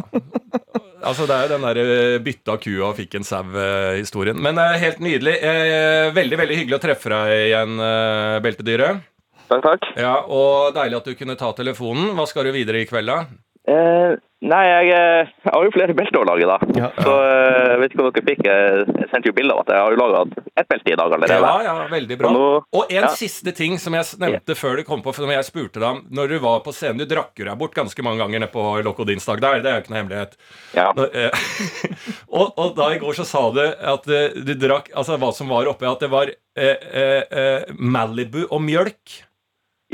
Altså 1.06 1.28
Det 1.30 1.36
er 1.36 1.44
jo 1.46 1.52
den 1.54 1.66
der 1.68 1.80
eh, 1.84 2.20
bytta 2.26 2.56
kua 2.62 2.88
og 2.90 2.96
fikk 2.98 3.18
en 3.20 3.28
sau-historien. 3.28 4.40
Men 4.42 4.58
det 4.58 4.64
er 4.72 4.82
helt 4.86 5.04
nydelig. 5.06 5.36
Eh, 5.38 6.12
Veldig 6.16 6.40
veldig 6.42 6.58
hyggelig 6.62 6.78
å 6.80 6.84
treffe 6.86 7.12
deg 7.14 7.34
igjen, 7.50 7.76
eh, 7.86 8.38
Beltedyret. 8.46 9.04
Takk, 9.46 9.62
takk. 9.62 9.84
Ja, 10.02 10.16
og 10.26 10.74
deilig 10.74 10.98
at 10.98 11.06
du 11.12 11.14
kunne 11.20 11.36
ta 11.38 11.52
telefonen. 11.54 12.16
Hva 12.18 12.26
skal 12.30 12.48
du 12.48 12.56
videre 12.56 12.82
i 12.82 12.88
kveld, 12.90 13.12
da? 13.12 13.20
Eh, 13.68 14.16
Nei, 14.46 14.60
jeg, 14.68 14.90
eh, 14.94 15.30
jeg 15.42 15.50
har 15.56 15.64
jo 15.66 15.72
flere 15.74 15.94
belter 15.98 16.20
å 16.20 16.26
lage, 16.28 16.46
da. 16.46 16.56
Ja. 16.78 16.90
Så 17.02 17.14
eh, 17.24 17.70
jeg 17.72 17.78
vet 17.82 17.94
ikke 17.96 18.04
om 18.04 18.10
dere 18.14 18.24
fikk 18.28 18.42
Jeg 18.46 19.08
sendte 19.10 19.30
jo 19.32 19.34
bilde 19.34 19.56
av 19.56 19.62
at 19.64 19.72
jeg 19.74 19.80
har 19.82 19.96
jo 19.96 19.98
laga 19.98 20.20
ett 20.60 20.68
belte 20.70 20.92
i 20.92 20.98
dag 21.00 21.16
allerede. 21.16 21.40
Ja, 21.48 21.54
ja, 21.66 21.88
veldig 21.90 22.18
bra. 22.20 22.30
Og 22.30 22.36
nå- 22.36 22.82
Og 22.82 22.92
en 22.94 23.08
ja. 23.08 23.10
siste 23.18 23.54
ting 23.58 23.80
som 23.82 23.96
jeg 23.98 24.20
nevnte 24.22 24.54
før 24.60 24.78
du 24.78 24.84
kom 24.86 25.02
på, 25.02 25.16
for 25.16 25.26
når 25.26 25.40
jeg 25.40 25.48
spurte 25.48 25.82
deg 25.82 25.88
om 25.88 26.04
Når 26.14 26.36
du 26.36 26.38
var 26.44 26.60
på 26.68 26.76
scenen 26.76 27.02
Du 27.02 27.08
drakk 27.10 27.32
jo 27.42 27.48
deg 27.48 27.58
bort 27.64 27.74
ganske 27.80 28.06
mange 28.06 28.22
ganger 28.22 28.44
nede 28.44 28.52
på 28.54 28.68
Lokodinsdag 28.86 29.42
der, 29.42 29.64
det 29.66 29.72
er 29.72 29.80
jo 29.80 29.86
ikke 29.86 29.96
noe 29.96 30.02
hemmelighet. 30.04 30.38
Ja. 30.78 30.88
Når, 31.00 31.10
eh, 31.16 31.42
og, 32.38 32.54
og 32.62 32.76
da 32.78 32.92
i 32.94 33.02
går 33.02 33.18
så 33.18 33.26
sa 33.26 33.48
du 33.56 33.64
at 33.66 34.10
eh, 34.14 34.36
du 34.46 34.54
drakk 34.62 34.92
Altså 34.94 35.18
hva 35.18 35.34
som 35.34 35.50
var 35.50 35.72
oppi, 35.74 35.90
at 35.90 36.06
det 36.06 36.12
var 36.14 36.30
eh, 36.30 36.76
eh, 36.86 37.22
eh, 37.32 37.74
Malibu 37.80 38.44
og 38.52 38.62
mjølk. 38.62 39.22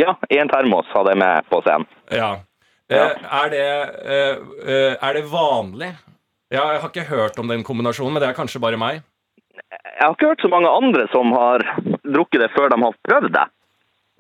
ja, 0.02 0.18
i 0.34 0.44
en 0.44 0.50
termos 0.52 0.92
hadde 0.92 1.14
jeg 1.16 1.24
med 1.24 1.48
på 1.48 1.62
scenen. 1.64 1.88
Ja. 2.12 2.34
Eh, 2.91 2.97
Ja. 2.97 3.08
er, 3.43 3.49
det, 3.54 3.62
eh, 4.04 4.36
eh, 4.67 4.95
er 5.01 5.13
det 5.17 5.23
vanlig? 5.32 5.93
Ja, 6.51 6.65
jeg 6.73 6.82
har 6.84 6.89
ikke 6.91 7.08
hørt 7.08 7.39
om 7.39 7.47
den 7.47 7.63
kombinasjonen, 7.63 8.13
men 8.13 8.21
det 8.21 8.30
er 8.30 8.36
kanskje 8.38 8.60
bare 8.60 8.77
meg. 8.77 9.01
Jeg 9.56 10.04
har 10.04 10.13
ikke 10.15 10.27
hørt 10.34 10.41
så 10.43 10.49
mange 10.51 10.67
andre 10.67 11.08
som 11.13 11.32
har 11.32 11.63
drukket 12.04 12.41
det 12.43 12.51
før 12.56 12.69
de 12.73 12.80
har 12.84 12.95
prøvd 13.08 13.32
det. 13.38 13.45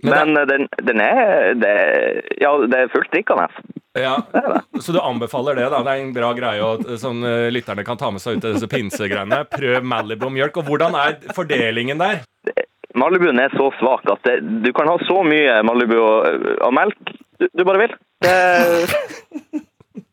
Men 0.03 0.13
Men, 0.33 0.37
eh, 0.37 0.45
den, 0.49 0.67
den 0.87 1.01
er 1.01 1.53
det, 1.59 1.75
Ja, 2.41 2.55
det 2.65 2.77
er 2.79 2.87
fullt 2.95 3.11
drikkende. 3.11 3.47
Ja, 3.99 4.15
Så 4.79 4.93
du 4.95 4.99
anbefaler 5.03 5.55
det, 5.59 5.67
da? 5.69 5.81
Det 5.83 5.91
er 5.91 6.01
en 6.05 6.13
bra 6.15 6.31
greie 6.33 6.63
og 6.63 6.85
sånn 6.97 7.19
eh, 7.27 7.49
lytterne 7.51 7.83
kan 7.85 7.97
ta 7.99 8.09
med 8.09 8.21
seg 8.23 8.37
ut 8.37 8.41
til 8.45 8.55
disse 8.55 8.69
pinsegreiene. 8.71 9.43
Prøv 9.51 9.83
Malibu 9.83 10.25
og 10.29 10.31
mjølk. 10.37 10.57
Og 10.63 10.69
hvordan 10.71 10.95
er 10.95 11.19
fordelingen 11.35 11.99
der? 11.99 12.23
Malibuen 12.95 13.39
er 13.39 13.51
så 13.55 13.69
svak 13.79 14.07
at 14.11 14.23
det, 14.27 14.39
du 14.63 14.71
kan 14.75 14.87
ha 14.87 14.95
så 15.07 15.21
mye 15.23 15.59
Malibu 15.63 15.95
og, 15.99 16.47
og 16.65 16.73
melk 16.75 16.97
du, 17.39 17.47
du 17.51 17.63
bare 17.67 17.83
vil. 17.85 17.93
Det, 18.21 18.87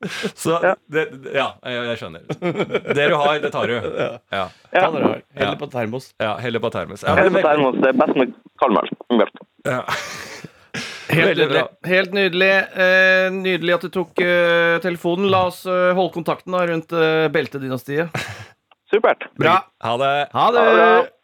Så, 0.34 0.50
Ja. 0.62 0.74
det, 0.86 1.04
det- 1.10 1.32
ja, 1.34 1.46
jeg, 1.66 1.98
skjønner. 1.98 2.22
Det 2.94 3.08
du 3.10 3.14
har, 3.18 3.38
det 3.42 3.50
tar 3.52 3.66
du. 3.66 3.74
Ja, 3.74 4.10
ja. 4.30 4.44
Ta 4.72 4.90
dere 4.94 5.08
har. 5.10 5.22
Ja. 5.34 5.40
Heller 5.42 5.58
på 5.60 5.66
termos. 5.72 6.06
ja 6.22 6.36
Heller 6.38 6.62
på 6.62 6.70
termos. 6.70 7.02
Ja, 7.02 7.14
heller 7.18 7.34
på 7.34 7.42
termos, 7.48 7.80
det 7.82 7.90
er 7.92 7.98
best 7.98 8.16
med 8.20 8.34
kald 8.62 8.76
melk. 8.78 8.94
melk. 9.18 9.42
ja. 9.66 9.82
Helt 11.08 11.38
nydelig. 11.38 11.62
Helt 11.88 12.12
nydelig. 12.12 12.50
Eh, 12.84 13.26
nydelig 13.32 13.74
at 13.78 13.84
du 13.86 13.88
tok 13.94 14.20
eh, 14.20 14.74
telefonen. 14.84 15.30
La 15.32 15.46
oss 15.48 15.62
eh, 15.66 15.94
holde 15.96 16.12
kontakten 16.18 16.52
da, 16.52 16.66
rundt 16.68 16.92
eh, 16.92 17.30
beltedynastiet. 17.32 18.12
Supert. 18.92 19.24
Bra. 19.40 19.54
Ha 19.84 19.94
det. 20.02 20.12
Ha 20.36 20.44
det! 20.52 20.66
Ha 20.68 20.76
det 20.76 21.14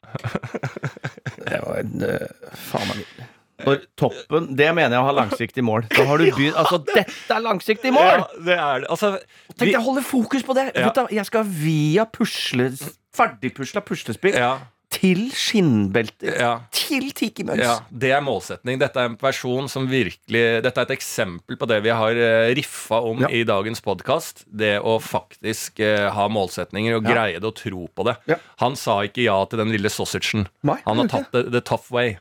det 1.45 1.59
var 1.67 1.79
en 1.83 2.03
eh, 2.07 2.27
Faen 2.71 2.89
meg 2.89 3.03
nydelig. 3.03 3.29
For 3.65 3.81
toppen, 4.01 4.51
det 4.57 4.69
mener 4.77 4.97
jeg 4.97 5.03
å 5.03 5.09
ha 5.09 5.15
langsiktig 5.21 5.65
mål. 5.65 5.87
Da 5.95 6.05
har 6.09 6.19
du 6.21 6.27
begynt 6.37 6.57
Altså, 6.61 6.79
dette 6.91 7.35
er 7.37 7.41
langsiktig 7.45 7.93
mål! 7.95 8.11
Ja, 8.13 8.29
det 8.51 8.59
er 8.59 8.85
det. 8.85 8.91
Altså, 8.95 9.15
Tenk 9.57 9.71
deg 9.73 9.81
å 9.81 9.87
holde 9.89 10.05
fokus 10.07 10.45
på 10.47 10.55
det. 10.59 10.69
Ja. 10.77 10.93
Jeg 11.11 11.27
skal 11.31 11.45
via 11.49 12.05
pusle, 12.07 12.71
ferdigpusla 13.15 13.83
puslespill 13.87 14.35
ja, 14.39 14.55
til 14.95 15.25
skinnbelter. 15.35 16.37
ja. 16.39 16.53
Til 16.75 17.09
Tiki-mønns. 17.17 17.63
Ja, 17.65 17.79
Det 17.91 18.11
er 18.15 18.21
målsetning. 18.23 18.79
Dette 18.79 19.01
er 19.01 19.09
en 19.11 19.17
person 19.19 19.67
som 19.73 19.87
virkelig 19.91 20.43
Dette 20.63 20.83
er 20.83 20.87
et 20.87 20.93
eksempel 20.99 21.57
på 21.59 21.67
det 21.71 21.81
vi 21.83 21.91
har 21.97 22.15
eh, 22.15 22.53
riffa 22.55 23.01
om 23.03 23.25
Ja. 23.25 23.31
i 23.33 23.41
dagens 23.49 23.81
podkast. 23.83 24.45
Det 24.47 24.77
å 24.85 24.99
faktisk 25.03 25.81
eh, 25.83 26.11
ha 26.15 26.29
målsetninger 26.31 26.99
og 27.01 27.09
Ja. 27.09 27.15
greie 27.15 27.41
det 27.41 27.49
og 27.51 27.57
tro 27.59 27.89
på 27.89 28.05
det. 28.07 28.17
Han 28.63 28.77
sa 28.77 29.01
ikke 29.09 29.25
ja 29.27 29.39
til 29.51 29.59
den 29.65 29.73
lille 29.75 29.91
sausagen. 29.91 30.47
Han 30.63 30.97
har 31.03 31.09
tatt 31.11 31.33
det 31.33 31.51
the 31.53 31.61
tough 31.65 31.91
way. 31.91 32.19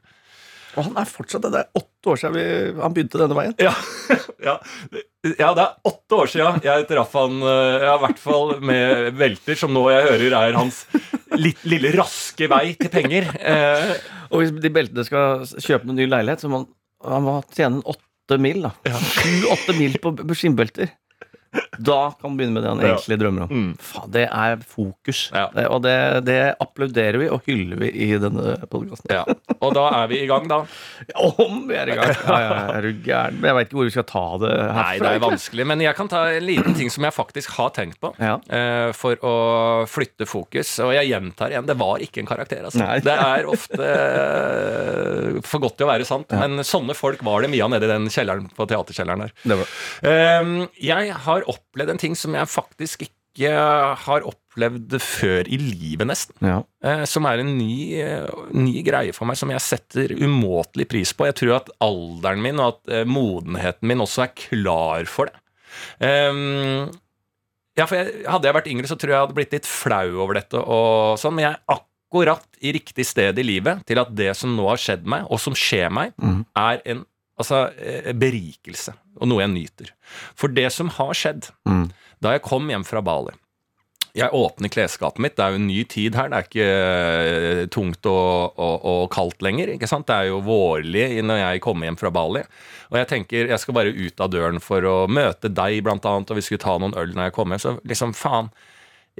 Og 0.73 0.87
han 0.87 0.95
er 0.97 1.05
fortsatt 1.09 1.43
det. 1.45 1.59
Er 1.63 1.79
åtte 1.81 2.09
år 2.13 2.19
siden 2.19 2.35
vi, 2.37 2.45
han 2.81 2.93
begynte 2.95 3.19
denne 3.21 3.37
veien. 3.37 3.53
Ja, 3.61 3.73
ja. 4.49 4.55
ja, 5.37 5.49
det 5.53 5.65
er 5.65 5.91
åtte 5.91 6.17
år 6.23 6.31
siden 6.31 6.63
jeg 6.65 6.87
traff 6.89 7.13
han 7.19 7.37
eh, 7.41 7.85
Ja, 7.85 7.93
i 7.97 8.01
hvert 8.05 8.21
fall 8.23 8.55
med 8.65 9.11
velter, 9.19 9.59
som 9.59 9.73
nå 9.75 9.85
jeg 9.93 10.07
hører 10.09 10.37
er 10.39 10.57
hans 10.57 10.83
litt, 11.37 11.61
lille 11.69 11.93
raske 11.97 12.49
vei 12.51 12.65
til 12.79 12.91
penger. 12.93 13.29
Eh, 13.37 13.93
Og 14.33 14.41
hvis 14.41 14.55
de 14.63 14.73
beltene 14.73 15.05
skal 15.05 15.45
kjøpe 15.61 15.85
noen 15.89 15.99
ny 16.01 16.09
leilighet, 16.09 16.41
så 16.43 16.49
må 16.49 16.63
han, 16.63 16.67
han 17.05 17.25
må 17.27 17.37
tjene 17.53 17.79
en 17.81 17.85
åtte 17.93 18.39
mil. 18.41 18.63
da 18.65 18.73
Sju-åtte 19.13 19.77
mil 19.77 19.97
på 20.01 20.15
skinnbelter. 20.37 20.89
Da 21.77 21.99
kan 22.13 22.31
han 22.31 22.37
begynne 22.37 22.57
med 22.57 22.63
det 22.65 22.71
han 22.71 22.81
egentlig 22.83 23.17
drømmer 23.21 23.45
om. 23.45 23.53
Mm. 23.53 23.71
Faen, 23.81 24.11
det 24.13 24.25
er 24.27 24.61
fokus. 24.67 25.25
Ja. 25.33 25.47
Det, 25.53 25.65
og 25.73 25.81
det, 25.85 25.95
det 26.27 26.39
applauderer 26.63 27.19
vi 27.21 27.29
og 27.33 27.47
hyller 27.47 27.79
vi 27.81 27.89
i 28.05 28.09
denne 28.21 28.55
podkasten. 28.71 29.13
ja. 29.13 29.23
Og 29.63 29.73
da 29.75 29.85
er 30.01 30.09
vi 30.11 30.19
i 30.23 30.27
gang, 30.29 30.47
da. 30.49 30.61
Om 31.43 31.63
vi 31.69 31.77
er 31.79 31.93
i 31.93 31.97
gang! 31.97 32.11
Ja, 32.23 32.37
ja, 32.43 32.57
er 32.77 32.87
du 32.87 33.03
gæren? 33.05 33.39
Jeg 33.43 33.57
veit 33.57 33.69
ikke 33.69 33.79
hvor 33.79 33.87
vi 33.87 33.93
skal 33.95 34.07
ta 34.09 34.23
det 34.43 34.51
herfra. 34.53 34.83
Nei, 34.83 34.95
det 35.03 35.11
er 35.11 35.23
vanskelig. 35.23 35.67
Men 35.71 35.83
jeg 35.85 35.97
kan 35.97 36.11
ta 36.11 36.23
en 36.33 36.47
liten 36.47 36.77
ting 36.77 36.91
som 36.93 37.07
jeg 37.07 37.15
faktisk 37.15 37.53
har 37.57 37.71
tenkt 37.75 37.99
på. 38.03 38.13
Ja. 38.21 38.35
Uh, 38.47 38.89
for 38.97 39.19
å 39.25 39.33
flytte 39.89 40.27
fokus. 40.29 40.75
Og 40.83 40.93
jeg 40.97 41.11
gjentar 41.11 41.53
igjen, 41.53 41.67
det 41.69 41.77
var 41.79 42.03
ikke 42.03 42.23
en 42.23 42.29
karakter. 42.29 42.63
Altså. 42.67 42.81
Nei. 42.83 42.99
Det 43.05 43.15
er 43.15 43.49
ofte 43.49 43.79
uh, 43.79 45.39
for 45.47 45.63
godt 45.63 45.77
til 45.79 45.87
å 45.87 45.91
være 45.93 46.07
sant. 46.07 46.33
Men 46.37 46.63
sånne 46.67 46.95
folk 46.97 47.23
var 47.25 47.45
det 47.45 47.51
mye 47.53 47.65
av 47.65 47.73
nede 47.75 47.87
i 47.87 47.93
den 47.93 48.09
kjelleren 48.13 48.49
på 48.53 48.67
teaterkjelleren 48.69 49.27
der. 49.27 49.35
Det 49.43 49.59
var, 49.61 49.75
Uh, 50.03 50.65
jeg 50.83 51.13
har 51.25 51.42
opplevd 51.51 51.93
en 51.93 52.01
ting 52.01 52.15
som 52.17 52.35
jeg 52.37 52.51
faktisk 52.51 53.05
ikke 53.07 53.51
har 53.97 54.25
opplevd 54.29 54.93
før 55.01 55.47
i 55.49 55.57
livet, 55.57 56.05
nesten. 56.05 56.35
ja. 56.45 56.59
Eh, 56.85 57.03
som 57.09 57.25
er 57.25 57.41
en 57.41 57.53
ny, 57.57 57.97
eh, 57.97 58.27
ny 58.53 58.83
greie 58.85 59.13
for 59.15 59.25
meg, 59.25 59.39
som 59.39 59.49
jeg 59.49 59.63
setter 59.63 60.13
umåtelig 60.13 60.87
pris 60.91 61.13
på. 61.13 61.25
Jeg 61.25 61.39
tror 61.41 61.55
at 61.57 61.71
alderen 61.81 62.43
min 62.43 62.59
og 62.61 62.75
at 62.75 62.93
eh, 62.93 63.07
modenheten 63.09 63.89
min 63.89 64.03
også 64.05 64.27
er 64.27 64.35
klar 64.37 65.09
for 65.09 65.31
det. 65.31 65.39
Ehm, 66.05 66.91
ja, 67.73 67.87
for 67.87 67.97
jeg, 67.97 68.21
Hadde 68.29 68.45
jeg 68.45 68.57
vært 68.59 68.69
yngre, 68.69 68.89
så 68.89 68.97
tror 68.99 69.09
jeg 69.09 69.17
jeg 69.17 69.25
hadde 69.25 69.37
blitt 69.39 69.55
litt 69.57 69.69
flau 69.69 70.21
over 70.21 70.37
dette, 70.37 70.59
og 70.61 71.17
sånn, 71.17 71.33
men 71.33 71.47
jeg 71.47 71.57
er 71.57 71.79
akkurat 71.79 72.61
i 72.61 72.75
riktig 72.75 73.07
sted 73.09 73.39
i 73.41 73.45
livet 73.47 73.81
til 73.89 73.97
at 73.97 74.11
det 74.13 74.29
som 74.37 74.53
nå 74.53 74.67
har 74.69 74.77
skjedd 74.77 75.07
meg, 75.09 75.25
og 75.33 75.41
som 75.41 75.57
skjer 75.57 75.89
meg, 75.89 76.13
mm. 76.21 76.43
er 76.53 76.83
en 76.93 77.01
altså, 77.39 77.63
eh, 77.77 78.11
berikelse, 78.13 78.93
og 79.19 79.27
noe 79.31 79.41
jeg 79.45 79.53
nyter. 79.53 79.93
For 80.35 80.47
det 80.53 80.71
som 80.73 80.89
har 80.99 81.13
skjedd 81.13 81.49
Mm. 81.69 81.89
da 82.21 82.31
jeg 82.35 82.41
kom 82.45 82.69
hjem 82.69 82.85
fra 82.85 83.01
Bali 83.01 83.33
Jeg 84.15 84.29
åpner 84.29 84.69
klesskapet 84.69 85.17
mitt. 85.19 85.35
Det 85.35 85.41
er 85.41 85.49
jo 85.55 85.55
en 85.57 85.65
ny 85.67 85.83
tid 85.89 86.13
her. 86.13 86.27
Det 86.29 86.37
er 86.37 86.43
ikke 86.45 86.67
eh, 87.61 87.65
tungt 87.73 88.05
og, 88.05 88.53
og, 88.61 88.83
og 88.85 89.07
kaldt 89.09 89.41
lenger. 89.41 89.71
ikke 89.73 89.87
sant? 89.89 90.05
Det 90.05 90.13
er 90.13 90.27
jo 90.29 90.37
vårlig 90.45 91.23
når 91.25 91.39
jeg 91.41 91.61
kommer 91.65 91.87
hjem 91.89 91.97
fra 91.97 92.11
Bali. 92.13 92.43
Og 92.91 92.99
jeg 92.99 93.07
tenker 93.09 93.49
jeg 93.49 93.59
skal 93.63 93.73
bare 93.73 93.89
ut 93.89 94.21
av 94.21 94.29
døren 94.29 94.61
for 94.61 94.85
å 94.85 95.07
møte 95.09 95.49
deg, 95.49 95.79
blant 95.83 96.05
annet, 96.05 96.29
og 96.29 96.37
vi 96.37 96.45
skulle 96.45 96.61
ta 96.61 96.77
noen 96.77 96.93
øl 96.93 97.15
når 97.15 97.31
jeg 97.31 97.33
kommer. 97.39 97.57
Så 97.57 97.73
liksom, 97.89 98.13
faen. 98.13 98.51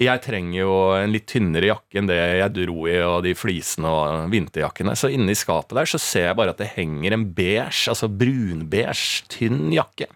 Jeg 0.02 0.24
trenger 0.26 0.58
jo 0.58 0.76
en 0.98 1.12
litt 1.14 1.28
tynnere 1.30 1.68
jakke 1.70 2.00
enn 2.00 2.08
det 2.10 2.18
jeg 2.18 2.54
dro 2.56 2.88
i, 2.90 2.96
og 3.06 3.20
de 3.28 3.36
flisene 3.38 3.92
og 3.92 4.32
vinterjakkene. 4.34 4.96
Så 4.98 5.12
inne 5.14 5.36
i 5.36 5.38
skapet 5.38 5.78
der 5.78 5.90
så 5.90 6.02
ser 6.02 6.32
jeg 6.32 6.38
bare 6.40 6.56
at 6.56 6.62
det 6.62 6.72
henger 6.74 7.14
en 7.14 7.28
beige, 7.38 7.92
altså 7.92 8.10
brunbeige, 8.10 8.96
tynn 9.30 9.70
jakke. 9.76 10.10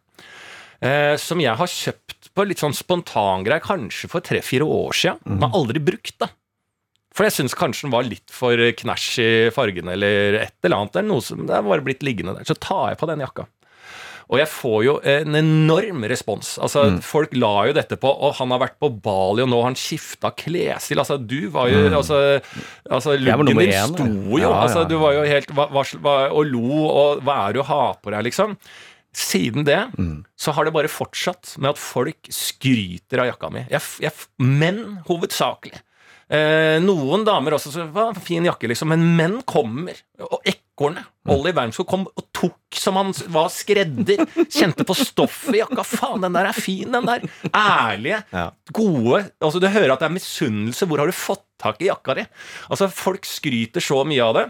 Eh, 0.81 1.13
som 1.21 1.41
jeg 1.41 1.53
har 1.57 1.69
kjøpt 1.69 2.31
på 2.37 2.45
litt 2.45 2.61
sånn 2.61 2.75
spontangreier, 2.77 3.61
kanskje 3.61 4.09
for 4.09 4.25
tre-fire 4.25 4.65
år 4.65 4.97
siden. 4.97 5.37
Men 5.37 5.53
aldri 5.53 5.81
brukt, 5.81 6.15
da. 6.21 6.31
For 7.17 7.25
jeg 7.25 7.33
syns 7.33 7.57
kanskje 7.57 7.87
den 7.87 7.93
var 7.95 8.05
litt 8.05 8.33
for 8.33 8.61
knæsj 8.81 9.11
i 9.23 9.29
fargen, 9.53 9.89
eller 9.89 10.37
et 10.43 10.57
eller 10.65 10.83
annet. 10.83 10.99
Eller 10.99 11.09
noe 11.09 11.25
som 11.25 11.45
det 11.45 11.53
er 11.53 11.65
bare 11.65 11.85
blitt 11.85 12.05
liggende 12.05 12.35
der. 12.37 12.45
Så 12.45 12.57
tar 12.61 12.91
jeg 12.91 12.99
på 13.01 13.09
den 13.09 13.23
jakka. 13.25 13.47
Og 14.27 14.41
jeg 14.41 14.49
får 14.51 14.79
jo 14.83 14.93
en 15.07 15.37
enorm 15.39 16.03
respons. 16.11 16.55
Altså, 16.63 16.83
Folk 17.05 17.31
la 17.39 17.51
jo 17.69 17.75
dette 17.77 17.95
på 17.99 18.09
Og 18.11 18.35
han 18.41 18.51
har 18.51 18.59
vært 18.65 18.75
på 18.81 18.89
Bali, 18.91 19.43
og 19.45 19.47
nå 19.51 19.61
har 19.61 19.69
han 19.69 19.79
skifta 19.79 20.33
klesstil. 20.35 20.99
Altså, 20.99 21.15
du 21.21 21.47
var 21.53 21.71
jo 21.71 21.85
Altså, 21.87 22.19
altså 22.91 23.15
luggen 23.15 23.53
din 23.55 23.71
sto 23.93 24.07
jo. 24.07 24.41
Ja, 24.41 24.49
ja, 24.49 24.59
Altså, 24.65 24.83
du 24.89 24.97
var 24.99 25.15
jo 25.15 25.23
helt 25.27 25.55
hva, 25.55 25.69
hva, 25.71 26.17
Og 26.35 26.51
lo, 26.51 26.83
og 26.91 27.23
hva 27.23 27.39
er 27.45 27.55
det 27.55 27.63
du 27.63 27.69
har 27.71 27.97
på 28.03 28.11
deg, 28.13 28.27
liksom? 28.27 28.57
Siden 29.17 29.65
det 29.65 29.79
så 30.37 30.53
har 30.53 30.67
det 30.67 30.75
bare 30.75 30.91
fortsatt 30.91 31.55
med 31.57 31.71
at 31.71 31.79
folk 31.81 32.27
skryter 32.29 33.23
av 33.23 33.31
jakka 33.31 33.49
mi. 33.49 33.63
Jeg, 33.71 33.81
jeg, 34.03 34.27
menn 34.37 34.99
hovedsakelig. 35.07 35.79
Eh, 36.27 36.77
noen 36.83 37.23
damer 37.25 37.55
også 37.55 37.71
så, 37.73 37.87
hva, 37.95 38.11
Fin 38.21 38.45
jakke, 38.45 38.69
liksom. 38.69 38.91
Men 38.93 39.07
menn 39.17 39.39
kommer. 39.47 39.97
Og 40.21 40.37
ekornet. 40.77 41.05
Olli 41.27 41.51
Wermskog 41.51 41.87
kom 41.89 42.05
og 42.07 42.23
tok 42.37 42.77
som 42.77 42.95
han 42.99 43.09
var 43.33 43.49
skredder. 43.51 44.21
Kjente 44.45 44.85
på 44.87 44.95
stoffet 44.95 45.55
i 45.57 45.61
jakka. 45.63 45.83
Faen, 45.83 46.21
den 46.23 46.37
der 46.37 46.47
er 46.51 46.53
fin, 46.55 46.91
den 46.93 47.05
der. 47.09 47.25
Ærlige, 47.51 48.21
Ja. 48.31 48.51
gode 48.71 49.25
Altså, 49.41 49.59
du 49.59 49.67
hører 49.67 49.93
at 49.93 49.99
det 49.99 50.05
er 50.07 50.15
misunnelse. 50.15 50.85
Hvor 50.87 50.99
har 51.01 51.07
du 51.09 51.11
fått 51.17 51.43
tak 51.59 51.81
i 51.81 51.89
jakka 51.89 52.13
di? 52.15 52.25
Altså, 52.69 52.87
folk 52.93 53.25
skryter 53.25 53.81
så 53.81 54.03
mye 54.07 54.23
av 54.23 54.35
det. 54.35 54.45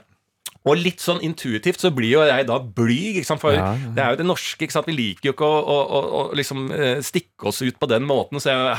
Og 0.67 0.81
litt 0.81 1.03
sånn 1.03 1.21
intuitivt 1.25 1.81
så 1.81 1.91
blir 1.95 2.11
jo 2.17 2.25
jeg 2.27 2.47
da 2.49 2.59
blyg, 2.59 3.21
for 3.27 3.55
Ja, 3.55 3.71
ja. 3.73 3.91
det 3.95 4.03
er 4.03 4.13
jo 4.13 4.21
det 4.21 4.27
norske. 4.27 4.69
Vi 4.87 4.95
liker 4.95 5.29
jo 5.29 5.35
ikke 5.35 5.47
å, 5.47 5.57
å, 5.61 5.77
å, 5.79 6.01
å 6.19 6.21
liksom 6.37 6.67
eh, 6.75 6.99
stikke 7.05 7.49
oss 7.51 7.61
ut 7.63 7.79
på 7.79 7.89
den 7.89 8.05
måten. 8.07 8.41
Så 8.43 8.51
jeg 8.51 8.77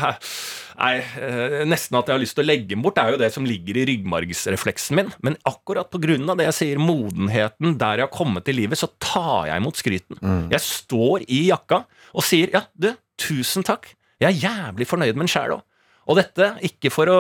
nei, 0.79 0.93
eh, 1.21 1.65
nesten 1.69 1.99
at 1.99 2.09
jeg 2.11 2.17
har 2.17 2.23
lyst 2.23 2.37
til 2.39 2.47
å 2.47 2.49
legge 2.49 2.71
den 2.73 2.85
bort, 2.85 2.97
det 2.99 3.05
er 3.05 3.15
jo 3.15 3.21
det 3.23 3.31
som 3.35 3.47
ligger 3.49 3.81
i 3.81 3.87
ryggmargsrefleksen 3.93 4.99
min. 4.99 5.13
Men 5.25 5.39
akkurat 5.49 5.89
av 5.89 6.39
det 6.39 6.49
jeg 6.51 6.59
sier, 6.61 6.83
modenheten 6.83 7.77
der 7.81 8.03
jeg 8.03 8.09
har 8.09 8.15
kommet 8.15 8.49
i 8.49 8.57
livet, 8.57 8.79
så 8.81 8.91
tar 9.03 9.49
jeg 9.51 9.63
imot 9.63 9.81
skryten. 9.81 10.21
Jeg 10.53 10.65
står 10.65 11.27
i 11.29 11.47
jakka 11.51 11.85
og 12.15 12.25
sier 12.27 12.53
ja, 12.55 12.65
du, 12.75 12.93
tusen 13.21 13.67
takk. 13.67 13.91
Jeg 14.19 14.35
er 14.35 14.49
jævlig 14.49 14.87
fornøyd 14.91 15.15
med 15.15 15.27
den 15.27 15.33
sjæl 15.33 15.59
òg. 15.59 15.65
Og 16.09 16.17
dette, 16.17 16.47
ikke 16.65 16.89
for 16.91 17.11
å 17.13 17.17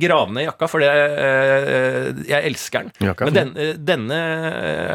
grave 0.00 0.32
ned 0.32 0.46
jakka, 0.46 0.68
for 0.72 0.80
det, 0.80 0.88
eh, 0.88 2.06
jeg 2.30 2.46
elsker 2.48 2.86
den. 2.86 2.92
Jakka 3.10 3.26
Men 3.28 3.34
den, 3.36 3.50
eh, 3.60 3.72
denne 3.76 4.20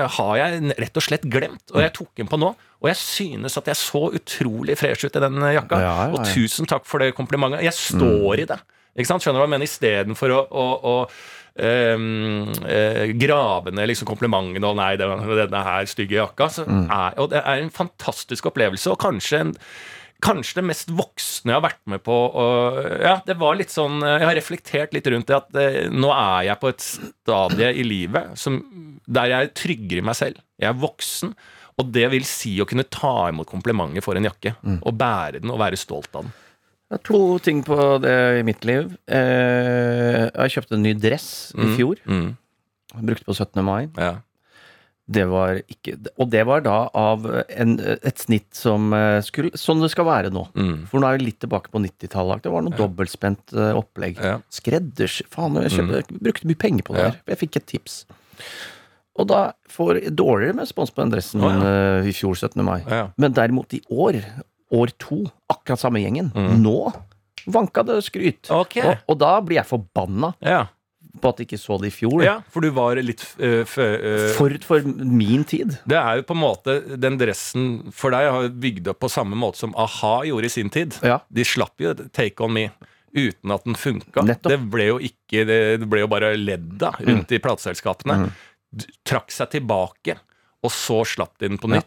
eh, 0.01 0.07
har 0.17 0.37
jeg 0.41 0.73
rett 0.81 0.97
og 0.97 1.03
slett 1.05 1.21
glemt, 1.29 1.61
og 1.73 1.81
jeg 1.83 1.93
tok 1.93 2.09
den 2.17 2.27
på 2.31 2.39
nå. 2.41 2.49
Og 2.81 2.89
jeg 2.89 2.97
synes 2.97 3.57
at 3.57 3.65
jeg 3.69 3.75
så 3.77 4.01
utrolig 4.17 4.75
fresh 4.77 5.05
ut 5.05 5.15
i 5.15 5.19
den 5.21 5.37
jakka. 5.53 5.77
Ja, 5.81 5.93
ja, 5.93 6.07
ja. 6.07 6.13
Og 6.17 6.25
tusen 6.25 6.65
takk 6.69 6.85
for 6.89 6.97
det 6.99 7.13
komplimentet. 7.17 7.61
Jeg 7.61 7.73
står 7.77 8.39
i 8.41 8.45
det. 8.49 8.57
Ikke 8.97 9.05
sant? 9.11 9.21
Skjønner 9.21 9.37
du 9.37 9.45
hva 9.45 9.49
jeg 9.49 9.55
mener? 9.59 9.69
Istedenfor 9.69 10.33
å, 10.33 10.41
å, 10.49 10.65
å 10.81 10.95
ehm, 11.61 12.49
eh, 12.65 13.13
grave 13.21 13.71
ned 13.73 13.89
liksom 13.91 14.07
komplimentene 14.09 14.65
og 14.65 14.75
'nei, 14.77 14.95
den- 14.97 15.25
denne 15.49 15.63
her 15.63 15.85
stygge 15.85 16.17
jakka'. 16.17 16.49
Så 16.49 16.65
er, 16.67 17.13
og 17.17 17.29
det 17.29 17.43
er 17.45 17.61
en 17.61 17.69
fantastisk 17.69 18.45
opplevelse, 18.49 18.87
og 18.91 18.97
kanskje 18.99 19.39
en 19.39 19.55
Kanskje 20.23 20.55
det 20.57 20.63
mest 20.65 20.89
voksne 20.97 21.51
jeg 21.53 21.57
har 21.59 21.65
vært 21.67 21.81
med 21.93 22.01
på. 22.01 22.15
Og, 22.41 22.77
ja, 23.03 23.17
det 23.27 23.35
var 23.37 23.57
litt 23.59 23.69
sånn, 23.69 23.99
Jeg 24.01 24.25
har 24.25 24.35
reflektert 24.35 24.95
litt 24.95 25.05
rundt 25.13 25.27
det 25.29 25.35
at 25.37 25.51
det, 25.53 25.67
nå 25.93 26.09
er 26.09 26.47
jeg 26.49 26.59
på 26.63 26.71
et 26.73 26.81
stadie 26.81 27.69
i 27.77 27.85
livet 27.85 28.33
som, 28.39 28.57
der 29.05 29.29
jeg 29.29 29.45
er 29.45 29.53
tryggere 29.53 30.01
i 30.01 30.07
meg 30.09 30.17
selv. 30.17 30.41
Jeg 30.57 30.71
er 30.71 30.81
voksen. 30.81 31.35
Og 31.77 31.91
det 31.93 32.07
vil 32.09 32.25
si 32.25 32.55
å 32.57 32.65
kunne 32.65 32.87
ta 32.89 33.27
imot 33.29 33.45
komplimenter 33.51 34.01
for 34.01 34.17
en 34.17 34.25
jakke. 34.25 34.55
Og 34.81 34.95
bære 34.97 35.43
den 35.43 35.53
og 35.53 35.59
være 35.61 35.77
stolt 35.77 36.09
av 36.17 36.25
den. 36.25 36.33
Det 36.87 36.95
er 36.97 37.03
to 37.03 37.19
ting 37.43 37.61
på 37.67 37.75
det 38.01 38.15
i 38.39 38.43
mitt 38.47 38.63
liv. 38.65 38.93
Eh, 39.11 40.23
jeg 40.31 40.53
kjøpte 40.55 40.77
en 40.79 40.85
ny 40.87 40.93
dress 40.97 41.51
i 41.53 41.67
fjor. 41.75 41.99
Mm, 42.07 42.29
Brukte 43.03 43.27
på 43.27 43.35
17. 43.35 43.61
mai. 43.67 43.89
ja. 43.99 44.15
Det 45.07 45.23
var 45.31 45.61
ikke 45.71 45.93
Og 46.19 46.27
det 46.33 46.41
var 46.49 46.63
da 46.65 46.77
av 46.99 47.23
en, 47.47 47.77
et 47.79 48.19
snitt 48.19 48.49
som 48.57 48.89
eh, 48.95 49.19
skulle 49.23 49.55
Sånn 49.55 49.79
det 49.79 49.87
skal 49.93 50.07
være 50.09 50.31
nå. 50.35 50.43
Mm. 50.57 50.73
For 50.91 50.99
nå 50.99 51.07
er 51.07 51.19
vi 51.21 51.29
litt 51.29 51.39
tilbake 51.43 51.71
på 51.71 51.79
90-tallet. 51.79 52.43
Det 52.43 52.51
var 52.51 52.65
noe 52.65 52.75
dobbeltspent 52.75 53.55
eh, 53.55 53.71
opplegg. 53.79 54.19
Ja. 54.19 54.37
Skredders 54.51 55.21
Faen, 55.31 55.55
jeg, 55.63 55.77
kjøpte, 55.77 56.01
jeg 56.03 56.19
brukte 56.27 56.49
mye 56.51 56.59
penger 56.65 56.87
på 56.89 56.97
det 56.97 57.05
Ja. 57.05 57.11
her. 57.13 57.21
Jeg 57.31 57.41
fikk 57.45 57.59
et 57.61 57.69
tips. 57.71 58.01
Og 59.17 59.29
da 59.31 59.41
får 59.71 60.03
jeg 60.03 60.15
dårligere 60.19 60.59
med 60.59 60.69
spons 60.69 60.91
på 60.93 61.01
den 61.01 61.15
dressen 61.15 61.41
oh, 61.41 61.49
ja. 61.55 61.71
eh, 62.03 62.11
i 62.11 62.13
fjor 62.13 62.35
17. 62.37 62.59
mai. 62.67 62.81
Ja. 62.85 63.07
Men 63.17 63.33
derimot 63.37 63.73
i 63.73 63.81
år, 63.89 64.19
år 64.75 64.91
to, 65.01 65.23
akkurat 65.49 65.81
samme 65.81 66.03
gjengen, 66.03 66.33
nå 66.61 66.79
vanka 67.47 67.83
det 67.87 68.01
skryt. 68.05 68.49
Okay. 68.51 68.83
Og, 68.83 69.05
og 69.13 69.21
da 69.23 69.37
blir 69.39 69.61
jeg 69.61 69.69
forbanna 69.71 70.33
Ja. 70.43 70.65
På 71.21 71.31
at 71.31 71.41
jeg 71.41 71.49
ikke 71.49 71.59
så 71.61 71.77
det 71.81 71.91
i 71.91 71.95
fjor. 71.95 72.23
ja, 72.25 72.35
for 72.53 72.65
du 72.65 72.71
var 72.75 72.99
litt 73.01 73.23
uh, 73.41 73.63
fø, 73.67 73.87
øh, 73.95 74.27
Forut 74.37 74.67
for 74.67 74.85
min 74.85 75.45
tid. 75.47 75.77
Det 75.89 75.97
er 75.99 76.19
jo 76.19 76.27
på 76.27 76.35
en 76.37 76.41
måte 76.41 76.77
Den 76.97 77.17
dressen 77.19 77.67
for 77.95 78.15
deg 78.15 78.29
har 78.33 78.49
bygd 78.49 78.91
opp 78.93 79.01
på 79.03 79.11
samme 79.11 79.37
måte 79.39 79.61
som 79.61 79.75
a-ha 79.79 80.13
gjorde 80.27 80.49
i 80.49 80.53
sin 80.53 80.71
tid. 80.73 80.97
Ja. 81.05 81.21
De 81.29 81.45
slapp 81.47 81.81
jo 81.81 81.93
Take 82.15 82.43
On 82.43 82.53
Me 82.53 82.69
uten 83.17 83.53
at 83.53 83.65
den 83.65 83.77
funka. 83.79 84.23
Nettopp. 84.27 84.51
Det 84.51 84.59
ble 84.73 84.89
jo 84.91 84.99
ikke 85.01 85.45
Det 85.47 85.61
det 85.81 85.89
ble 85.89 86.03
jo 86.03 86.11
bare 86.11 86.35
ledd 86.37 86.83
av 86.85 86.99
rundt 87.01 87.33
i 87.33 87.41
plateselskapene. 87.43 88.19
Mm. 88.25 88.85
Trakk 89.07 89.33
seg 89.33 89.51
tilbake, 89.55 90.17
og 90.63 90.73
så 90.73 91.01
slapp 91.07 91.37
de 91.39 91.49
den 91.49 91.59
på 91.61 91.71
Ja. 91.71 91.81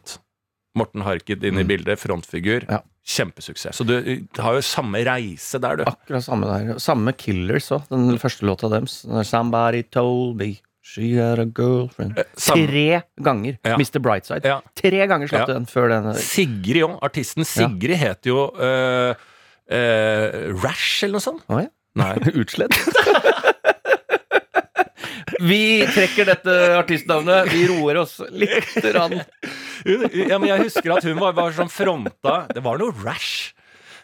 Morten 0.78 1.02
Harket 1.02 1.42
inn 1.44 1.58
i 1.58 1.64
bildet, 1.66 1.98
frontfigur. 1.98 2.64
Ja. 2.70 2.80
Kjempesuksess. 3.10 3.74
Så 3.80 3.84
du 3.88 3.94
har 4.38 4.54
jo 4.54 4.62
samme 4.62 5.00
reise 5.06 5.58
der, 5.58 5.80
du. 5.80 5.84
Akkurat 5.88 6.22
samme 6.22 6.46
der. 6.46 6.78
Samme 6.78 7.12
Killers 7.18 7.70
òg, 7.74 7.88
den 7.90 8.18
første 8.22 8.46
låta 8.46 8.68
deres. 8.70 9.00
Somebody 9.26 9.82
told 9.90 10.36
me 10.38 10.52
she 10.82 11.14
had 11.18 11.38
a 11.42 11.44
girlfriend. 11.46 12.20
samme- 12.38 12.66
Tre 12.68 13.02
ganger. 13.22 13.58
Ja. 13.66 13.76
Mr. 13.78 13.98
Brightside. 14.04 14.44
Ja. 14.46 14.60
Tre 14.78 15.06
ganger 15.10 15.26
slapp 15.28 15.48
Ja. 15.48 15.54
den 15.54 15.66
før 15.66 15.88
den 15.90 16.14
Sigrid 16.14 16.82
òg. 16.86 16.98
Artisten 17.02 17.44
Sigrid 17.44 17.96
het 17.98 18.26
jo 18.30 18.46
uh, 18.54 19.14
uh, 19.70 20.54
Rash 20.62 21.02
eller 21.04 21.18
noe 21.18 21.20
sånt. 21.24 21.42
Ja. 21.48 21.66
Nei. 21.98 22.14
Utslett. 22.40 22.70
Vi 25.40 25.86
trekker 25.94 26.26
dette 26.28 26.54
artistnavnet. 26.76 27.48
Vi 27.52 27.64
roer 27.70 27.96
oss 28.02 28.18
litt. 28.30 28.76
Rann. 28.94 29.20
Ja, 29.86 30.38
men 30.38 30.48
jeg 30.50 30.66
husker 30.66 30.96
at 30.96 31.04
hun 31.08 31.18
var, 31.20 31.32
var 31.36 31.52
sånn 31.56 31.70
fronta 31.72 32.46
Det 32.52 32.62
var 32.64 32.78
noe 32.80 32.92
rash 33.04 33.52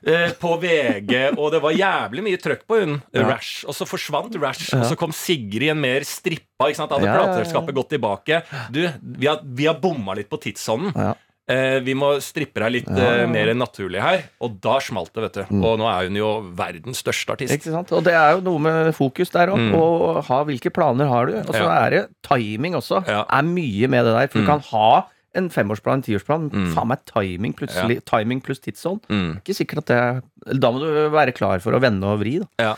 eh, 0.07 0.31
på 0.39 0.55
VG, 0.63 1.13
og 1.37 1.51
det 1.55 1.61
var 1.65 1.73
jævlig 1.77 2.23
mye 2.27 2.39
trøkk 2.41 2.65
på 2.69 2.81
hun 2.83 2.97
Rash. 3.17 3.65
Og 3.67 3.75
så 3.75 3.87
forsvant 3.89 4.37
Rash, 4.43 4.71
og 4.77 4.85
så 4.87 4.97
kom 5.01 5.13
Sigrid 5.17 5.73
en 5.73 5.81
mer 5.83 6.05
strippa. 6.07 6.69
ikke 6.71 6.77
sant? 6.83 6.93
Hadde 6.95 7.07
Ja, 7.09 7.13
ja, 7.15 7.21
ja. 7.21 7.27
plateselskapet 7.27 7.75
gått 7.75 7.91
tilbake. 7.97 8.43
Du, 8.71 8.83
vi 9.19 9.27
har, 9.31 9.41
vi 9.43 9.67
har 9.67 9.79
bomma 9.83 10.15
litt 10.19 10.29
på 10.31 10.39
tidsånden. 10.43 10.93
Ja. 10.95 11.15
Eh, 11.49 11.77
vi 11.87 11.95
må 11.95 12.09
strippe 12.19 12.59
deg 12.59 12.73
litt 12.75 12.89
eh, 12.91 13.21
mer 13.31 13.53
naturlig 13.55 14.01
her. 14.03 14.25
Og 14.43 14.57
da 14.63 14.81
smalt 14.83 15.13
det, 15.15 15.23
vet 15.29 15.37
du. 15.39 15.43
Mm. 15.55 15.61
Og 15.69 15.77
nå 15.79 15.87
er 15.87 16.09
hun 16.09 16.17
jo 16.19 16.31
verdens 16.59 16.99
største 17.05 17.37
artist. 17.37 17.55
Ikke 17.55 17.71
sant? 17.71 17.93
Og 17.95 18.03
det 18.07 18.15
er 18.19 18.33
jo 18.35 18.41
noe 18.49 18.63
med 18.65 18.89
fokus 18.99 19.31
der 19.31 19.53
òg. 19.55 19.69
Og 19.79 20.25
ha 20.27 20.41
hvilke 20.49 20.73
planer 20.75 21.07
har 21.11 21.31
du. 21.31 21.37
Og 21.45 21.53
så 21.55 21.63
Mm. 21.63 21.69
Ja. 21.71 21.77
er 21.87 21.91
det 21.95 22.01
timing 22.27 22.75
også. 22.79 23.03
Ja. 23.07 23.21
Er 23.31 23.47
mye 23.47 23.89
med 23.95 24.05
det 24.11 24.17
der. 24.19 24.27
For 24.33 24.39
du 24.43 24.45
Mm. 24.45 24.51
kan 24.51 24.67
ha 24.73 24.91
en 25.39 25.51
femårsplan, 25.53 26.01
en 26.01 26.07
tiårsplan. 26.07 26.47
Faen 26.75 26.91
meg 26.93 27.03
timing 27.11 27.57
plutselig. 27.57 28.01
Timing 28.09 28.43
pluss 28.45 28.63
tidsånd. 28.65 29.05
Mm. 29.13 29.37
Ikke 29.43 29.57
sikkert 29.57 29.85
at 29.85 29.93
det 29.93 30.61
Da 30.63 30.71
må 30.73 30.83
du 30.83 30.89
være 31.13 31.35
klar 31.37 31.63
for 31.65 31.77
å 31.77 31.83
vende 31.83 32.09
og 32.09 32.23
vri, 32.23 32.39
da. 32.43 32.49
Ja. 32.63 32.75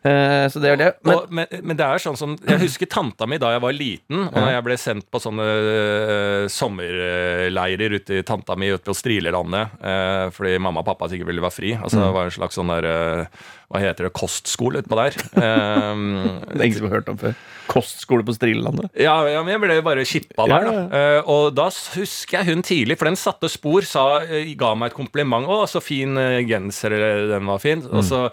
Eh, 0.00 0.46
så 0.48 0.60
det 0.62 0.70
er 0.72 0.78
det. 0.80 0.88
Men, 1.04 1.12
og, 1.12 1.32
men, 1.34 1.50
men 1.60 1.76
det 1.76 1.84
er 1.84 2.00
sånn 2.00 2.16
som 2.16 2.32
Jeg 2.40 2.62
husker 2.62 2.88
tanta 2.88 3.26
mi 3.28 3.36
da 3.40 3.50
jeg 3.52 3.60
var 3.60 3.74
liten, 3.76 4.22
og 4.30 4.36
når 4.38 4.54
jeg 4.54 4.64
ble 4.64 4.76
sendt 4.80 5.06
på 5.12 5.20
sånne 5.20 5.44
uh, 5.44 6.44
sommerleirer 6.48 7.96
ute 7.98 8.20
i 8.20 8.24
tanta 8.24 8.56
mi 8.56 8.70
ute 8.72 8.86
på 8.86 8.96
Strilelandet 8.96 9.74
uh, 9.84 10.28
fordi 10.32 10.54
mamma 10.62 10.80
og 10.80 10.88
pappa 10.88 11.10
sikkert 11.10 11.28
ville 11.28 11.44
være 11.44 11.56
fri. 11.56 11.72
Altså 11.76 12.00
Det 12.00 12.12
var 12.16 12.28
en 12.28 12.36
slags 12.38 12.56
sånn 12.56 12.72
der 12.72 12.88
uh, 12.88 13.42
Hva 13.68 13.82
heter 13.84 14.08
det? 14.08 14.12
Kostskole 14.16 14.80
utpå 14.80 14.96
der. 14.98 15.18
Um, 15.36 16.06
det 16.48 16.56
er 16.56 16.64
ingen 16.64 16.78
som 16.78 16.88
har 16.88 16.96
hørt 16.96 17.10
om 17.12 17.18
før. 17.20 17.36
Kostskole 17.70 18.24
på 18.26 18.34
Strilelandet. 18.34 18.88
ja, 18.98 19.14
ja, 19.30 19.42
men 19.44 19.52
jeg 19.52 19.62
ble 19.62 19.76
bare 19.84 20.06
kippa 20.08 20.48
der, 20.48 20.64
Ja, 20.64 20.72
da. 20.72 20.86
Eh, 21.00 21.28
og 21.30 21.52
da 21.54 21.68
husker 21.70 22.40
jeg 22.40 22.48
hun 22.48 22.64
tidlig, 22.66 22.96
for 22.98 23.06
den 23.06 23.20
satte 23.20 23.50
spor, 23.52 23.86
sa, 23.86 24.24
ga 24.58 24.72
meg 24.74 24.90
et 24.90 24.96
kompliment. 24.96 25.46
'Å, 25.46 25.68
så 25.70 25.82
fin 25.84 26.18
genser, 26.48 26.96
eller 26.96 27.28
den 27.30 27.46
var 27.46 27.62
fin.' 27.62 27.84
Og, 27.86 28.02
så, 28.06 28.24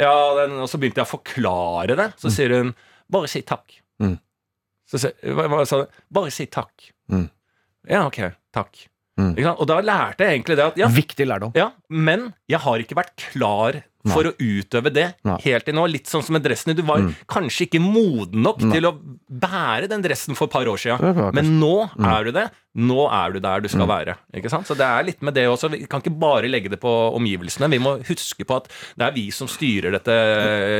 ja, 0.00 0.14
den, 0.40 0.56
og 0.62 0.68
så 0.70 0.78
begynte 0.80 1.02
jeg 1.02 1.06
å 1.08 1.12
forklare 1.16 1.96
det. 1.98 2.08
Så 2.20 2.32
sier 2.34 2.54
hun 2.56 2.74
'bare 3.10 3.28
si 3.30 3.42
takk'. 3.42 3.80
Mm. 4.02 4.18
Så 4.90 4.98
sier 4.98 5.34
hva, 5.36 5.46
hva 5.48 5.66
sa 5.66 5.82
du? 5.84 5.86
'Bare 6.10 6.30
si 6.34 6.46
takk'. 6.46 6.90
Mm. 7.12 7.28
Ja, 7.88 8.06
ok. 8.06 8.32
Takk. 8.52 8.88
Mm. 9.20 9.34
Og 9.54 9.66
da 9.70 9.80
lærte 9.84 10.26
jeg 10.26 10.40
egentlig 10.40 10.56
det 10.58 10.64
at 10.72 10.78
ja, 10.80 10.88
Viktig 10.90 11.26
lærdom. 11.30 11.52
ja, 11.54 11.68
men 11.88 12.32
jeg 12.50 12.58
har 12.64 12.82
ikke 12.82 12.96
vært 12.98 13.12
klar 13.30 13.82
for 14.04 14.26
å 14.28 14.32
utøve 14.36 14.90
det 14.92 15.04
Nei. 15.24 15.38
helt 15.46 15.64
til 15.64 15.72
nå. 15.78 15.86
Litt 15.88 16.10
sånn 16.10 16.20
som 16.26 16.34
med 16.36 16.42
dressen. 16.44 16.74
Du 16.76 16.82
var 16.84 17.00
kanskje 17.30 17.64
ikke 17.64 17.80
moden 17.80 18.42
nok 18.44 18.60
Nei. 18.60 18.74
til 18.74 18.88
å 18.90 18.92
bære 19.00 19.88
den 19.88 20.02
dressen 20.04 20.36
for 20.36 20.50
et 20.50 20.52
par 20.52 20.68
år 20.68 20.76
siden. 20.82 21.30
Men 21.32 21.54
nå 21.56 21.70
er 22.04 22.26
du 22.28 22.34
det. 22.36 22.44
Nå 22.84 23.06
er 23.08 23.32
du 23.32 23.38
der 23.40 23.64
du 23.64 23.70
skal 23.72 23.88
være. 23.88 24.18
Ikke 24.36 24.52
sant? 24.52 24.68
Så 24.68 24.76
det 24.76 24.84
er 24.84 25.06
litt 25.08 25.24
med 25.24 25.32
det 25.38 25.46
også. 25.48 25.70
Vi 25.72 25.86
kan 25.88 26.04
ikke 26.04 26.12
bare 26.20 26.50
legge 26.52 26.68
det 26.74 26.82
på 26.82 26.92
omgivelsene. 27.16 27.70
Vi 27.72 27.80
må 27.80 27.94
huske 28.04 28.44
på 28.44 28.58
at 28.60 28.68
det 28.98 29.08
er 29.08 29.16
vi 29.16 29.28
som 29.32 29.48
styrer 29.48 29.96
dette 29.96 30.18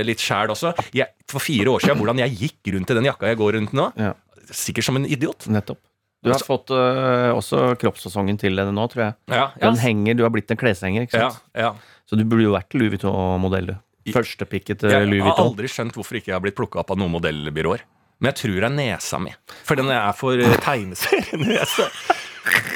litt 0.05 0.21
sjæl 0.21 0.53
også. 0.53 0.75
Jeg, 0.93 1.15
for 1.31 1.41
fire 1.41 1.73
år 1.73 1.87
siden, 1.87 2.03
hvordan 2.03 2.21
jeg 2.27 2.37
gikk 2.43 2.75
rundt 2.77 2.93
i 2.93 2.99
den 3.01 3.09
jakka 3.09 3.33
jeg 3.33 3.41
går 3.41 3.57
rundt 3.57 3.73
nå. 3.79 3.89
Ja. 3.97 4.13
Sikkert 4.53 4.85
som 4.91 5.01
en 5.01 5.09
idiot. 5.09 5.49
Nettopp. 5.49 5.81
Du 6.25 6.33
har 6.33 6.45
fått 6.45 6.73
uh, 6.73 7.31
også 7.37 7.75
kroppssesongen 7.81 8.39
til 8.41 8.57
det 8.57 8.65
nå, 8.73 8.87
tror 8.93 9.03
jeg. 9.07 9.17
Ja, 9.33 9.49
Den 9.61 9.77
henger, 9.81 10.17
Du 10.17 10.25
har 10.25 10.33
blitt 10.33 10.51
en 10.51 10.61
kleshenger, 10.61 11.05
ikke 11.05 11.21
sant? 11.21 11.43
ja. 11.57 11.75
Så 12.09 12.19
du 12.21 12.25
burde 12.29 12.45
jo 12.45 12.53
vært 12.53 12.75
Louis 12.77 12.93
Vuitton-modell, 12.93 13.73
du. 13.73 14.13
Førstepikket 14.13 14.83
til 14.83 14.93
Jeg 14.93 15.23
har 15.25 15.39
aldri 15.41 15.69
skjønt 15.73 15.97
hvorfor 15.97 16.19
ikke 16.19 16.33
jeg 16.33 16.37
har 16.37 16.43
blitt 16.45 16.57
plukka 16.59 16.83
opp 16.83 16.93
av 16.93 17.01
noen 17.01 17.15
modellbyråer. 17.15 17.85
Men 18.21 18.31
jeg 18.31 18.39
tror 18.43 18.59
det 18.61 18.69
er 18.69 18.75
nesa 18.77 19.19
mi. 19.21 19.33
For 19.67 19.81
den 19.81 19.91
er 19.93 20.13
for 20.17 20.39
eh, 20.41 20.59
tegneserienese. 20.65 21.89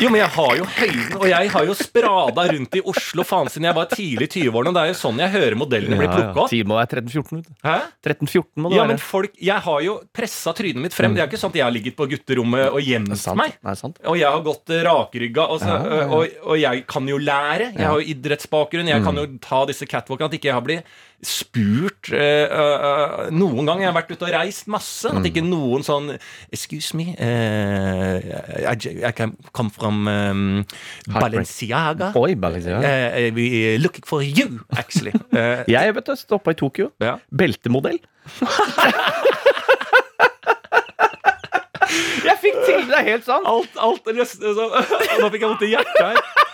Jo, 0.00 0.08
men 0.08 0.20
jeg 0.22 0.30
har 0.32 0.52
jo 0.56 0.64
høyden, 0.64 1.16
og 1.18 1.24
jeg 1.28 1.50
har 1.52 1.64
jo 1.68 1.74
sprada 1.76 2.44
rundt 2.48 2.76
i 2.78 2.80
Oslo 2.88 3.24
faen 3.26 3.50
siden 3.52 3.66
jeg 3.68 3.76
var 3.76 3.88
tidlig 3.90 4.28
i 4.28 4.30
20-årene. 4.46 4.72
Det 4.76 4.82
er 4.84 4.90
jo 4.92 4.96
sånn 5.00 5.18
jeg 5.20 5.32
hører 5.34 5.56
modellene 5.60 5.98
bli 6.00 6.08
plukka 6.08 6.44
opp. 6.44 6.50
Tiden 6.52 6.70
må 6.70 6.78
være 6.78 7.02
13-14. 7.02 7.42
Hæ? 7.66 7.74
13-14 8.06 8.62
må 8.64 8.70
det 8.72 8.78
Ja, 8.78 8.82
være. 8.84 8.92
men 8.94 9.02
folk, 9.02 9.34
Jeg 9.50 9.64
har 9.66 9.80
jo 9.84 9.96
pressa 10.16 10.54
trynet 10.56 10.80
mitt 10.86 10.96
frem. 10.96 11.12
Det 11.18 11.24
er 11.24 11.28
ikke 11.28 11.40
sånn 11.42 11.52
at 11.52 11.58
jeg 11.60 11.66
har 11.66 11.74
ligget 11.74 11.96
på 11.98 12.08
gutterommet 12.14 12.70
og 12.72 12.80
gjemt 12.80 13.26
meg. 13.36 13.58
Sant. 13.76 14.00
Og 14.08 14.16
jeg 14.16 14.30
har 14.30 14.40
gått 14.46 14.72
eh, 14.72 14.82
rakrygga, 14.88 15.48
og, 15.52 15.60
så, 15.60 15.76
og, 16.08 16.40
og 16.48 16.56
jeg 16.62 16.86
kan 16.88 17.08
jo 17.12 17.18
lære. 17.20 17.72
Jeg 17.76 17.86
har 17.90 18.00
jo 18.00 18.08
idrettsbakgrunn. 18.14 18.88
Jeg 18.94 19.04
kan 19.04 19.20
jo 19.20 19.26
ta 19.44 19.64
disse 19.68 19.84
catwalkene. 19.90 20.30
At 20.32 20.38
ikke 20.40 20.48
jeg 20.50 20.56
har 20.56 20.64
blitt 20.64 20.96
spurt 21.24 22.12
uh, 22.14 22.46
uh, 22.46 23.24
noen 23.34 23.66
gang. 23.66 23.82
Jeg 23.82 23.90
har 23.90 23.96
vært 23.96 24.12
ute 24.14 24.26
og 24.28 24.34
reist 24.34 24.68
masse. 24.70 25.10
At 25.10 25.26
ikke 25.26 25.42
noen 25.42 25.82
sånn 25.86 26.12
Excuse 26.54 26.96
me, 26.98 27.10
uh, 27.18 28.18
I, 28.62 28.74
I 29.02 29.12
come 29.16 29.72
from 29.74 30.06
um, 30.08 30.44
Balenciaga. 31.10 32.12
Oi, 32.18 32.36
Balenciaga. 32.38 32.92
We 33.34 33.78
looking 33.82 34.06
for 34.06 34.22
you, 34.22 34.60
actually. 34.76 35.12
Jeg 35.68 35.94
vet 35.94 36.06
du, 36.06 36.14
stoppa 36.18 36.54
i 36.54 36.58
Tokyo. 36.58 36.90
ja. 37.02 37.18
Beltemodell. 37.34 37.98
jeg 42.28 42.36
fikk 42.42 42.56
til 42.66 42.82
det! 42.88 42.98
er 42.98 43.06
helt 43.06 43.24
sant. 43.24 43.46
Alt, 43.48 43.72
alt 43.80 44.04
så, 44.28 44.68
Nå 45.22 45.30
fikk 45.32 45.42
jeg 45.44 45.48
vondt 45.48 45.64
i 45.64 45.70
hjertet 45.72 46.02
her. 46.02 46.47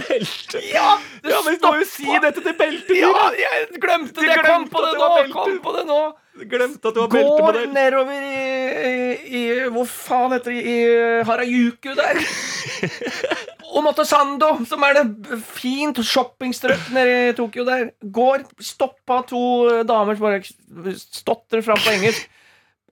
Belte! 0.00 0.60
Ja! 0.70 0.96
Det 1.22 1.32
Ja, 1.32 1.40
men 1.44 1.56
du 1.60 1.66
må 1.66 1.78
jo 1.80 1.86
si 1.88 2.08
dette 2.22 2.42
til 2.44 2.56
beltet! 2.58 2.92
Ja, 2.98 3.30
jeg 3.38 3.80
glemte 3.80 4.20
det! 4.20 4.28
Jeg 4.30 4.44
kom 4.46 4.68
på 4.72 4.84
det 4.84 4.92
nå! 4.98 5.08
Kom 5.32 5.58
på 5.64 5.74
det 5.78 5.86
nå! 5.88 6.02
Glemte 6.50 6.90
at 6.90 6.96
du 6.96 7.00
var 7.04 7.10
Går 7.14 7.58
nedover 7.70 8.24
i, 8.26 8.46
i, 8.90 9.02
i 9.38 9.42
Hvor 9.70 9.86
faen 9.86 10.34
heter 10.34 10.50
det? 10.50 10.62
I 10.66 11.22
Harajuku 11.28 11.92
der. 11.94 12.18
Og 13.74 13.82
Motosando, 13.86 14.50
som 14.68 14.82
er 14.86 14.98
det 14.98 15.38
fint 15.54 15.98
shoppingstrøk 16.06 16.90
nede 16.94 17.16
i 17.30 17.36
Tokyo 17.38 17.64
der. 17.66 17.88
Går, 18.14 18.44
stoppa 18.62 19.22
to 19.30 19.42
damer 19.86 20.18
som 20.18 20.26
bare 20.28 20.94
stotrer 20.98 21.64
fram 21.66 21.80
på 21.82 21.94
engelsk. 21.96 22.28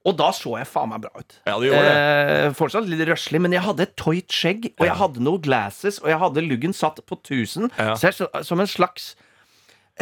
Og 0.02 0.16
da 0.18 0.30
så 0.34 0.56
jeg 0.58 0.66
faen 0.66 0.90
meg 0.90 1.04
bra 1.04 1.12
ut. 1.14 1.36
Ja, 1.46 1.56
det 1.62 1.68
gjorde 1.68 1.82
det. 1.86 1.98
Eh, 2.36 2.54
fortsatt 2.58 2.88
litt 2.90 3.04
røslig, 3.06 3.40
men 3.44 3.54
jeg 3.54 3.62
hadde 3.62 3.84
et 3.86 3.92
tøyt 4.00 4.34
skjegg, 4.34 4.72
og 4.74 4.88
jeg 4.88 4.96
hadde 4.98 5.22
noen 5.22 5.42
glasses, 5.44 6.00
og 6.02 6.10
jeg 6.10 6.18
hadde 6.22 6.46
luggen 6.46 6.74
satt 6.74 6.98
på 7.06 7.18
1000. 7.20 7.70
Ja. 7.78 7.94
Så 7.94 8.08
jeg, 8.08 8.18
så, 8.18 8.28
som 8.46 8.62
en 8.62 8.70
slags 8.70 9.12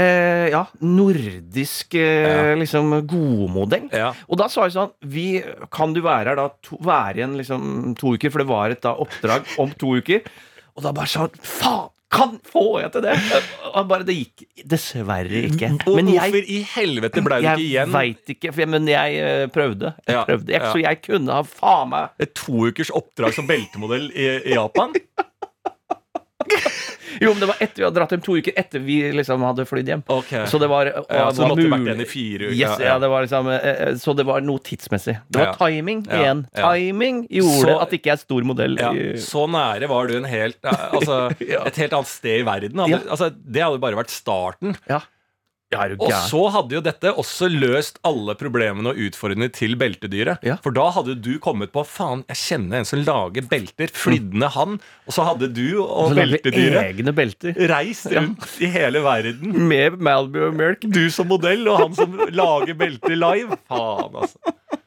eh, 0.01 0.49
ja, 0.55 0.65
nordisk 0.81 1.99
eh, 2.01 2.55
liksom 2.61 2.95
godmodell. 3.11 3.91
Ja. 3.93 4.15
Og 4.29 4.41
da 4.41 4.49
sa 4.53 4.67
jeg 4.67 4.77
sånn 4.79 4.95
vi, 5.13 5.29
Kan 5.75 5.93
du 5.97 6.01
være 6.07 6.33
her 6.33 6.41
da 6.41 6.49
to, 6.65 6.81
være 6.81 7.21
igjen 7.21 7.37
liksom 7.41 7.95
to 8.01 8.17
uker? 8.17 8.33
For 8.33 8.45
det 8.45 8.51
var 8.51 8.73
et 8.73 8.85
da 8.87 8.97
oppdrag 9.05 9.57
om 9.61 9.77
to 9.81 9.99
uker. 10.01 10.25
Og 10.77 10.87
da 10.87 10.97
bare 10.97 11.13
sånn 11.13 11.41
Faen! 11.45 11.93
Kan 12.11 12.33
få 12.51 12.81
jeg 12.83 12.91
til 12.97 13.05
det? 13.05 13.13
Og 13.71 13.85
bare 13.87 14.03
det 14.09 14.17
gikk 14.19 14.43
dessverre 14.67 15.45
ikke. 15.47 15.69
Og 15.87 15.95
Men 16.01 16.09
hvorfor 16.11 16.49
i 16.51 16.57
helvete 16.73 17.23
ble 17.23 17.39
du 17.39 17.47
ikke 17.47 17.63
igjen? 17.63 17.71
jeg 17.77 17.93
veit 17.95 18.33
ikke, 18.35 18.51
for 18.53 18.65
jeg, 18.65 18.71
men 18.73 18.89
jeg 18.91 19.21
eh, 19.23 19.45
prøvde. 19.55 19.93
Jeg 20.09 20.17
Ja, 20.17 20.25
prøvde. 20.27 20.51
Jeg, 20.53 20.61
ja. 20.65 20.73
Så 20.75 20.83
jeg 20.83 21.01
kunne 21.07 21.37
ha 21.39 21.45
faen 21.47 21.93
meg 21.93 22.09
Et 22.27 22.33
to 22.35 22.67
ukers 22.67 22.91
oppdrag 22.99 23.37
som 23.39 23.47
beltemodell 23.47 24.11
i, 24.11 24.27
i 24.51 24.57
Japan? 24.59 24.97
Jo, 27.21 27.33
men 27.35 27.41
det 27.43 27.49
var 27.51 27.59
etter 27.61 27.83
vi 27.83 27.85
hadde 27.85 27.97
dratt 27.99 28.13
hjem 28.15 28.21
to 28.25 28.37
uker 28.39 28.55
etter 28.61 28.81
vi 28.85 28.95
liksom 29.13 29.43
hadde 29.45 29.65
flydd 29.69 29.89
hjem. 29.91 30.03
Okay. 30.15 30.45
Så 30.49 30.61
det 30.63 30.69
var, 30.71 30.89
og 31.01 31.09
Ja, 31.11 31.25
så 31.35 31.43
var 31.43 31.51
måtte 31.53 31.67
vært 31.73 31.89
igjen 31.89 32.01
i 32.05 32.07
fire 32.09 32.47
uker. 32.49 32.55
Yes, 32.57 32.77
ja, 32.87 32.95
det 33.03 33.11
var 33.13 33.27
liksom, 33.27 33.49
eh, 33.51 33.67
eh, 33.71 33.91
så 34.01 34.15
det 34.17 34.25
var 34.29 34.41
noe 34.47 34.63
tidsmessig. 34.65 35.17
Det 35.29 35.43
var 35.43 35.59
timing 35.61 36.05
igjen. 36.07 36.45
Timing 36.57 37.19
gjorde 37.29 37.67
Så- 37.67 37.77
at 37.83 37.93
ikke 37.99 38.13
jeg 38.13 38.17
er 38.17 38.23
stor 38.23 38.47
modell. 38.47 38.79
Så 39.21 39.45
nære 39.51 39.89
var 39.91 40.07
du 40.07 40.17
en 40.21 40.25
helt, 40.31 40.61
altså, 40.65 41.19
Ja. 41.53 41.65
et 41.67 41.77
helt 41.83 41.93
annet 41.99 42.07
sted 42.15 42.41
i 42.41 42.47
verden. 42.47 42.79
Altså, 42.87 43.29
det 43.35 43.63
hadde 43.67 43.83
bare 43.83 43.99
vært 43.99 44.15
starten. 44.15 44.77
Ja. 44.89 45.01
Ja, 45.71 45.85
Og 46.03 46.11
så 46.27 46.41
hadde 46.51 46.75
jo 46.75 46.81
dette 46.83 47.13
også 47.15 47.47
løst 47.53 48.01
alle 48.07 48.35
problemene 48.39 48.91
og 48.91 48.99
utfordringene 49.07 49.53
til 49.55 49.77
beltedyret. 49.79 50.43
Ja. 50.47 50.57
For 50.65 50.75
da 50.75 50.89
hadde 50.97 51.15
du 51.23 51.37
kommet 51.43 51.71
på 51.75 51.85
Faen, 51.87 52.25
jeg 52.33 52.41
kjenner 52.41 52.81
en 52.81 52.89
som 52.89 53.03
lager 53.07 53.47
belter. 53.51 53.93
Flydd 53.95 54.35
ned 54.35 54.51
han. 54.57 54.81
Og 55.07 55.15
så 55.15 55.27
hadde 55.29 55.51
du 55.55 55.79
og 55.85 56.17
beltedyret 56.19 57.07
reist 57.71 58.11
rundt 58.11 58.59
i 58.59 58.71
hele 58.75 59.05
verden. 59.05 59.55
Med 59.71 60.01
Malby 60.03 60.43
og 60.49 60.59
Milk. 60.59 60.89
Du 60.91 61.05
som 61.15 61.31
modell, 61.31 61.63
og 61.71 61.85
han 61.85 61.95
som 61.99 62.19
lager 62.35 62.75
belter 62.75 63.15
live. 63.15 63.61
Faen, 63.71 64.19
altså. 64.25 64.80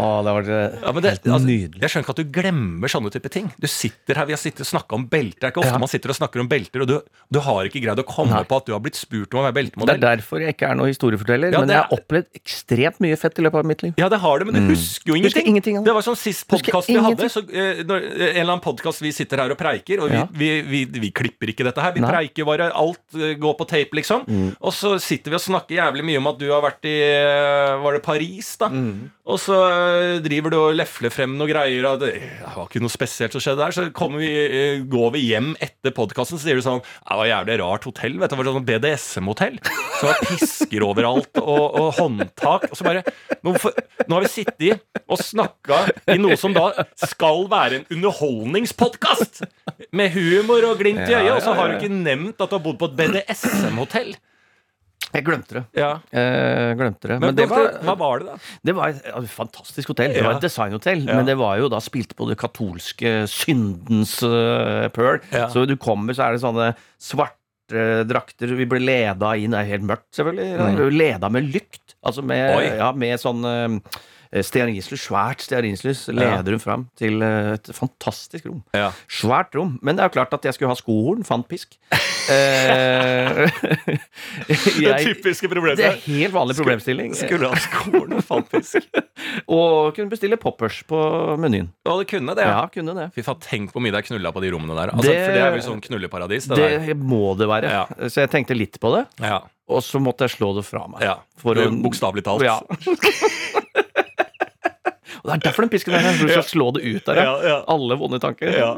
Å, 0.00 0.10
det 0.24 0.32
var 0.36 0.48
Ja, 0.50 0.92
men 0.92 1.02
det, 1.04 1.10
helt 1.14 1.26
altså, 1.28 1.46
nydelig. 1.46 1.80
jeg 1.84 1.90
skjønner 1.92 2.06
ikke 2.06 2.14
at 2.16 2.20
du 2.22 2.30
glemmer 2.40 2.88
sånne 2.92 3.12
type 3.14 3.30
ting. 3.34 3.50
Du 3.60 3.66
sitter 3.70 4.14
her, 4.20 4.26
Vi 4.30 4.32
har 4.36 4.40
sittet 4.40 4.64
og 4.64 4.70
snakka 4.70 4.96
om 4.96 5.04
belter. 5.10 5.38
Det 5.40 5.46
er 5.48 5.52
ikke 5.54 5.62
ofte 5.64 5.74
Ja. 5.76 5.78
man 5.82 5.88
sitter 5.92 6.10
og 6.14 6.16
snakker 6.16 6.40
om 6.40 6.48
belter, 6.48 6.80
og 6.82 6.88
du, 6.88 6.96
du 7.30 7.38
har 7.40 7.64
ikke 7.68 7.82
greid 7.84 7.98
å 8.00 8.06
komme 8.08 8.32
Nei. 8.32 8.44
på 8.48 8.56
at 8.56 8.66
du 8.66 8.72
har 8.72 8.80
blitt 8.80 8.96
spurt 8.98 9.34
om 9.34 9.40
å 9.42 9.44
være 9.48 9.56
beltemodell. 9.60 10.00
Det 10.00 10.08
er 10.10 10.16
derfor 10.16 10.40
jeg 10.40 10.54
ikke 10.56 10.70
er 10.70 10.74
noen 10.80 10.90
historieforteller. 10.92 11.52
Ja, 11.52 11.60
men 11.60 11.68
jeg 11.74 11.82
har 11.84 11.92
opplevd 11.94 12.26
ekstremt 12.40 13.00
mye 13.04 13.16
fett 13.20 13.38
i 13.38 13.42
løpet 13.46 13.60
av 13.62 13.66
mitt 13.70 13.82
liv. 13.84 13.94
Ja, 14.00 14.08
det 14.08 14.20
har 14.24 14.38
du, 14.40 14.44
men 14.50 14.54
du 14.56 14.72
husker 14.74 15.12
jo 15.12 15.14
Mm. 15.20 15.20
Ingenting. 15.20 15.46
ingenting 15.46 15.84
det. 15.84 15.92
var 15.94 16.02
sånn 16.02 16.16
sist 16.16 16.46
podkast 16.48 16.88
vi 16.88 16.96
hadde. 16.96 17.28
Så, 17.30 17.40
eh, 17.52 17.82
når, 17.84 17.96
eh, 18.00 18.30
en 18.40 18.42
eller 18.46 18.52
annen 18.56 18.64
podkast 18.64 19.00
vi 19.02 19.10
sitter 19.12 19.36
her 19.42 19.50
og 19.50 19.58
preiker, 19.58 20.00
og 20.00 20.10
vi, 20.10 20.22
vi, 20.32 20.84
vi, 20.86 21.00
vi 21.00 21.10
klipper 21.10 21.48
ikke 21.52 21.64
dette 21.66 21.80
her. 21.82 21.92
Vi 21.92 22.00
Nei. 22.00 22.10
preiker 22.10 22.44
bare. 22.48 22.70
Alt 22.72 23.00
eh, 23.14 23.34
går 23.34 23.54
på 23.58 23.66
tape, 23.68 23.92
liksom. 23.98 24.24
Mm. 24.26 24.56
Og 24.60 24.72
så 24.72 24.94
sitter 25.00 25.30
vi 25.30 25.36
og 25.36 25.44
snakker 25.44 25.76
jævlig 25.76 26.04
mye 26.04 26.18
om 26.22 26.26
at 26.30 26.38
du 26.38 26.48
har 26.50 26.62
vært 26.62 26.84
i 26.88 26.96
eh, 27.02 27.76
Var 27.82 27.92
det 27.98 28.02
Paris, 28.02 28.56
da? 28.56 28.68
Mm. 28.68 29.10
Og 29.30 29.38
så 29.38 29.54
driver 30.24 30.52
du 30.52 30.56
og 30.58 30.76
lefler 30.78 31.12
frem 31.12 31.36
noen 31.38 31.50
greier. 31.50 31.86
Og 31.90 32.02
det, 32.02 32.12
det 32.20 32.52
var 32.54 32.68
ikke 32.68 32.82
noe 32.82 32.92
spesielt 32.92 33.34
som 33.34 33.42
skjedde 33.44 33.62
der. 33.62 33.74
Så 33.76 34.08
vi, 34.16 34.30
eh, 34.44 34.84
går 34.90 35.12
vi 35.16 35.24
hjem 35.28 35.52
etter 35.62 35.94
podkasten, 35.96 36.38
så 36.40 36.46
sier 36.46 36.60
du 36.60 36.64
sånn 36.64 36.82
Det 36.82 37.18
var 37.20 37.30
jævlig 37.30 37.58
rart 37.62 37.88
hotell. 37.88 38.18
Vet 38.20 38.32
du, 38.32 38.36
det 38.36 38.40
var 38.40 38.50
sånn 38.50 38.68
BDSM-hotell. 38.70 39.58
Så 39.64 40.00
det 40.00 40.12
var 40.12 40.22
pisker 40.30 40.86
overalt 40.86 41.42
og, 41.42 41.66
og 41.82 41.90
håndtak. 41.98 42.70
Og 42.70 42.78
så 42.78 42.86
bare 42.86 43.04
nå, 43.44 43.54
nå 43.56 44.16
har 44.16 44.26
vi 44.26 44.32
sittet 44.32 44.66
i 44.70 44.72
og 45.10 45.20
snakka 45.20 45.82
i 46.14 46.18
noe 46.20 46.38
som 46.40 46.54
da 46.56 46.70
skal 47.02 47.46
være 47.50 47.80
en 47.80 47.86
underholdningspodkast! 47.96 49.44
Med 49.96 50.12
humor 50.14 50.64
og 50.68 50.82
glimt 50.82 51.06
i 51.08 51.14
øyet. 51.16 51.34
Og 51.36 51.44
så 51.44 51.54
har 51.56 51.70
du 51.70 51.78
ikke 51.80 51.94
nevnt 51.94 52.40
at 52.40 52.50
du 52.50 52.58
har 52.58 52.64
bodd 52.64 52.80
på 52.80 52.90
et 52.90 52.98
BDSM-hotell. 53.00 54.14
Jeg 55.10 55.26
glemte 55.26 55.56
det. 55.58 55.62
Ja. 55.78 55.90
Eh, 56.14 56.70
glemte 56.78 57.08
det. 57.10 57.16
Men, 57.18 57.30
Men, 57.30 57.38
det 57.38 57.46
var, 57.50 57.66
hva 57.86 57.96
var 57.98 58.22
det, 58.22 58.30
da? 58.30 58.52
det 58.68 58.74
var 58.78 58.92
et 58.92 59.08
ja, 59.10 59.22
fantastisk 59.32 59.92
hotell. 59.92 60.14
Det 60.14 60.24
var 60.26 60.38
et 60.38 60.46
designhotell, 60.46 61.02
men 61.08 61.26
det 61.28 61.36
var 61.40 61.58
jo 61.62 61.70
da 61.72 61.80
spilt 61.82 62.14
på 62.18 62.28
det 62.30 62.38
katolske 62.40 63.14
syndens 63.30 64.18
uh, 64.22 64.86
pøl. 64.94 65.18
Ja. 65.34 65.48
Så 65.52 65.66
du 65.68 65.76
kommer, 65.80 66.16
så 66.16 66.28
er 66.28 66.36
det 66.36 66.44
sånne 66.44 66.72
svarte 67.00 68.06
drakter. 68.10 68.54
Vi 68.58 68.66
ble 68.70 68.80
leda 68.82 69.34
inn, 69.38 69.54
det 69.54 69.64
er 69.64 69.72
helt 69.74 69.86
mørkt, 69.90 70.08
selvfølgelig. 70.16 70.78
Mm. 70.78 70.80
Leda 70.94 71.30
med 71.32 71.50
lykt. 71.54 71.96
Altså 72.00 72.24
med, 72.24 72.78
ja, 72.80 72.88
med 72.96 73.20
sånn 73.20 73.44
eh, 73.44 73.98
stearinlys, 74.30 74.86
svært 74.94 75.42
stearinlys, 75.42 76.04
leder 76.14 76.54
hun 76.54 76.60
fram 76.62 76.84
til 76.98 77.20
eh, 77.26 77.54
et 77.56 77.70
fantastisk 77.74 78.46
rom. 78.46 78.60
Ja. 78.76 78.92
Svært 79.10 79.56
rom. 79.58 79.72
Men 79.82 79.96
det 79.98 80.04
er 80.04 80.10
jo 80.12 80.14
klart 80.20 80.34
at 80.36 80.44
jeg 80.46 80.54
skulle 80.54 80.70
ha 80.70 80.78
skohorn. 80.78 81.24
Fant 81.26 81.48
pisk. 81.50 81.74
Eh, 82.30 83.50
jeg, 84.78 85.02
typiske 85.02 85.48
det 85.48 85.50
er 85.50 85.54
problemet. 85.56 86.04
helt 86.06 86.34
vanlig 86.34 86.56
problemstilling. 86.60 87.14
Skulle 87.18 87.50
ha 87.50 87.58
skohorn 87.58 88.14
og 88.20 88.22
fant 88.28 88.50
pisk. 88.52 88.86
Og 89.50 89.90
kunne 89.96 90.08
bestille 90.12 90.38
poppers 90.40 90.78
på 90.88 90.96
menyen. 91.42 91.68
Og 91.90 92.00
det 92.00 92.06
kunne 92.14 92.34
det. 92.38 92.46
Ja, 92.46 92.62
kunne 92.72 92.94
det. 92.96 93.08
Fy 93.16 93.24
faen, 93.26 93.40
tenk 93.44 93.74
hvor 93.74 93.82
mye 93.84 93.92
det 93.92 94.00
er 94.04 94.06
knulla 94.08 94.30
på 94.32 94.40
de 94.44 94.50
rommene 94.54 94.76
der. 94.78 94.94
Altså, 94.94 95.10
Det- 95.10 95.24
for 95.26 95.34
det 95.36 95.42
er 95.44 95.50
vel 95.56 95.64
sånn 95.66 95.82
knulleparadis. 95.84 96.46
Det, 96.54 96.70
Det 96.86 96.96
må 96.96 97.34
det 97.38 97.48
være. 97.50 97.68
Ja. 97.74 97.84
Så 98.08 98.22
jeg 98.24 98.30
tenkte 98.32 98.56
litt 98.56 98.78
på 98.80 98.94
det, 98.94 99.04
Ja. 99.26 99.42
og 99.68 99.82
så 99.84 100.00
måtte 100.00 100.24
jeg 100.28 100.38
slå 100.38 100.54
det 100.56 100.64
fra 100.64 100.86
meg. 100.88 101.02
ja. 101.02 101.18
Bokstavelig 101.42 102.22
talt. 102.24 102.42
Ja. 102.46 102.60
Det 105.30 105.38
er 105.38 105.50
derfor 105.50 105.66
den 105.66 105.70
pisken 105.72 105.94
er 105.94 106.02
her. 106.04 106.16
For 106.18 106.26
du 106.26 106.32
skal 106.34 106.48
slå 106.50 106.66
det 106.76 106.82
ut 106.84 107.06
der. 107.06 107.20
Ja. 107.22 107.56
Alle 107.70 107.96
vonde 108.00 108.18
tanker. 108.22 108.50
Ja. 108.50 108.72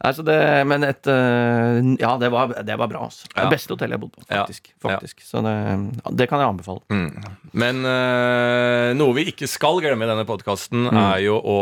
Altså 0.00 0.22
det, 0.26 0.36
men 0.66 0.84
et 0.86 1.06
eh, 1.10 1.80
Ja, 2.00 2.16
det 2.18 2.30
var, 2.32 2.54
det 2.66 2.76
var 2.80 2.88
bra. 2.90 3.04
Altså. 3.10 3.28
Det 3.34 3.46
beste 3.52 3.74
hotellet 3.74 3.96
jeg 3.98 4.02
bodde 4.02 4.16
på, 4.18 4.24
Ja. 4.30 4.42
faktisk. 4.44 4.70
faktisk. 4.82 5.20
Så 5.26 5.42
det, 5.44 5.54
det 6.18 6.28
kan 6.30 6.40
jeg 6.42 6.48
anbefale. 6.52 6.80
Mm. 6.90 7.10
Men 7.52 7.84
øh, 7.86 8.90
noe 8.98 9.14
vi 9.18 9.26
ikke 9.30 9.48
skal 9.50 9.80
glemme 9.84 10.06
i 10.06 10.10
denne 10.10 10.26
podkasten, 10.28 10.88
Mm. 10.90 10.96
er 10.96 11.18
jo 11.26 11.36
å 11.38 11.58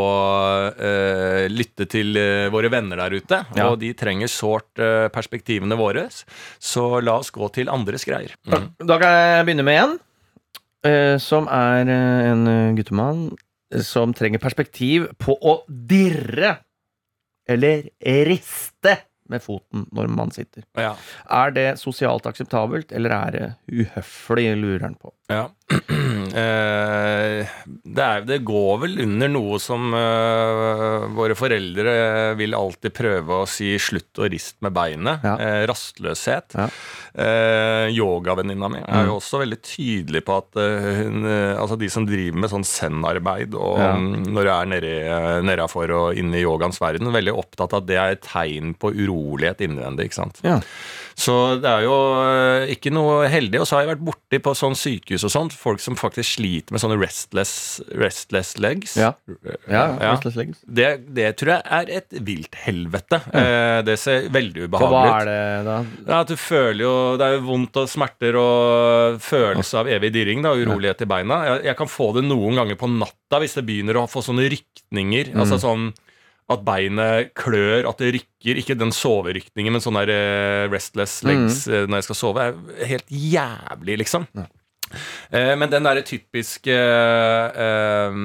øh, 0.73 1.47
lytte 1.51 1.85
til 1.91 2.15
våre 2.53 2.69
venner 2.71 2.97
der 3.03 3.17
ute. 3.19 3.41
Og 3.65 3.79
de 3.81 3.93
trenger 3.97 4.27
sårt 4.31 4.79
øh, 4.79 5.07
perspektivene 5.13 5.77
våre. 5.79 6.07
Så 6.59 7.01
la 7.03 7.17
oss 7.19 7.31
gå 7.35 7.49
til 7.53 7.69
andres 7.69 8.05
greier. 8.07 8.33
Mm. 8.47 8.69
Da 8.87 8.97
kan 9.01 9.11
jeg 9.19 9.45
begynne 9.49 9.65
med 9.67 9.83
en, 9.83 9.97
som 11.19 11.47
er 11.51 11.89
en 11.91 12.45
guttemann 12.77 13.25
som 13.85 14.13
trenger 14.17 14.41
perspektiv 14.41 15.07
på 15.21 15.35
å 15.35 15.59
dirre 15.67 16.55
eller 17.49 17.89
riste 18.27 18.95
med 19.29 19.43
foten 19.43 19.85
når 19.95 20.09
man 20.13 20.33
sitter. 20.33 20.65
Ja. 20.77 20.95
Er 21.29 21.53
det 21.53 21.67
sosialt 21.81 22.25
akseptabelt, 22.29 22.93
eller 22.95 23.13
er 23.13 23.35
det 23.35 23.47
uhøflig, 23.69 24.47
lurer 24.57 24.87
han 24.87 24.97
på. 24.97 25.13
Ja. 25.29 25.47
Eh, 26.29 27.47
det, 27.65 28.03
er, 28.05 28.21
det 28.27 28.37
går 28.45 28.75
vel 28.83 28.99
under 29.01 29.31
noe 29.33 29.57
som 29.61 29.87
eh, 29.97 31.07
våre 31.17 31.33
foreldre 31.37 31.93
vil 32.37 32.53
alltid 32.53 32.93
prøve 32.93 33.39
å 33.41 33.47
si 33.49 33.71
'slutt 33.81 34.21
å 34.21 34.27
riste 34.29 34.61
med 34.61 34.75
beinet'. 34.77 35.25
Ja. 35.25 35.33
Eh, 35.41 35.63
rastløshet. 35.67 36.53
Ja. 36.53 36.67
Yogavenninna 37.89 38.69
mi 38.69 38.77
er 38.79 38.99
Mm. 39.01 39.07
jo 39.09 39.17
også 39.17 39.39
veldig 39.41 39.59
tydelig 39.65 40.21
på 40.25 40.37
at 40.37 40.53
hun, 40.53 41.25
altså 41.57 41.77
de 41.79 41.89
som 41.89 42.05
driver 42.05 42.37
med 42.45 42.49
sånn 42.53 42.63
zen-arbeid, 42.65 43.55
og 43.55 43.79
Ja. 43.79 43.95
mm, 43.97 44.23
når 44.29 44.43
du 44.43 44.49
er 44.53 45.41
nedafor 45.41 45.89
og 45.91 46.15
inne 46.15 46.35
i 46.37 46.43
yogaens 46.45 46.79
verden, 46.79 47.07
er 47.07 47.19
veldig 47.21 47.35
opptatt 47.35 47.73
av 47.73 47.81
at 47.83 47.87
det 47.87 47.97
er 47.97 48.11
et 48.11 48.21
tegn 48.21 48.75
på 48.77 48.93
urolighet 48.93 49.57
innvendig. 49.65 50.05
ikke 50.11 50.13
sant? 50.21 50.39
Ja. 50.43 50.59
Så 51.19 51.33
det 51.59 51.67
er 51.67 51.81
jo 51.83 51.95
eh, 52.23 52.69
ikke 52.71 52.91
noe 52.95 53.27
heldig. 53.27 53.59
Og 53.59 53.67
så 53.67 53.75
har 53.75 53.83
jeg 53.83 53.89
vært 53.91 54.03
borti 54.07 54.39
på 54.45 54.53
sånn 54.55 54.77
sykehus 54.79 55.25
og 55.27 55.33
sånt, 55.33 55.55
folk 55.59 55.81
som 55.83 55.97
faktisk 55.99 56.37
sliter 56.37 56.71
med 56.71 56.79
sånne 56.79 56.95
restless, 57.01 57.51
restless 57.99 58.53
legs. 58.63 58.95
Ja. 58.99 59.09
Ja, 59.67 59.83
Ja. 59.99 60.13
restless 60.13 60.37
legs. 60.39 60.61
Det, 60.63 60.87
det 61.17 61.33
tror 61.41 61.57
jeg 61.57 61.63
er 61.79 61.91
et 61.99 62.17
vilt 62.29 62.55
helvete. 62.63 63.19
Eh, 63.35 63.81
det 63.83 63.97
ser 63.99 64.29
veldig 64.31 64.69
ubehagelig 64.69 64.95
ut. 64.95 65.11
hva 65.11 65.19
er 65.19 65.29
det 65.29 65.65
da? 65.67 65.77
Ja, 66.07 66.21
at 66.23 66.31
du 66.31 66.37
føler 66.39 66.83
jo 66.85 66.95
Det 67.19 67.25
er 67.27 67.35
jo 67.35 67.43
vondt 67.49 67.81
og 67.83 67.89
smerter 67.91 68.39
og 68.39 69.19
følelse 69.23 69.81
av 69.83 69.91
evig 69.91 70.13
dirring 70.15 70.41
da, 70.45 70.55
urolighet 70.55 71.03
i 71.03 71.09
beina. 71.09 71.41
Jeg, 71.49 71.65
jeg 71.69 71.79
kan 71.83 71.91
få 71.91 72.13
det 72.15 72.23
noen 72.29 72.55
ganger 72.63 72.79
på 72.79 72.87
natta 72.95 73.41
hvis 73.43 73.59
det 73.59 73.65
begynner 73.67 73.99
å 73.99 74.07
få 74.09 74.23
sånne 74.25 74.47
rykninger. 74.55 75.33
Altså 75.35 75.59
sånn 75.61 75.89
At 76.49 76.63
beinet 76.65 77.33
klør, 77.37 77.89
at 77.89 77.99
det 78.01 78.13
rykker. 78.17 78.61
Ikke 78.61 78.77
den 78.77 78.93
soverykningen, 78.95 79.75
men 79.75 79.83
sånn 79.83 79.99
der 79.99 80.13
eh, 80.13 80.69
restless 80.71 81.19
legs 81.27 81.65
mm. 81.67 81.89
når 81.89 81.99
jeg 81.99 82.07
skal 82.07 82.17
sove. 82.17 82.47
er 82.47 82.89
helt 82.93 83.11
jævlig, 83.11 83.99
liksom. 84.05 84.25
Ja. 84.37 84.47
Men 85.29 85.69
den 85.69 85.85
derre 85.85 86.01
typiske 86.01 86.73
eh, 86.73 88.15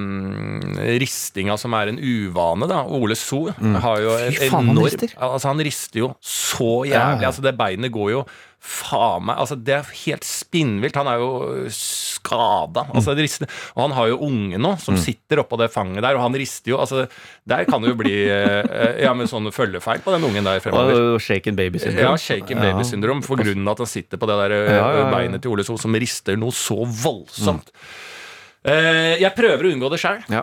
ristinga 1.03 1.59
som 1.61 1.77
er 1.77 1.91
en 1.91 1.99
uvane, 2.01 2.65
da. 2.71 2.79
Ole 2.89 3.19
So 3.21 3.43
har 3.53 4.01
jo 4.01 4.15
Mm. 4.15 4.33
Fy 4.33 4.49
faen, 4.49 4.71
han 4.73 4.81
rister. 4.81 5.13
Altså, 5.19 5.51
han 5.51 5.61
rister 5.67 6.01
jo 6.01 6.09
så 6.25 6.71
jævlig. 6.89 7.21
ja. 7.21 7.29
Altså, 7.29 7.45
det 7.45 7.53
beinet 7.59 7.93
går 7.93 8.11
jo 8.15 8.25
faen 8.65 9.27
meg 9.29 9.37
Altså, 9.43 9.57
det 9.61 9.75
er 9.77 9.89
helt 10.07 10.25
spinnvilt. 10.25 10.97
Han 10.97 11.09
er 11.11 11.19
jo 11.21 11.67
skada. 11.75 12.87
Altså, 12.95 13.13
Mm. 13.15 13.47
Og 13.77 13.81
han 13.83 13.93
har 13.97 14.09
jo 14.09 14.17
unge 14.27 14.59
nå, 14.59 14.71
som 14.81 14.97
sitter 14.97 15.43
oppå 15.43 15.59
det 15.61 15.71
fanget 15.73 16.03
der, 16.03 16.17
og 16.17 16.23
han 16.25 16.35
rister 16.35 16.73
jo. 16.73 16.79
Altså, 16.81 17.05
der 17.47 17.65
kan 17.69 17.83
det 17.85 17.91
jo 17.93 17.99
bli 18.01 18.15
eh, 18.33 19.03
Ja, 19.05 19.13
med 19.15 19.29
sånne 19.29 19.53
følgefeil 19.55 20.01
på 20.05 20.15
den 20.15 20.25
ungen 20.25 20.45
der 20.45 20.61
fremover. 20.65 21.15
Og 21.15 21.21
shaken 21.21 21.57
baby 21.59 21.79
syndrom. 21.83 22.15
Ja, 22.15 22.17
shaken 22.17 22.61
baby 22.65 22.85
syndrom 22.89 23.23
for 23.27 23.37
grunn 23.37 23.67
av 23.69 23.77
at 23.77 23.85
han 23.85 23.93
sitter 23.93 24.17
på 24.21 24.27
det 24.31 24.39
der 24.43 24.57
Ja, 24.57 24.73
ja, 24.73 24.91
ja. 25.05 25.11
beinet 25.13 25.43
til 25.45 25.53
Ole 25.55 25.65
So 25.67 25.77
som 25.81 25.93
rister 25.95 26.37
noe 26.41 26.53
så 26.57 26.81
voldsomt. 26.87 27.71
Uh, 28.65 29.19
jeg 29.21 29.29
prøver 29.37 29.67
å 29.69 29.73
unngå 29.75 29.91
det 29.93 29.99
sjøl, 30.01 30.23
Ja. 30.33 30.41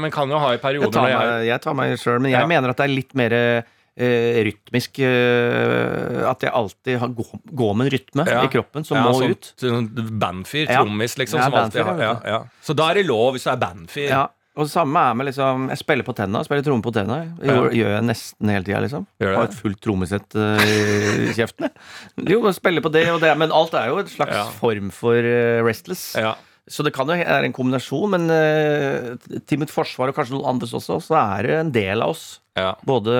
men 0.00 0.08
kan 0.10 0.30
jo 0.32 0.38
ha 0.40 0.54
i 0.54 0.56
Jeg 0.56 0.62
perioder 0.62 0.94
tar 0.94 1.02
når 1.04 1.10
jeg 1.12 1.48
jeg 1.50 1.60
tar 1.60 1.74
meg 1.76 1.98
sjøl, 2.00 2.18
men 2.24 2.30
jeg 2.32 2.40
Ja. 2.40 2.46
mener 2.48 2.70
at 2.72 2.76
det 2.80 2.84
er 2.86 2.94
litt 2.94 3.14
mer 3.14 3.32
eh, 3.36 3.62
rytmisk 3.98 5.00
eh, 5.04 6.20
At 6.30 6.44
jeg 6.46 6.52
alltid 6.54 7.00
går, 7.18 7.74
med 7.76 7.86
en 7.88 7.92
rytme 7.92 8.26
Ja. 8.28 8.44
i 8.46 8.52
kroppen 8.52 8.86
som 8.86 8.96
ja, 8.96 9.04
må 9.04 9.18
sånn, 9.18 9.34
ut. 9.34 9.52
sånn 9.60 9.88
bandfyr, 10.20 10.66
trommis, 10.70 11.16
liksom. 11.18 11.42
Som 11.42 11.54
alltid 11.54 11.84
har, 11.84 12.20
ja. 12.24 12.42
Så 12.62 12.76
da 12.78 12.90
er 12.90 13.00
det 13.00 13.08
lov 13.10 13.34
hvis 13.34 13.44
du 13.48 13.50
er 13.52 13.60
bandfyr. 13.60 14.08
Ja. 14.08 14.26
Og 14.58 14.66
det 14.66 14.72
samme 14.72 14.98
er 14.98 15.14
med 15.14 15.28
liksom 15.28 15.68
Jeg 15.70 15.78
spiller 15.80 16.06
på 16.06 16.14
tenna, 16.18 16.42
spiller 16.44 16.64
tromme 16.66 16.82
på 16.84 16.92
tenna. 16.94 17.20
Gjør, 17.38 17.70
gjør 17.76 17.94
jeg 17.94 18.06
nesten 18.08 18.50
hele 18.50 18.66
tida, 18.66 18.80
liksom. 18.82 19.06
Har 19.22 19.44
et 19.46 19.54
fullt 19.56 19.80
trommesett 19.84 20.36
uh, 20.36 20.60
i 20.60 21.30
kjeften. 21.36 21.68
jeg. 21.68 22.34
Jo, 22.34 22.42
spiller 22.56 22.84
på 22.84 22.92
det 22.92 23.06
og 23.14 23.20
det, 23.22 23.30
men 23.38 23.54
alt 23.54 23.76
er 23.78 23.92
jo 23.92 24.00
et 24.02 24.10
slags 24.12 24.34
Ja. 24.34 24.44
form 24.58 24.90
for 24.94 25.14
uh, 25.16 25.62
restless. 25.66 26.16
Ja. 26.18 26.34
Så 26.70 26.84
det 26.86 26.92
kan 26.94 27.08
jo 27.08 27.16
være 27.18 27.46
en 27.48 27.54
kombinasjon, 27.54 28.10
men 28.10 28.26
uh, 28.30 29.38
til 29.46 29.62
mitt 29.62 29.72
forsvar, 29.72 30.10
og 30.10 30.18
kanskje 30.18 30.36
noen 30.36 30.50
andres 30.56 30.74
også, 30.76 30.98
så 31.08 31.16
er 31.22 31.46
det 31.46 31.56
en 31.60 31.72
del 31.74 32.02
av 32.02 32.16
oss. 32.16 32.39
Ja. 32.60 32.70
Både 32.86 33.14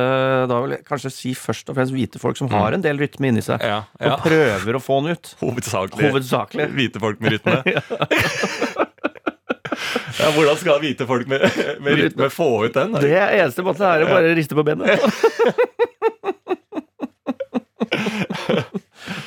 da 0.51 0.59
vil 0.65 0.75
jeg 0.77 0.85
kanskje 0.89 1.11
si 1.15 1.33
først 1.39 1.71
og 1.73 1.77
fremst 1.79 1.95
hvite 1.97 2.21
folk 2.23 2.37
som 2.39 2.51
har 2.53 2.77
en 2.77 2.85
del 2.85 3.01
rytme 3.01 3.31
inni 3.33 3.43
seg, 3.45 3.59
Mm. 3.61 3.67
Ja, 3.71 3.81
ja. 4.01 4.13
og 4.15 4.23
prøver 4.25 4.77
å 4.77 4.81
få 4.83 5.01
den 5.05 5.17
ut. 5.17 5.33
Hovedsakelig 5.41 6.11
Hovedsakelig. 6.11 6.67
hvite 6.77 7.03
folk 7.03 7.21
med 7.25 7.29
rytme. 7.39 7.57
ja, 10.21 10.29
hvordan 10.37 10.57
skal 10.61 10.81
hvite 10.83 11.07
folk 11.09 11.29
med, 11.31 11.41
med 11.81 11.99
rytme 12.05 12.29
få 12.33 12.49
ut 12.67 12.75
den? 12.77 12.93
Det 13.01 13.15
eneste 13.17 13.65
måten 13.67 13.87
er 13.89 14.05
å 14.05 14.11
bare 14.11 14.35
riste 14.39 14.55
på 14.59 14.65
benet. 14.67 15.01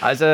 Nei, 0.04 0.14
så, 0.20 0.30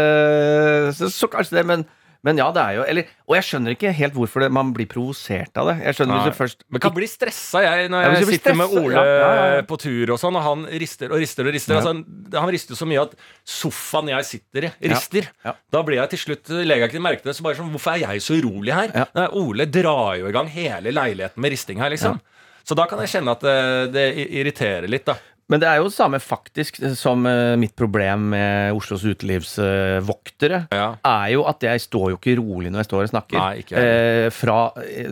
så, 0.97 1.09
så 1.13 1.29
kanskje 1.31 1.59
det, 1.59 1.65
men, 1.69 1.83
men 2.25 2.39
ja, 2.41 2.49
det 2.51 2.59
er 2.59 2.73
jo 2.75 2.83
eller, 2.83 3.11
Og 3.29 3.35
jeg 3.37 3.45
skjønner 3.47 3.75
ikke 3.75 3.91
helt 3.95 4.15
hvorfor 4.17 4.43
det, 4.43 4.49
man 4.51 4.73
blir 4.75 4.89
provosert 4.91 5.55
av 5.61 5.69
det. 5.71 5.75
Jeg 5.85 5.95
skjønner 5.95 6.17
Nei. 6.17 6.23
hvis 6.25 6.35
du 6.35 6.39
først 6.39 6.65
Men 6.67 6.83
kan 6.83 6.95
bli 6.97 7.07
stressa, 7.07 7.61
jeg, 7.63 7.91
når 7.93 8.03
Ja, 8.03 8.09
jeg 8.09 8.25
sitter 8.25 8.35
sitter 8.35 8.57
med 8.59 8.73
Ole 8.81 9.03
ja, 9.05 9.29
ja, 9.37 9.61
på 9.69 9.77
tur 9.79 10.11
og 10.15 10.19
sånn, 10.19 10.35
og 10.35 10.43
han 10.43 10.65
rister 10.83 11.13
og 11.15 11.23
rister 11.23 11.47
og 11.47 11.55
rister. 11.55 11.79
Altså, 11.79 11.93
han, 12.35 12.51
rister 12.51 12.79
så 12.79 12.87
mye 12.89 13.05
at 13.07 13.15
sofaen 13.47 14.11
jeg 14.11 14.27
sitter 14.27 14.67
i, 14.67 14.73
rister. 14.91 15.29
Da 15.71 15.83
blir 15.87 16.01
jeg 16.01 16.13
til 16.15 16.23
slutt 16.25 16.51
legger 16.57 16.87
jeg 16.87 16.93
ikke 16.93 17.05
merke 17.07 17.23
til 17.23 17.31
det. 17.31 17.37
Så 17.39 17.45
bare 17.45 17.59
sånn, 17.61 17.71
Hvorfor 17.71 17.95
er 17.95 18.03
jeg 18.03 18.25
så 18.25 18.35
urolig 18.41 18.75
her? 18.75 18.91
Nei, 19.15 19.29
Ole 19.39 19.69
drar 19.71 20.19
jo 20.19 20.27
i 20.27 20.35
gang 20.35 20.51
hele 20.51 20.91
leiligheten 20.95 21.39
med 21.39 21.55
risting 21.55 21.79
her, 21.79 21.93
liksom. 21.93 22.19
Så 22.67 22.75
da 22.77 22.85
kan 22.85 22.99
jeg 23.01 23.09
kjenne 23.15 23.33
at 23.33 23.41
det, 23.41 23.55
det 23.95 24.03
irriterer 24.27 24.85
litt, 24.91 25.07
da. 25.07 25.15
Men 25.49 25.61
det 25.61 25.69
er 25.69 25.79
jo 25.79 25.87
det 25.87 25.95
samme 25.95 26.19
faktisk 26.21 26.77
som 26.97 27.25
eh, 27.25 27.55
mitt 27.59 27.73
problem 27.77 28.27
med 28.35 28.77
Oslos 28.77 29.05
utelivsvoktere. 29.07 30.61
Ja. 30.69 30.91
er 31.01 31.33
jo 31.33 31.45
at 31.49 31.65
jeg 31.65 31.81
står 31.81 32.13
jo 32.13 32.19
ikke 32.19 32.37
rolig 32.37 32.69
når 32.69 32.83
jeg 32.83 32.89
står 32.89 33.05
og 33.07 33.11
snakker. 33.13 33.39
Nei, 33.39 33.63
ikke 33.63 33.81
eh, 33.81 34.27
fra 34.33 34.59
eh, 34.83 35.09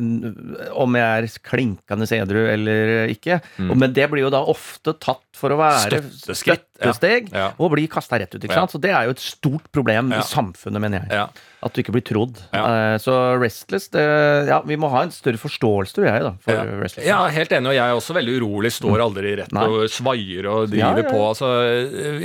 om 0.77 0.99
jeg 0.99 1.23
er 1.23 1.29
klinkende 1.47 2.09
edru 2.17 2.43
eller 2.45 3.13
ikke. 3.13 3.39
Mm. 3.57 3.73
men 3.81 3.95
det 3.97 4.05
blir 4.11 4.27
jo 4.27 4.33
da 4.33 4.43
ofte 4.45 4.93
tatt 5.01 5.25
for 5.37 5.53
å 5.53 5.59
være. 5.59 6.01
Støtteskritt, 6.01 6.67
støttesteg 6.77 7.33
Ja. 7.33 7.51
og 7.57 7.71
blir 7.73 7.87
kasta 7.89 8.19
rett 8.21 8.33
ut. 8.35 8.41
ikke 8.43 8.53
sant? 8.53 8.71
Så 8.71 8.79
det 8.79 8.91
er 8.91 9.03
jo 9.05 9.11
et 9.11 9.19
stort 9.19 9.71
problem 9.73 10.11
i 10.13 10.21
samfunnet, 10.21 10.79
mener 10.79 11.05
jeg. 11.09 11.29
At 11.63 11.73
du 11.73 11.81
ikke 11.81 11.91
blir 11.91 12.03
trodd. 12.05 12.37
Eh, 12.53 12.97
så 13.01 13.39
Restless 13.41 13.89
det, 13.89 14.47
Ja, 14.47 14.61
vi 14.61 14.75
må 14.77 14.89
ha 14.93 15.01
en 15.01 15.09
større 15.11 15.37
forståelse, 15.41 15.93
tror 15.97 16.05
jeg, 16.05 16.21
da, 16.21 16.33
for 16.39 16.53
Ja. 16.53 16.63
Restless. 16.79 17.05
ja, 17.07 17.27
helt 17.33 17.49
enig, 17.51 17.67
og 17.67 17.73
jeg 17.73 17.89
er 17.89 17.95
også 17.97 18.13
veldig 18.13 18.35
urolig. 18.41 18.71
Står 18.71 19.01
aldri 19.01 19.35
rett 19.41 19.51
Nei. 19.51 19.63
og 19.65 19.89
svaier 19.89 20.45
og 20.47 20.69
driver 20.69 21.03
på. 21.09 21.17
Altså, 21.33 21.49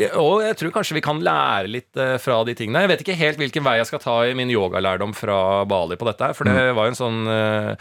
eh, 0.05 0.17
og 0.21 0.43
jeg 0.43 0.57
tror 0.61 0.71
kanskje 0.77 0.95
vi 0.95 1.01
kan 1.01 1.21
lære 1.21 1.69
litt 1.73 1.97
eh, 1.97 2.19
fra 2.19 2.45
de 2.45 2.55
tingene. 2.55 2.81
Jeg 2.85 2.89
vet 2.93 3.01
ikke 3.07 3.17
helt 3.17 3.39
hvilken 3.39 3.65
vei 3.65 3.77
jeg 3.79 3.87
skal 3.87 3.99
ta 4.05 4.21
i 4.29 4.35
min 4.35 4.51
yogalærdom 4.53 5.15
fra 5.17 5.65
Bali 5.65 5.97
på 5.97 6.05
dette 6.07 6.21
her, 6.29 6.35
for 6.35 6.45
det 6.45 6.53
Mm. 6.53 6.75
var 6.77 6.85
jo 6.85 6.93
en 6.93 7.01
sånn 7.01 7.77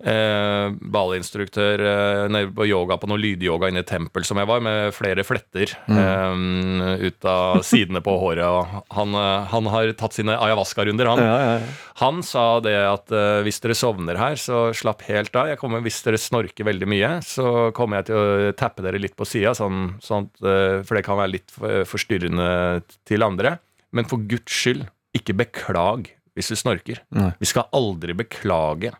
eh, 0.00 0.72
ballinstruktør 0.94 1.82
eh, 1.84 2.38
på 2.54 2.66
yoga 2.68 2.96
på 3.00 3.08
noe 3.10 3.20
lydyoga 3.20 3.70
inne 3.70 3.84
i 3.84 3.88
tempel 3.88 4.26
som 4.26 4.40
jeg 4.40 4.48
var, 4.50 4.62
med 4.64 4.94
flere 4.96 5.24
fletter 5.26 5.74
eh, 5.86 7.04
ut 7.04 7.28
av 7.28 7.60
sidene 7.70 8.02
på 8.04 8.16
håret. 8.20 8.80
Han, 8.96 9.14
eh, 9.18 9.50
han 9.52 9.70
har 9.72 9.92
tatt 9.98 10.16
sine 10.16 10.36
ayahuasca-runder, 10.38 11.12
han. 11.12 11.22
Ja, 11.24 11.36
ja, 11.42 11.52
ja. 11.60 11.74
Han 12.02 12.24
sa 12.26 12.46
det 12.64 12.74
at 12.74 13.12
eh, 13.14 13.42
hvis 13.46 13.60
dere 13.62 13.76
sovner 13.78 14.18
her, 14.18 14.38
så 14.40 14.66
slapp 14.76 15.04
helt 15.08 15.34
av. 15.38 15.52
Kommer, 15.60 15.84
hvis 15.84 16.00
dere 16.06 16.20
snorker 16.20 16.66
veldig 16.66 16.90
mye, 16.90 17.12
så 17.26 17.70
kommer 17.76 18.00
jeg 18.02 18.10
til 18.10 18.18
å 18.18 18.56
tappe 18.58 18.84
dere 18.84 19.00
litt 19.02 19.14
på 19.18 19.28
sida, 19.28 19.54
sånn, 19.56 19.94
sånn, 20.02 20.30
eh, 20.42 20.80
for 20.82 20.98
det 20.98 21.04
kan 21.06 21.20
være 21.20 21.36
litt 21.36 21.54
forstyrrende 21.88 22.82
til 23.06 23.26
andre. 23.26 23.58
Men 23.94 24.08
for 24.10 24.22
guds 24.26 24.50
skyld, 24.50 24.88
ikke 25.14 25.36
beklag 25.38 26.10
hvis 26.34 26.50
du 26.50 26.58
snorker. 26.58 27.00
Nei. 27.14 27.30
Vi 27.38 27.46
skal 27.46 27.68
aldri 27.76 28.16
beklage 28.18 28.90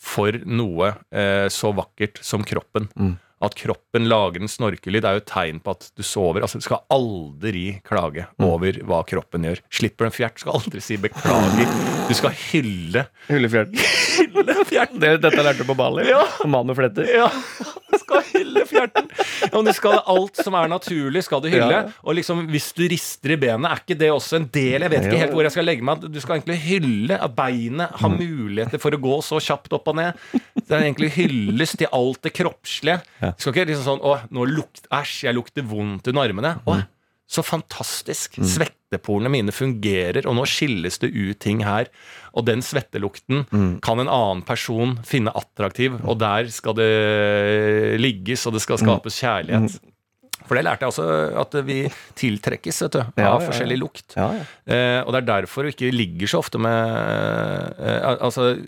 for 0.00 0.36
noe 0.48 0.94
eh, 1.12 1.46
så 1.52 1.74
vakkert 1.76 2.22
som 2.24 2.44
kroppen. 2.46 2.88
Mm. 2.96 3.16
At 3.42 3.54
kroppen 3.56 4.04
lager 4.10 4.42
en 4.42 4.50
snorkelyd, 4.52 5.04
er 5.04 5.16
jo 5.16 5.22
et 5.22 5.26
tegn 5.30 5.60
på 5.64 5.70
at 5.72 5.86
du 5.96 6.02
sover. 6.04 6.42
Altså, 6.44 6.58
Du 6.60 6.66
skal 6.66 6.82
aldri 6.92 7.80
klage 7.88 8.26
Mm. 8.38 8.44
over 8.46 8.72
hva 8.84 9.02
kroppen 9.08 9.44
gjør. 9.48 9.60
Slipper 9.72 10.04
en 10.06 10.12
fjert, 10.12 10.38
skal 10.38 10.52
aldri 10.58 10.80
si 10.84 10.96
beklager. 11.00 11.66
Du 12.08 12.14
skal 12.14 12.30
hylle 12.52 13.06
Hylle 13.28 13.48
fjerten. 13.48 13.80
Det, 15.00 15.10
dette 15.22 15.42
lærte 15.42 15.58
du 15.62 15.64
på 15.68 15.74
Bali? 15.76 16.04
Ja. 16.08 16.20
Mann 16.48 16.66
med 16.68 16.76
fletter? 16.78 17.04
Ja, 17.08 17.26
du 17.90 17.96
skal 18.00 18.22
hylle 18.32 18.62
fjerten. 18.68 19.08
Ja, 19.42 19.50
men 19.54 19.66
du 19.68 19.72
skal, 19.76 19.98
alt 20.08 20.36
som 20.40 20.54
er 20.56 20.68
naturlig, 20.70 21.22
skal 21.26 21.42
du 21.44 21.48
hylle. 21.52 21.68
Ja. 21.72 21.80
Og 22.04 22.14
liksom, 22.16 22.42
hvis 22.52 22.70
du 22.76 22.84
rister 22.90 23.34
i 23.34 23.38
benet, 23.40 23.68
er 23.70 23.82
ikke 23.82 23.96
det 24.00 24.10
også 24.12 24.38
en 24.40 24.46
del 24.52 24.84
Jeg 24.86 24.92
vet 24.92 25.06
ikke 25.08 25.20
helt 25.24 25.34
hvor 25.36 25.46
jeg 25.46 25.54
skal 25.56 25.66
legge 25.68 25.84
meg. 25.86 26.04
Du 26.12 26.20
skal 26.22 26.38
egentlig 26.38 26.58
hylle 26.64 27.18
at 27.18 27.34
beinet 27.36 27.90
Mm. 27.90 27.98
har 28.00 28.10
muligheter 28.16 28.80
for 28.82 28.90
å 28.96 29.00
gå 29.00 29.16
så 29.24 29.40
kjapt 29.42 29.72
opp 29.76 29.88
og 29.92 29.96
ned. 29.96 30.14
Det 30.32 30.70
er 30.76 30.84
egentlig 30.86 31.10
hylles 31.16 31.76
til 31.76 31.88
alt 31.92 32.20
det 32.22 32.32
kroppslige. 32.36 33.00
Ja. 33.22 33.29
Skal 33.38 33.52
ikke 33.54 33.66
liksom 33.70 33.84
sånn 33.84 34.00
Å, 34.02 34.14
nå 34.30 34.46
lukt, 34.48 34.86
æsj, 34.90 35.24
jeg 35.28 35.34
lukter 35.36 35.62
vondt 35.62 36.08
under 36.08 36.22
armene. 36.28 36.54
Mm. 36.66 36.66
Å, 36.66 36.80
så 37.30 37.44
fantastisk. 37.46 38.40
Svetteporene 38.42 39.30
mine 39.30 39.52
fungerer, 39.54 40.26
og 40.26 40.34
nå 40.34 40.42
skilles 40.50 40.98
det 40.98 41.12
ut 41.14 41.38
ting 41.38 41.60
her. 41.62 41.86
Og 42.34 42.44
den 42.48 42.58
svettelukten 42.60 43.44
Mm. 43.52 43.80
kan 43.80 44.00
en 44.00 44.08
annen 44.10 44.42
person 44.42 44.96
finne 45.06 45.30
attraktiv, 45.30 46.00
og 46.04 46.18
der 46.18 46.48
skal 46.50 46.74
det 46.74 46.90
ligges, 48.00 48.46
og 48.46 48.54
det 48.54 48.62
skal 48.62 48.78
Mm. 48.78 48.84
skapes 48.86 49.20
kjærlighet. 49.22 49.78
For 50.48 50.56
det 50.56 50.64
lærte 50.64 50.80
jeg 50.80 50.90
også, 50.90 51.36
at 51.38 51.52
vi 51.64 51.76
tiltrekkes 52.16 52.82
vet 52.82 52.92
du, 52.92 52.98
av 52.98 53.12
Ja, 53.16 53.22
ja, 53.22 53.38
ja. 53.38 53.46
forskjellig 53.50 53.78
lukt. 53.78 54.16
Ja, 54.16 54.32
ja. 54.32 54.44
Eh, 54.66 55.00
og 55.06 55.12
det 55.12 55.22
er 55.22 55.42
derfor 55.42 55.62
vi 55.62 55.70
ikke 55.70 55.92
ligger 55.94 56.26
så 56.26 56.38
ofte 56.42 56.58
med 56.58 57.74
eh, 57.78 58.16
Altså, 58.20 58.66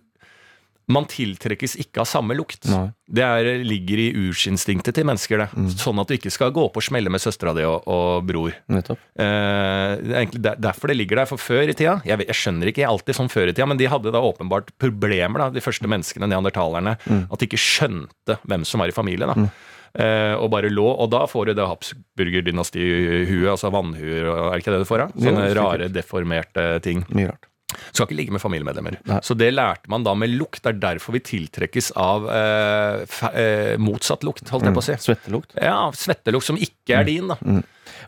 man 0.95 1.09
tiltrekkes 1.11 1.77
ikke 1.83 2.03
av 2.03 2.09
samme 2.11 2.37
lukt. 2.39 2.67
Nei. 2.71 2.87
Det 3.13 3.25
er, 3.25 3.49
ligger 3.67 4.01
i 4.01 4.07
ursinstinktet 4.17 4.97
til 4.97 5.07
mennesker, 5.09 5.43
det. 5.43 5.49
Mm. 5.53 5.69
Sånn 5.77 6.01
at 6.01 6.09
du 6.09 6.17
ikke 6.17 6.33
skal 6.33 6.53
gå 6.55 6.65
opp 6.69 6.79
og 6.81 6.87
smelle 6.87 7.13
med 7.13 7.23
søstera 7.23 7.53
di 7.57 7.67
og, 7.69 7.85
og 7.91 8.25
bror. 8.29 8.57
Nettopp. 8.73 9.03
Eh, 9.21 9.91
det 10.01 10.15
er 10.15 10.21
egentlig 10.23 10.45
der, 10.47 10.63
derfor 10.69 10.93
det 10.93 10.99
ligger 11.01 11.23
der. 11.23 11.31
For 11.33 11.41
før 11.41 11.69
i 11.69 11.77
tida 11.77 11.99
Jeg, 12.09 12.25
jeg 12.29 12.39
skjønner 12.39 12.73
ikke 12.73 12.89
alltid 12.89 13.19
sånn 13.19 13.33
før 13.33 13.51
i 13.51 13.57
tida, 13.57 13.69
men 13.69 13.81
de 13.81 13.91
hadde 13.91 14.15
da 14.15 14.23
åpenbart 14.25 14.73
problemer, 14.83 15.47
da, 15.47 15.51
de 15.53 15.65
første 15.65 15.91
menneskene, 15.91 16.31
neandertalerne. 16.33 16.97
Mm. 17.05 17.27
At 17.29 17.43
de 17.43 17.51
ikke 17.51 17.61
skjønte 17.61 18.41
hvem 18.47 18.67
som 18.69 18.85
var 18.85 18.93
i 18.93 18.97
familien. 18.97 19.33
da 19.33 19.53
Eh, 19.93 20.35
og 20.41 20.49
bare 20.55 20.71
lå, 20.73 20.87
og 20.89 21.11
da 21.13 21.27
får 21.29 21.51
du 21.51 21.57
det 21.59 21.69
Habsburger-dynasti-huet, 21.69 23.51
altså 23.53 23.69
vannhuer, 23.75 24.25
er 24.25 24.55
det 24.55 24.63
ikke 24.63 24.73
det 24.73 24.85
du 24.85 24.89
får? 24.89 25.05
da? 25.05 25.25
Sånne 25.27 25.49
rare, 25.59 25.89
deformerte 25.93 26.69
ting. 26.85 27.05
Mye 27.13 27.33
rart. 27.35 27.52
Skal 27.93 28.07
ikke 28.07 28.17
ligge 28.19 28.35
med 28.37 28.43
familiemedlemmer. 28.43 28.99
Nei. 29.09 29.21
Så 29.27 29.37
det 29.39 29.51
lærte 29.55 29.91
man 29.93 30.05
da 30.07 30.15
med 30.19 30.33
lukt. 30.35 30.63
Det 30.65 30.73
er 30.75 30.81
derfor 30.83 31.17
vi 31.17 31.23
tiltrekkes 31.27 31.93
av 32.01 32.27
eh, 32.33 33.05
eh, 33.33 33.75
motsatt 33.83 34.25
lukt, 34.27 34.49
holdt 34.53 34.69
jeg 34.69 34.77
på 34.77 34.83
å 34.83 34.87
si. 34.89 34.99
Svettelukt. 35.07 35.57
Ja, 35.61 35.79
Svettelukt 35.97 36.49
som 36.49 36.59
ikke 36.61 37.01
er 37.01 37.09
din, 37.09 37.31
da. 37.33 37.39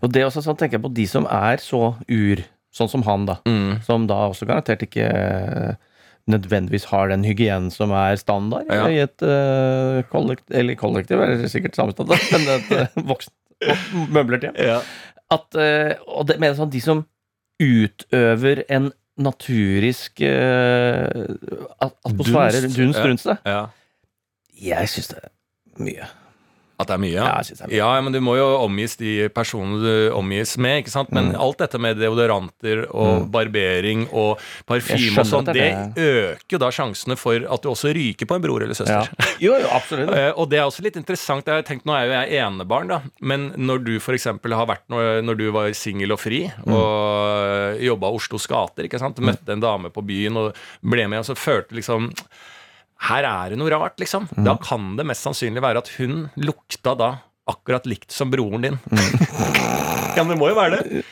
Og 0.03 0.13
det 0.13 0.23
er 0.23 0.29
også 0.29 0.43
sånn, 0.45 0.59
tenker 0.61 0.79
jeg 0.79 0.85
på 0.87 0.93
de 0.97 1.07
som 1.11 1.27
er 1.31 1.63
så 1.63 1.95
ur, 2.09 2.45
sånn 2.75 2.91
som 2.91 3.05
han, 3.07 3.27
da. 3.31 3.39
Mm. 3.49 3.81
Som 3.87 4.07
da 4.11 4.23
også 4.31 4.49
garantert 4.51 4.83
ikke 4.87 5.07
eh, 5.09 5.75
nødvendigvis 6.31 6.87
har 6.89 7.11
den 7.13 7.25
hygienen 7.29 7.69
som 7.73 7.93
er 7.93 8.17
standard 8.17 8.71
Ja. 8.73 8.87
i 8.89 8.97
et 9.03 9.21
uh, 9.21 9.99
kollektiv 10.09 10.55
Eller 10.57 10.79
kollektiv 10.81 11.21
eller 11.21 11.43
sikkert 11.53 11.77
samme 11.77 11.93
standard, 11.93 12.23
men 12.33 12.47
et 12.55 12.71
uh, 12.73 13.03
voksent 13.11 13.35
vok- 13.61 14.09
møblert 14.17 14.47
hjem. 14.49 14.57
Ja. 14.57 14.79
At, 15.37 15.51
uh, 15.53 15.93
og 16.09 16.25
det 16.31 16.39
mener 16.41 16.57
sånn 16.57 16.73
de 16.73 16.81
som 16.81 17.05
utøver 17.61 18.65
en 18.73 18.89
naturisk 19.21 20.21
uh, 20.27 21.25
atmosfære 21.85 22.65
Dunst, 22.67 22.99
rundt 22.99 23.23
seg. 23.23 23.37
ja. 23.47 23.65
Jeg 24.65 24.89
syns 24.89 25.09
det 25.11 25.19
er 25.23 25.33
mye. 25.83 26.07
At 26.79 26.89
det 26.91 26.95
er 26.97 27.03
mye? 27.05 27.13
Ja, 27.15 27.25
jeg 27.39 27.47
synes 27.47 27.59
det 27.61 27.65
er 27.65 27.71
mye. 27.71 27.77
Ja, 27.79 28.01
men 28.03 28.13
du 28.13 28.19
må 28.21 28.33
jo 28.37 28.47
omgis 28.65 28.97
de 28.99 29.29
personene 29.31 29.79
du 29.79 30.15
omgis 30.19 30.57
med, 30.59 30.81
ikke 30.83 30.91
sant? 30.91 31.13
Men 31.15 31.29
Mm. 31.33 31.41
alt 31.41 31.59
dette 31.63 31.79
med 31.79 31.97
deodoranter 32.03 32.81
og 32.91 33.29
barbering 33.31 34.09
og 34.13 34.41
parfyme 34.67 35.19
og 35.23 35.27
sånn, 35.31 35.45
det 35.47 35.55
det 35.55 35.69
er 35.71 36.35
øker 36.35 36.57
jo 36.57 36.59
da 36.59 36.71
sjansene 36.75 37.17
for 37.17 37.37
at 37.37 37.63
du 37.63 37.69
også 37.71 37.93
ryker 37.95 38.27
på 38.27 38.35
en 38.35 38.43
bror 38.43 38.63
eller 38.67 38.75
søster. 38.75 39.07
Ja. 39.07 39.31
Jo, 39.41 39.55
jo, 39.63 39.69
absolutt. 39.71 40.11
Eh, 40.19 40.33
og 40.37 40.51
det 40.51 40.59
er 40.59 40.67
også 40.67 40.83
litt 40.83 40.97
interessant. 40.99 41.47
Jeg 41.47 41.55
har 41.55 41.63
tenkt, 41.63 41.85
Nå 41.87 41.95
er 41.95 42.07
jo 42.07 42.13
jeg 42.19 42.43
enebarn, 42.43 42.89
da. 42.89 43.01
Men 43.21 43.53
når 43.57 43.85
du 43.85 43.93
f.eks. 44.01 44.25
har 44.27 44.67
vært 44.67 44.85
når, 44.91 45.37
du 45.39 45.51
var 45.53 45.71
singel 45.75 46.13
og 46.13 46.19
fri 46.21 46.51
Mm. 46.67 46.73
og 46.75 47.81
jobba 47.83 48.11
Oslos 48.15 48.47
gater, 48.51 48.85
ikke 48.89 48.99
sant? 48.99 49.19
møtte 49.23 49.53
en 49.53 49.61
dame 49.63 49.91
på 49.95 50.03
byen 50.05 50.37
og 50.37 50.57
ble 50.83 51.07
med, 51.09 51.19
og 51.23 51.25
så 51.31 51.37
følte 51.39 51.75
liksom 51.79 52.11
Her 53.05 53.27
er 53.29 53.53
det 53.53 53.59
noe 53.61 53.73
rart, 53.73 53.99
liksom. 54.01 54.29
Mm. 54.33 54.45
Da 54.47 54.57
kan 54.63 54.95
det 54.99 55.07
mest 55.09 55.27
sannsynlig 55.27 55.63
være 55.65 55.83
at 55.83 55.91
hun 55.99 56.29
lukta 56.41 56.95
da 56.99 57.11
akkurat 57.51 57.85
likt 57.89 58.15
som 58.15 58.31
broren 58.33 58.65
din. 58.65 58.79
ja, 60.17 60.23
men 60.23 60.33
det 60.33 60.41
må 60.41 60.49
jo 60.49 60.57
være 60.57 60.79
det. 60.79 61.03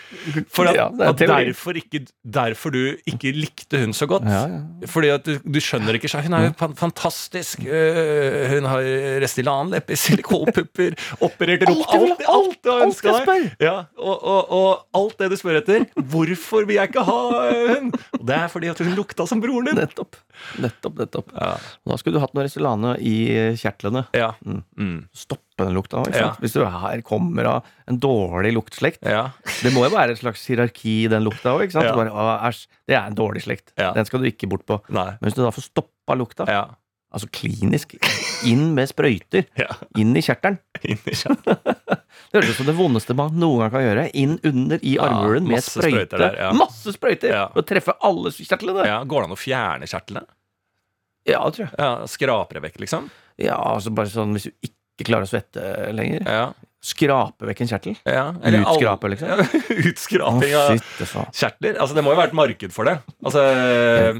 For 0.52 0.68
at, 0.68 0.72
Mm. 0.72 0.98
Ja, 1.00 1.08
at 1.10 1.18
derfor, 1.18 1.76
ikke, 1.76 2.06
derfor 2.24 2.72
du 2.72 2.96
ikke 3.08 3.32
likte 3.36 3.80
hun 3.82 3.92
så 3.96 4.06
godt. 4.08 4.24
Ja, 4.28 4.42
ja. 4.48 4.86
Fordi 4.88 5.08
at 5.12 5.24
du, 5.26 5.36
du 5.44 5.58
skjønner 5.60 5.94
ikke 5.98 6.08
Hun 6.22 6.32
er 6.38 6.46
jo 6.48 6.68
fantastisk. 6.78 7.64
øh, 7.66 8.48
hun 8.54 8.64
har 8.70 8.82
Restylane-lepper, 9.24 9.96
silikonpupper, 9.98 10.96
operert 11.20 11.64
rom 11.68 11.82
Alt 11.82 11.92
Alt, 11.92 12.24
alt 12.28 12.58
du 12.64 12.70
har 12.70 12.84
ønska 12.86 13.14
deg! 13.26 13.48
Ja, 13.62 13.74
og, 13.98 14.22
og, 14.22 14.52
og 14.52 14.98
alt 15.02 15.18
det 15.22 15.30
du 15.32 15.36
spør 15.40 15.60
etter. 15.62 15.86
Hvorfor 15.96 16.66
vil 16.68 16.78
jeg 16.78 16.92
ikke 16.92 17.04
ha 17.08 17.18
hun? 17.74 17.92
Og 18.20 18.26
det 18.28 18.36
er 18.38 18.48
fordi 18.52 18.70
at 18.72 18.82
hun 18.84 18.94
lukta 18.98 19.26
som 19.28 19.42
broren 19.42 19.70
din. 19.70 19.80
Nettopp. 19.82 20.16
Nettopp, 20.62 20.98
nettopp. 21.02 21.32
Da 21.36 21.96
skulle 22.00 22.18
du 22.18 22.22
hatt 22.24 22.34
noe 22.36 22.46
Restylane 22.46 22.96
i 23.02 23.16
kjertlene. 23.60 24.06
Ja. 24.16 24.32
Mm. 24.46 25.04
Stoppe 25.16 25.66
den 25.66 25.74
lukta. 25.76 26.00
Hvis 26.40 26.54
du 26.56 26.62
her 26.64 27.02
kommer 27.06 27.48
av 27.58 27.68
en 27.90 27.98
dårlig 28.02 28.54
luktslekt. 28.56 29.02
ja. 29.06 29.30
Det 29.62 29.70
må 29.74 29.84
jo 29.86 29.92
være 29.94 30.11
et 30.12 30.20
slags 30.20 30.44
hierarki 30.48 30.94
i 31.04 31.08
den 31.12 31.24
lukta 31.26 31.54
òg. 31.56 31.72
Ja. 31.74 31.94
Bare, 31.96 32.12
æsj, 32.50 32.66
det 32.88 32.96
er 32.98 33.08
en 33.10 33.16
dårlig 33.18 33.42
slekt. 33.46 33.72
Ja. 33.80 33.90
Den 33.96 34.06
skal 34.08 34.22
du 34.22 34.28
ikke 34.30 34.48
bort 34.52 34.64
på. 34.68 34.78
Nei. 34.92 35.10
Men 35.18 35.28
hvis 35.30 35.36
du 35.38 35.42
da 35.44 35.50
får 35.54 35.66
stoppa 35.70 36.16
lukta, 36.18 36.46
Ja. 36.50 36.62
altså 37.12 37.28
klinisk, 37.32 37.96
inn 38.48 38.72
med 38.76 38.88
sprøyter, 38.90 39.44
inn 40.00 40.14
i 40.16 40.22
kjertelen 40.24 40.58
Det 42.32 42.40
høres 42.40 42.50
ut 42.54 42.58
som 42.62 42.68
det 42.68 42.74
vondeste 42.78 43.14
man 43.16 43.34
noen 43.40 43.60
gang 43.64 43.72
kan 43.74 43.82
gjøre. 43.84 44.04
Inn 44.16 44.38
under 44.48 44.80
i 44.84 44.94
armhulen 45.00 45.46
med 45.48 45.60
sprøyte. 45.64 46.06
sprøyter 46.08 46.22
der. 46.22 46.38
Masse 46.56 46.92
sprøyter! 46.96 47.32
Ja. 47.34 47.42
Og 47.56 47.66
treffe 47.68 47.94
alle 48.04 48.32
kjertlene. 48.32 48.86
Ja, 48.88 49.00
Går 49.04 49.24
det 49.24 49.28
an 49.30 49.36
å 49.36 49.40
fjerne 49.40 49.88
kjertlene? 49.90 50.24
Ja, 51.28 51.42
tror 51.54 51.66
jeg. 51.68 51.74
Ja, 51.78 51.90
Skraper 52.10 52.58
det 52.58 52.64
vekk, 52.66 52.80
liksom? 52.82 53.10
Ja, 53.40 53.56
altså 53.76 53.92
bare 53.94 54.10
sånn 54.12 54.32
hvis 54.36 54.48
du 54.48 54.52
ikke 54.68 55.06
klarer 55.08 55.28
å 55.28 55.30
svette 55.30 55.66
lenger. 55.94 56.24
Ja. 56.26 56.46
Skrape 56.82 57.46
vekk 57.46 57.60
en 57.62 57.68
kjertel. 57.70 57.96
ja. 58.10 58.24
Utskrape, 58.34 59.08
liksom. 59.12 59.28
Ja, 59.32 59.84
Utskraping 59.86 60.54
av 60.58 60.80
kjertler? 61.30 61.76
Altså, 61.78 61.94
det 61.94 62.02
må 62.02 62.10
jo 62.14 62.18
være 62.18 62.32
et 62.32 62.38
marked 62.40 62.72
for 62.74 62.88
det. 62.90 62.96
Altså, 63.24 63.44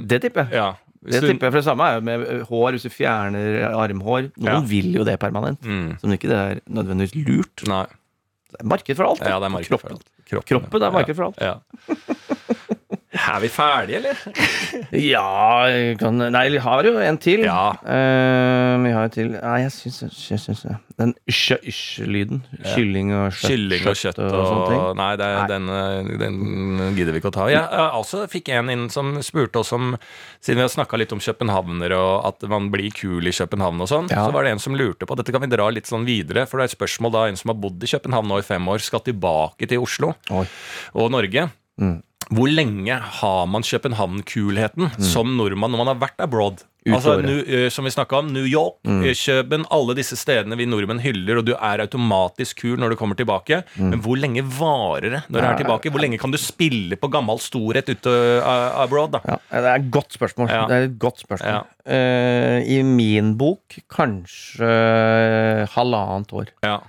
Det 0.06 0.20
tipper 0.22 0.44
jeg. 0.46 0.60
ja. 0.60 0.68
Det 1.02 1.18
tipper 1.24 1.48
jeg, 1.48 1.50
for 1.50 1.58
det 1.58 1.64
samme 1.66 1.86
er 1.90 1.96
jo 1.96 2.02
med 2.06 2.20
hår, 2.46 2.76
hvis 2.76 2.84
du 2.86 2.92
fjerner 2.94 3.64
armhår. 3.74 4.28
Noen 4.38 4.52
Ja. 4.52 4.60
vil 4.70 4.92
jo 4.94 5.02
det 5.08 5.16
permanent. 5.18 5.58
Mm. 5.66 5.96
Som 5.98 6.12
ikke 6.14 6.28
det 6.30 6.38
er 6.38 6.60
nødvendigvis 6.70 7.16
lurt. 7.26 7.64
Nei. 7.66 7.82
Det 8.52 8.60
er 8.62 8.68
marked 8.70 8.96
for 9.00 9.08
alt. 9.10 9.24
Ja, 9.26 9.40
det 9.42 9.48
er 9.48 9.54
marked 9.56 9.80
for 9.82 9.96
alt. 9.96 10.06
Kroppen, 10.30 10.46
Kroppen 10.62 10.82
er 10.86 10.94
marked 10.94 11.16
for 11.18 11.24
alt. 11.32 11.42
Ja. 11.42 11.58
Er 13.12 13.40
vi 13.42 13.48
ferdige, 13.52 13.98
eller? 14.00 14.20
Ja, 15.12 15.68
kan, 16.00 16.16
Nei, 16.32 16.46
vi 16.54 16.60
har 16.64 16.86
jo 16.86 16.94
en 17.00 17.18
til. 17.20 17.42
Ja. 17.44 17.74
Uh, 17.84 18.80
vi 18.84 18.92
har 18.94 19.04
en 19.08 19.12
til 19.12 19.34
Nei, 19.34 19.58
jeg 19.66 19.72
syns, 19.74 20.62
Den 20.96 21.12
ysj-ysj-lyden. 21.28 22.40
Kylling 22.72 23.12
og 23.16 23.34
kjøtt. 23.36 23.50
Kylling 23.50 23.88
og 23.90 23.98
kjøtt 24.00 24.20
og, 24.22 24.32
sånne 24.32 24.66
ting. 24.70 24.82
Nei, 25.00 25.10
det, 25.20 25.28
Nei. 25.36 25.46
Den, 25.52 26.16
den 26.22 26.96
gidder 26.96 27.12
vi 27.16 27.20
ikke 27.22 27.32
å 27.32 27.36
ta. 27.36 27.48
Jeg, 27.52 27.60
jeg 27.60 28.00
også 28.00 28.22
fikk 28.32 28.52
en 28.56 28.72
inn 28.72 28.86
som 28.92 29.14
spurte 29.24 29.60
oss 29.60 29.72
om 29.76 29.92
Siden 30.42 30.58
vi 30.58 30.64
har 30.64 30.72
snakka 30.72 30.98
litt 30.98 31.12
om 31.14 31.20
københavner 31.22 31.92
og 31.94 32.26
at 32.32 32.46
man 32.50 32.66
blir 32.72 32.90
kul 32.96 33.28
i 33.28 33.34
København 33.36 33.84
og 33.84 33.90
sånn, 33.90 34.08
Ja. 34.10 34.24
så 34.26 34.34
var 34.34 34.42
det 34.46 34.56
en 34.56 34.62
som 34.62 34.74
lurte 34.78 35.06
på 35.06 35.14
Dette 35.18 35.30
kan 35.34 35.44
vi 35.44 35.50
dra 35.52 35.68
litt 35.70 35.86
sånn 35.86 36.06
videre, 36.08 36.48
for 36.50 36.58
det 36.58 36.64
er 36.64 36.72
et 36.72 36.74
spørsmål 36.74 37.12
da 37.14 37.26
en 37.30 37.38
som 37.38 37.52
har 37.52 37.60
bodd 37.62 37.84
i 37.84 37.90
København 37.92 38.26
nå 38.26 38.40
i 38.40 38.46
fem 38.46 38.66
år, 38.72 38.82
skal 38.82 39.04
tilbake 39.06 39.68
til 39.70 39.84
Oslo 39.84 40.14
Oi. 40.34 40.46
og 40.98 41.12
Norge. 41.14 41.46
Mm. 41.80 42.00
Hvor 42.33 42.49
lenge 42.49 42.97
har 43.20 43.49
man 43.51 43.64
København-kulheten 43.66 44.93
som 45.12 45.35
nordmann 45.37 45.74
når 45.74 45.83
man 45.83 45.91
har 45.93 46.05
vært 46.07 46.22
abroad? 46.24 46.62
Altså, 46.83 47.20
nu, 47.22 47.37
eh, 47.47 47.68
som 47.70 47.87
vi 47.87 47.93
snakka 47.95 48.18
om, 48.18 48.30
New 48.35 48.47
York, 48.49 48.80
mm. 48.83 49.05
Køben, 49.14 49.66
alle 49.70 49.95
disse 49.95 50.16
stedene 50.18 50.57
vi 50.59 50.66
nordmenn 50.66 50.99
hyller, 51.03 51.39
og 51.39 51.47
du 51.47 51.53
er 51.55 51.83
automatisk 51.85 52.64
kul 52.64 52.80
når 52.80 52.95
du 52.95 52.99
kommer 52.99 53.18
tilbake. 53.18 53.61
Men 53.78 54.03
hvor 54.03 54.18
lenge 54.18 54.43
varer 54.43 55.07
det 55.07 55.20
når 55.28 55.39
du 55.39 55.47
er 55.47 55.61
tilbake? 55.61 55.93
Hvor 55.95 56.03
lenge 56.03 56.18
kan 56.18 56.35
du 56.35 56.41
spille 56.43 56.99
på 56.99 57.11
gammel 57.12 57.39
storhet 57.43 57.93
ute 57.93 58.11
uh, 58.43 58.83
abroad? 58.83 59.14
da? 59.14 59.22
Ja, 59.28 59.39
det 59.53 59.70
er 59.70 59.85
et 59.85 59.93
godt 59.95 60.16
spørsmål. 60.18 60.51
Ja. 60.51 60.64
Det 60.70 60.78
er 60.78 60.89
et 60.89 60.99
godt 61.03 61.22
spørsmål. 61.22 61.68
Eh, 61.87 62.59
I 62.66 62.80
min 62.87 63.37
bok 63.39 63.78
kanskje 63.93 64.72
halvannet 65.76 66.35
år. 66.35 66.51
Ja. 66.66 66.80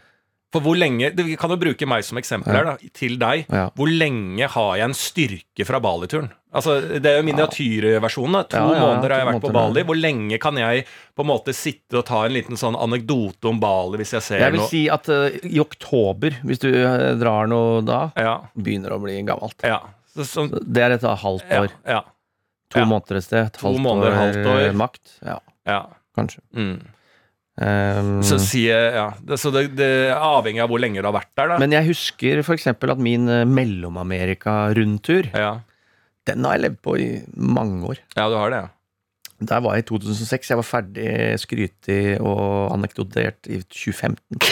For 0.54 0.62
hvor 0.62 0.78
lenge, 0.78 1.10
Vi 1.18 1.36
kan 1.42 1.50
jo 1.50 1.58
bruke 1.58 1.88
meg 1.90 2.06
som 2.06 2.20
eksempel 2.22 2.54
her, 2.54 2.68
da, 2.70 2.78
til 2.94 3.16
deg. 3.18 3.48
Ja. 3.50 3.66
Hvor 3.74 3.90
lenge 3.90 4.46
har 4.54 4.76
jeg 4.78 4.86
en 4.86 4.94
styrke 4.98 5.66
fra 5.66 5.80
Bali-turen? 5.82 6.30
Altså, 6.54 6.76
Det 7.02 7.10
er 7.10 7.18
jo 7.18 7.24
miniatyrversjonen. 7.26 8.44
To 8.54 8.58
Ja, 8.62 8.68
ja, 8.76 8.82
måneder 8.86 9.10
har 9.16 9.24
jeg 9.24 9.28
vært 9.32 9.42
på 9.48 9.52
Bali. 9.56 9.84
Hvor 9.90 9.98
lenge 9.98 10.38
kan 10.40 10.56
jeg 10.62 10.86
på 11.18 11.26
en 11.26 11.30
måte 11.32 11.56
sitte 11.58 11.98
og 11.98 12.06
ta 12.06 12.22
en 12.28 12.36
liten 12.38 12.60
sånn 12.62 12.78
anekdote 12.78 13.50
om 13.50 13.60
Bali 13.60 13.98
hvis 13.98 14.14
jeg 14.14 14.22
ser 14.22 14.40
Jeg 14.46 14.54
vil 14.54 14.62
noe? 14.62 14.70
si 14.70 14.84
at 14.94 15.10
uh, 15.10 15.28
i 15.50 15.60
oktober, 15.60 16.38
hvis 16.46 16.62
du 16.62 16.70
eh, 16.70 17.16
drar 17.18 17.50
noe 17.50 17.82
da, 17.82 18.12
Ja, 18.16 18.36
begynner 18.54 18.94
å 18.94 19.02
bli 19.02 19.18
gammelt. 19.26 19.58
ja. 19.66 19.82
Så, 20.14 20.28
så, 20.30 20.46
Det 20.62 20.78
er 20.86 20.92
et 20.94 21.02
halvt 21.02 21.50
år. 21.50 21.72
ja, 21.90 22.04
To 22.70 22.86
måneder 22.86 23.18
et 23.18 23.24
sted. 23.26 23.48
Et 23.50 23.58
halvt 23.66 23.82
måneder, 23.82 24.12
år, 24.14 24.20
halvt 24.22 24.46
år. 24.46 24.60
eh, 24.68 24.74
makt. 24.78 25.18
Ja, 25.26 25.40
ja. 25.66 25.80
kanskje. 26.16 26.42
Mm. 26.54 26.76
Um, 27.54 28.16
Så 28.26 28.40
sier 28.42 28.74
jeg, 28.74 28.94
ja. 28.98 29.36
Så 29.38 29.52
det, 29.54 29.68
det 29.78 29.86
er 30.10 30.18
avhengig 30.18 30.64
av 30.64 30.72
hvor 30.72 30.82
lenge 30.82 30.98
du 31.04 31.06
har 31.06 31.14
vært 31.14 31.30
der, 31.38 31.52
da. 31.54 31.58
men 31.62 31.76
jeg 31.76 31.86
husker 31.92 32.40
f.eks. 32.42 32.66
at 32.74 32.98
min 32.98 33.28
eh, 33.30 33.44
Mellom-Amerika-rundtur, 33.46 35.30
ja. 35.38 35.60
den 36.30 36.48
har 36.48 36.58
jeg 36.58 36.64
levd 36.66 36.80
på 36.82 36.96
i 36.98 37.10
mange 37.38 37.84
år. 37.94 38.02
ja, 38.18 38.26
du 38.30 38.40
har 38.40 38.50
det, 38.56 38.64
ja. 38.66 38.72
Der 39.44 39.60
var 39.60 39.76
jeg 39.76 39.84
i 39.84 39.88
2006. 39.90 40.50
Jeg 40.54 40.56
var 40.56 40.64
ferdig 40.64 41.08
skrytig 41.42 42.02
og 42.24 42.72
anekdotert 42.78 43.50
i 43.52 43.58
2015. 43.66 44.20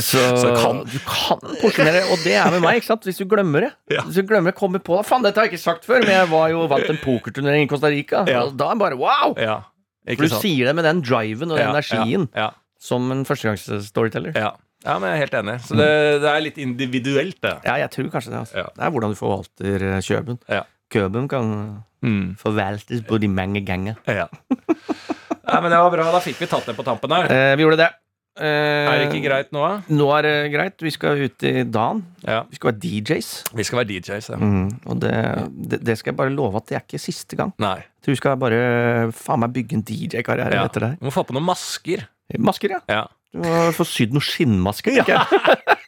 Så, 0.00 0.16
Så 0.40 0.48
kan- 0.56 0.78
du 0.88 0.94
kan 1.04 1.42
porsjonere, 1.60 2.00
og 2.14 2.22
det 2.24 2.32
er 2.40 2.48
med 2.54 2.62
meg. 2.64 2.78
ikke 2.80 2.88
sant? 2.88 3.04
Hvis 3.04 3.18
du 3.20 3.26
glemmer 3.28 3.66
det. 3.66 3.72
Ja. 3.92 4.00
Hvis 4.06 4.16
du 4.16 4.22
glemmer 4.30 4.48
det, 4.50 4.56
kommer 4.56 4.80
på 4.80 4.96
det. 4.96 5.04
Faen, 5.10 5.20
dette 5.26 5.36
har 5.36 5.44
jeg 5.50 5.52
ikke 5.52 5.62
sagt 5.66 5.84
før, 5.84 6.00
men 6.00 6.14
jeg 6.14 6.30
var 6.32 6.46
jo 6.54 6.62
vant 6.72 6.88
en 6.88 7.00
pokerturnering 7.02 7.66
i 7.66 7.68
Costa 7.68 7.90
Rica. 7.92 8.22
Ja. 8.30 8.46
Og 8.46 8.56
da 8.56 8.70
er 8.70 8.78
det 8.78 8.82
bare 8.86 8.96
wow! 9.02 9.34
ja. 9.36 9.58
For 10.06 10.24
du 10.26 10.28
sant? 10.32 10.42
sier 10.42 10.66
det 10.66 10.74
med 10.74 10.84
den 10.88 11.00
driven 11.06 11.50
og 11.54 11.58
den 11.60 11.68
energien 11.70 12.28
Ja, 12.34 12.50
som 12.82 13.10
en 13.14 13.24
førstegangsstoryteller. 13.28 14.32
ja. 14.34 14.50
ja, 14.84 14.98
men 14.98 15.08
jeg 15.12 15.14
er 15.14 15.22
helt 15.22 15.36
enig. 15.38 15.56
Så 15.62 15.76
det, 15.78 15.88
det 16.24 16.30
er 16.32 16.40
litt 16.42 16.58
individuelt, 16.58 17.38
det. 17.44 17.54
Ja, 17.64 17.76
jeg 17.84 17.90
tror 17.94 18.10
kanskje 18.10 18.32
det. 18.34 18.40
Altså. 18.40 18.56
Ja. 18.58 18.66
Det 18.74 18.82
er 18.88 18.90
hvordan 18.96 19.14
du 19.14 19.18
forvalter 19.20 19.86
eh, 19.92 20.00
Kjøben. 20.02 20.38
Ja. 20.50 20.64
Køben 20.92 21.28
kan 21.30 21.54
Mm. 22.02 22.32
forvaltes 22.34 23.04
både 23.06 23.20
de 23.22 23.28
mange 23.30 23.60
ganger. 23.64 23.94
Ja. 24.10 24.24
Nei, 24.50 25.58
men 25.62 25.70
det 25.70 25.78
var 25.78 25.90
bra. 25.94 26.06
Da 26.10 26.18
fikk 26.24 26.40
vi 26.42 26.48
tatt 26.50 26.66
det 26.66 26.74
på 26.74 26.82
tampen 26.82 27.12
her. 27.14 27.28
Eh, 27.30 27.52
vi 27.54 27.62
gjorde 27.62 27.78
det. 27.78 27.86
Eh, 28.40 28.44
Er 28.88 28.98
det 29.02 29.08
ikke 29.12 29.26
greit 29.28 29.50
nå, 29.52 29.60
da? 29.60 29.82
Nå 29.92 30.06
er 30.16 30.22
det 30.24 30.34
greit. 30.54 30.80
Vi 30.80 30.90
skal 30.94 31.20
ut 31.20 31.44
i 31.44 31.52
dagen. 31.68 31.98
Ja. 32.24 32.38
Vi 32.48 32.56
skal 32.56 32.70
være 32.72 32.80
DJs. 32.80 33.28
Vi 33.58 33.66
skal 33.68 33.80
være 33.82 33.88
DJs, 33.90 34.28
ja. 34.32 34.38
Mm, 34.40 34.70
og 34.88 35.00
det, 35.04 35.12
det, 35.68 35.80
det 35.84 35.98
skal 36.00 36.14
jeg 36.14 36.20
bare 36.22 36.32
love 36.32 36.56
at 36.56 36.70
det 36.70 36.78
er 36.78 36.84
ikke 36.86 37.02
siste 37.02 37.36
gang. 37.36 37.52
Nei. 37.60 37.76
Jeg 37.84 38.06
tror 38.06 38.16
vi 38.16 38.20
skal 38.22 38.38
bare 38.40 38.62
faen 39.12 39.42
meg 39.44 39.52
bygge 39.58 39.76
en 39.76 39.84
DJ-karriere 39.84 40.56
Ja. 40.56 40.64
etter 40.64 40.86
det 40.86 40.92
Du 41.02 41.04
må 41.10 41.12
få 41.12 41.26
på 41.28 41.36
noen 41.36 41.44
masker. 41.50 42.06
Masker, 42.40 42.78
ja. 42.78 42.80
Ja. 42.88 43.02
Du 43.32 43.44
må 43.44 43.68
få 43.76 43.84
sydd 43.88 44.16
noen 44.16 44.24
skinnmasker. 44.24 45.02
Ikke? 45.02 45.18
jeg. 45.20 45.78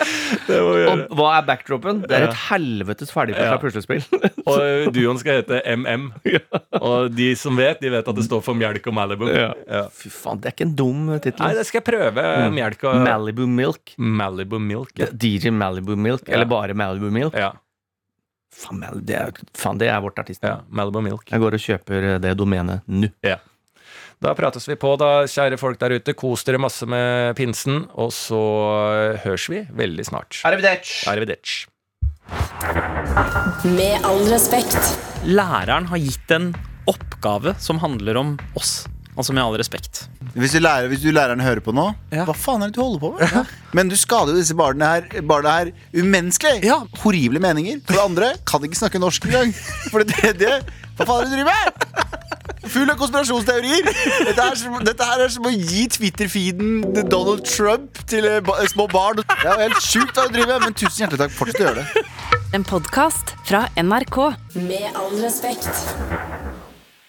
Det 0.48 0.58
må 0.64 0.70
vi 0.76 0.84
Og 0.88 1.00
hva 1.18 1.28
er 1.38 1.46
backdropen? 1.48 2.02
Det 2.08 2.16
er 2.16 2.24
et 2.28 2.38
helvetes 2.48 3.10
ferdigpakka 3.12 3.50
Ja. 3.52 3.58
puslespill. 3.62 4.02
Og 4.50 4.92
duoen 4.94 5.18
skal 5.20 5.40
hete 5.42 5.60
MM. 5.76 6.06
Og 6.80 7.10
de 7.14 7.28
som 7.38 7.56
vet, 7.58 7.80
de 7.82 7.90
vet 7.92 8.08
at 8.08 8.16
det 8.18 8.24
står 8.26 8.42
for 8.46 8.58
Mjelk 8.58 8.86
og 8.90 8.96
Malibu. 8.96 9.26
Ja. 9.30 9.50
Ja. 9.68 9.82
Fy 9.94 10.08
faen, 10.12 10.40
det 10.42 10.50
er 10.52 10.56
ikke 10.56 10.68
en 10.70 10.76
dum 10.78 11.10
tittel. 11.18 11.42
Nei, 11.44 11.52
det 11.58 11.66
skal 11.68 11.82
jeg 11.82 11.88
prøve. 11.90 12.26
Mjelk 12.56 12.86
og 12.90 13.02
Malibu 13.04 13.44
Milk. 13.50 13.94
Malibu 13.98 14.58
Milk. 14.62 14.94
Ja. 15.02 15.10
DJ 15.12 15.52
Malibu 15.54 15.94
Milk, 15.96 16.24
Ja. 16.28 16.34
eller 16.38 16.48
bare 16.50 16.74
Malibu 16.78 17.10
Milk. 17.12 17.36
ja. 17.38 17.52
Faen, 18.52 18.82
det 19.08 19.14
er, 19.16 19.30
faen, 19.56 19.78
det 19.80 19.86
er 19.88 20.00
vårt 20.04 20.18
artist. 20.20 20.42
Ja, 20.44 20.58
Malibu 20.68 21.00
Milk. 21.00 21.22
Jeg 21.32 21.40
går 21.40 21.54
og 21.56 21.62
kjøper 21.64 22.04
eh, 22.10 22.18
det 22.20 22.34
domenet 22.36 22.82
nå. 22.86 23.08
Ja. 23.24 23.38
Da 24.22 24.34
prates 24.38 24.68
vi 24.70 24.76
på, 24.78 24.92
da, 25.00 25.24
kjære 25.26 25.58
folk 25.58 25.80
der 25.82 25.96
ute. 25.98 26.14
Kos 26.14 26.44
dere 26.46 26.60
masse 26.62 26.86
med 26.86 27.34
pinsen, 27.38 27.82
og 27.98 28.12
så 28.14 28.38
eh, 28.94 29.16
høres 29.24 29.48
vi 29.50 29.64
veldig 29.74 30.04
snart. 30.06 30.38
Arrivederci. 30.46 31.08
Arrivederci. 31.10 31.66
Med 33.74 34.06
all 34.06 34.22
respekt. 34.30 34.78
Læreren 35.26 35.88
har 35.90 35.98
gitt 36.02 36.30
en 36.34 36.52
oppgave 36.90 37.56
som 37.62 37.80
handler 37.82 38.18
om 38.20 38.36
oss. 38.58 38.84
Altså 39.12 39.34
med 39.36 39.42
all 39.44 39.58
respekt. 39.60 40.04
Hvis 40.32 40.54
du, 40.54 40.62
lærer, 40.62 40.86
hvis 40.88 41.02
du 41.02 41.10
læreren 41.12 41.42
hører 41.44 41.60
på 41.60 41.74
nå, 41.76 41.90
Ja. 42.14 42.22
hva 42.24 42.32
faen 42.32 42.62
er 42.64 42.70
det 42.70 42.78
du 42.78 42.80
holder 42.80 43.02
på 43.02 43.10
med? 43.18 43.50
Men 43.76 43.90
du 43.90 43.96
skader 44.00 44.32
jo 44.32 44.38
disse 44.40 44.54
barna 44.56 44.94
her, 44.94 45.20
barna 45.28 45.56
her 45.58 45.72
umenneskelig. 45.92 46.62
Ja. 46.64 46.78
Horrible 47.02 47.42
meninger. 47.42 47.82
For 47.84 47.98
det 47.98 48.06
andre 48.06 48.30
kan 48.48 48.64
ikke 48.64 48.78
snakke 48.80 49.02
norsk 49.02 49.26
engang. 49.28 49.52
For 49.90 50.00
det 50.06 50.14
tredje 50.16 50.62
Hva 50.96 51.04
faen 51.10 51.18
er 51.18 51.26
det 51.26 51.32
du 51.32 51.36
driver 51.42 51.50
med? 51.50 52.51
Full 52.62 52.90
av 52.90 52.98
konspirasjonsteorier. 53.00 53.88
Dette 54.28 54.44
er, 54.44 54.58
som, 54.58 54.76
dette 54.86 55.08
her 55.08 55.24
er 55.24 55.32
som 55.34 55.48
å 55.48 55.52
gi 55.52 55.86
Twitter-feeden 55.90 56.84
Donald 57.10 57.42
Trump 57.48 57.98
til 58.10 58.28
eh, 58.28 58.38
ba 58.44 58.60
små 58.70 58.86
barn. 58.92 59.22
Det 59.26 59.40
er 59.42 59.50
jo 59.50 59.66
helt 59.66 59.82
sjukt 59.82 60.14
hva 60.14 60.28
du 60.28 60.36
driver 60.38 60.54
med, 60.54 60.68
men 60.68 60.78
tusen 60.78 61.04
hjertelig 61.04 61.24
takk. 61.24 61.36
Fortsett 61.40 61.62
å 61.62 61.68
gjøre 61.68 61.82
det. 61.82 62.06
En 62.54 62.66
podkast 62.68 63.34
fra 63.48 63.66
NRK. 63.80 64.18
Med 64.60 64.90
all 64.94 65.18
respekt. 65.24 66.51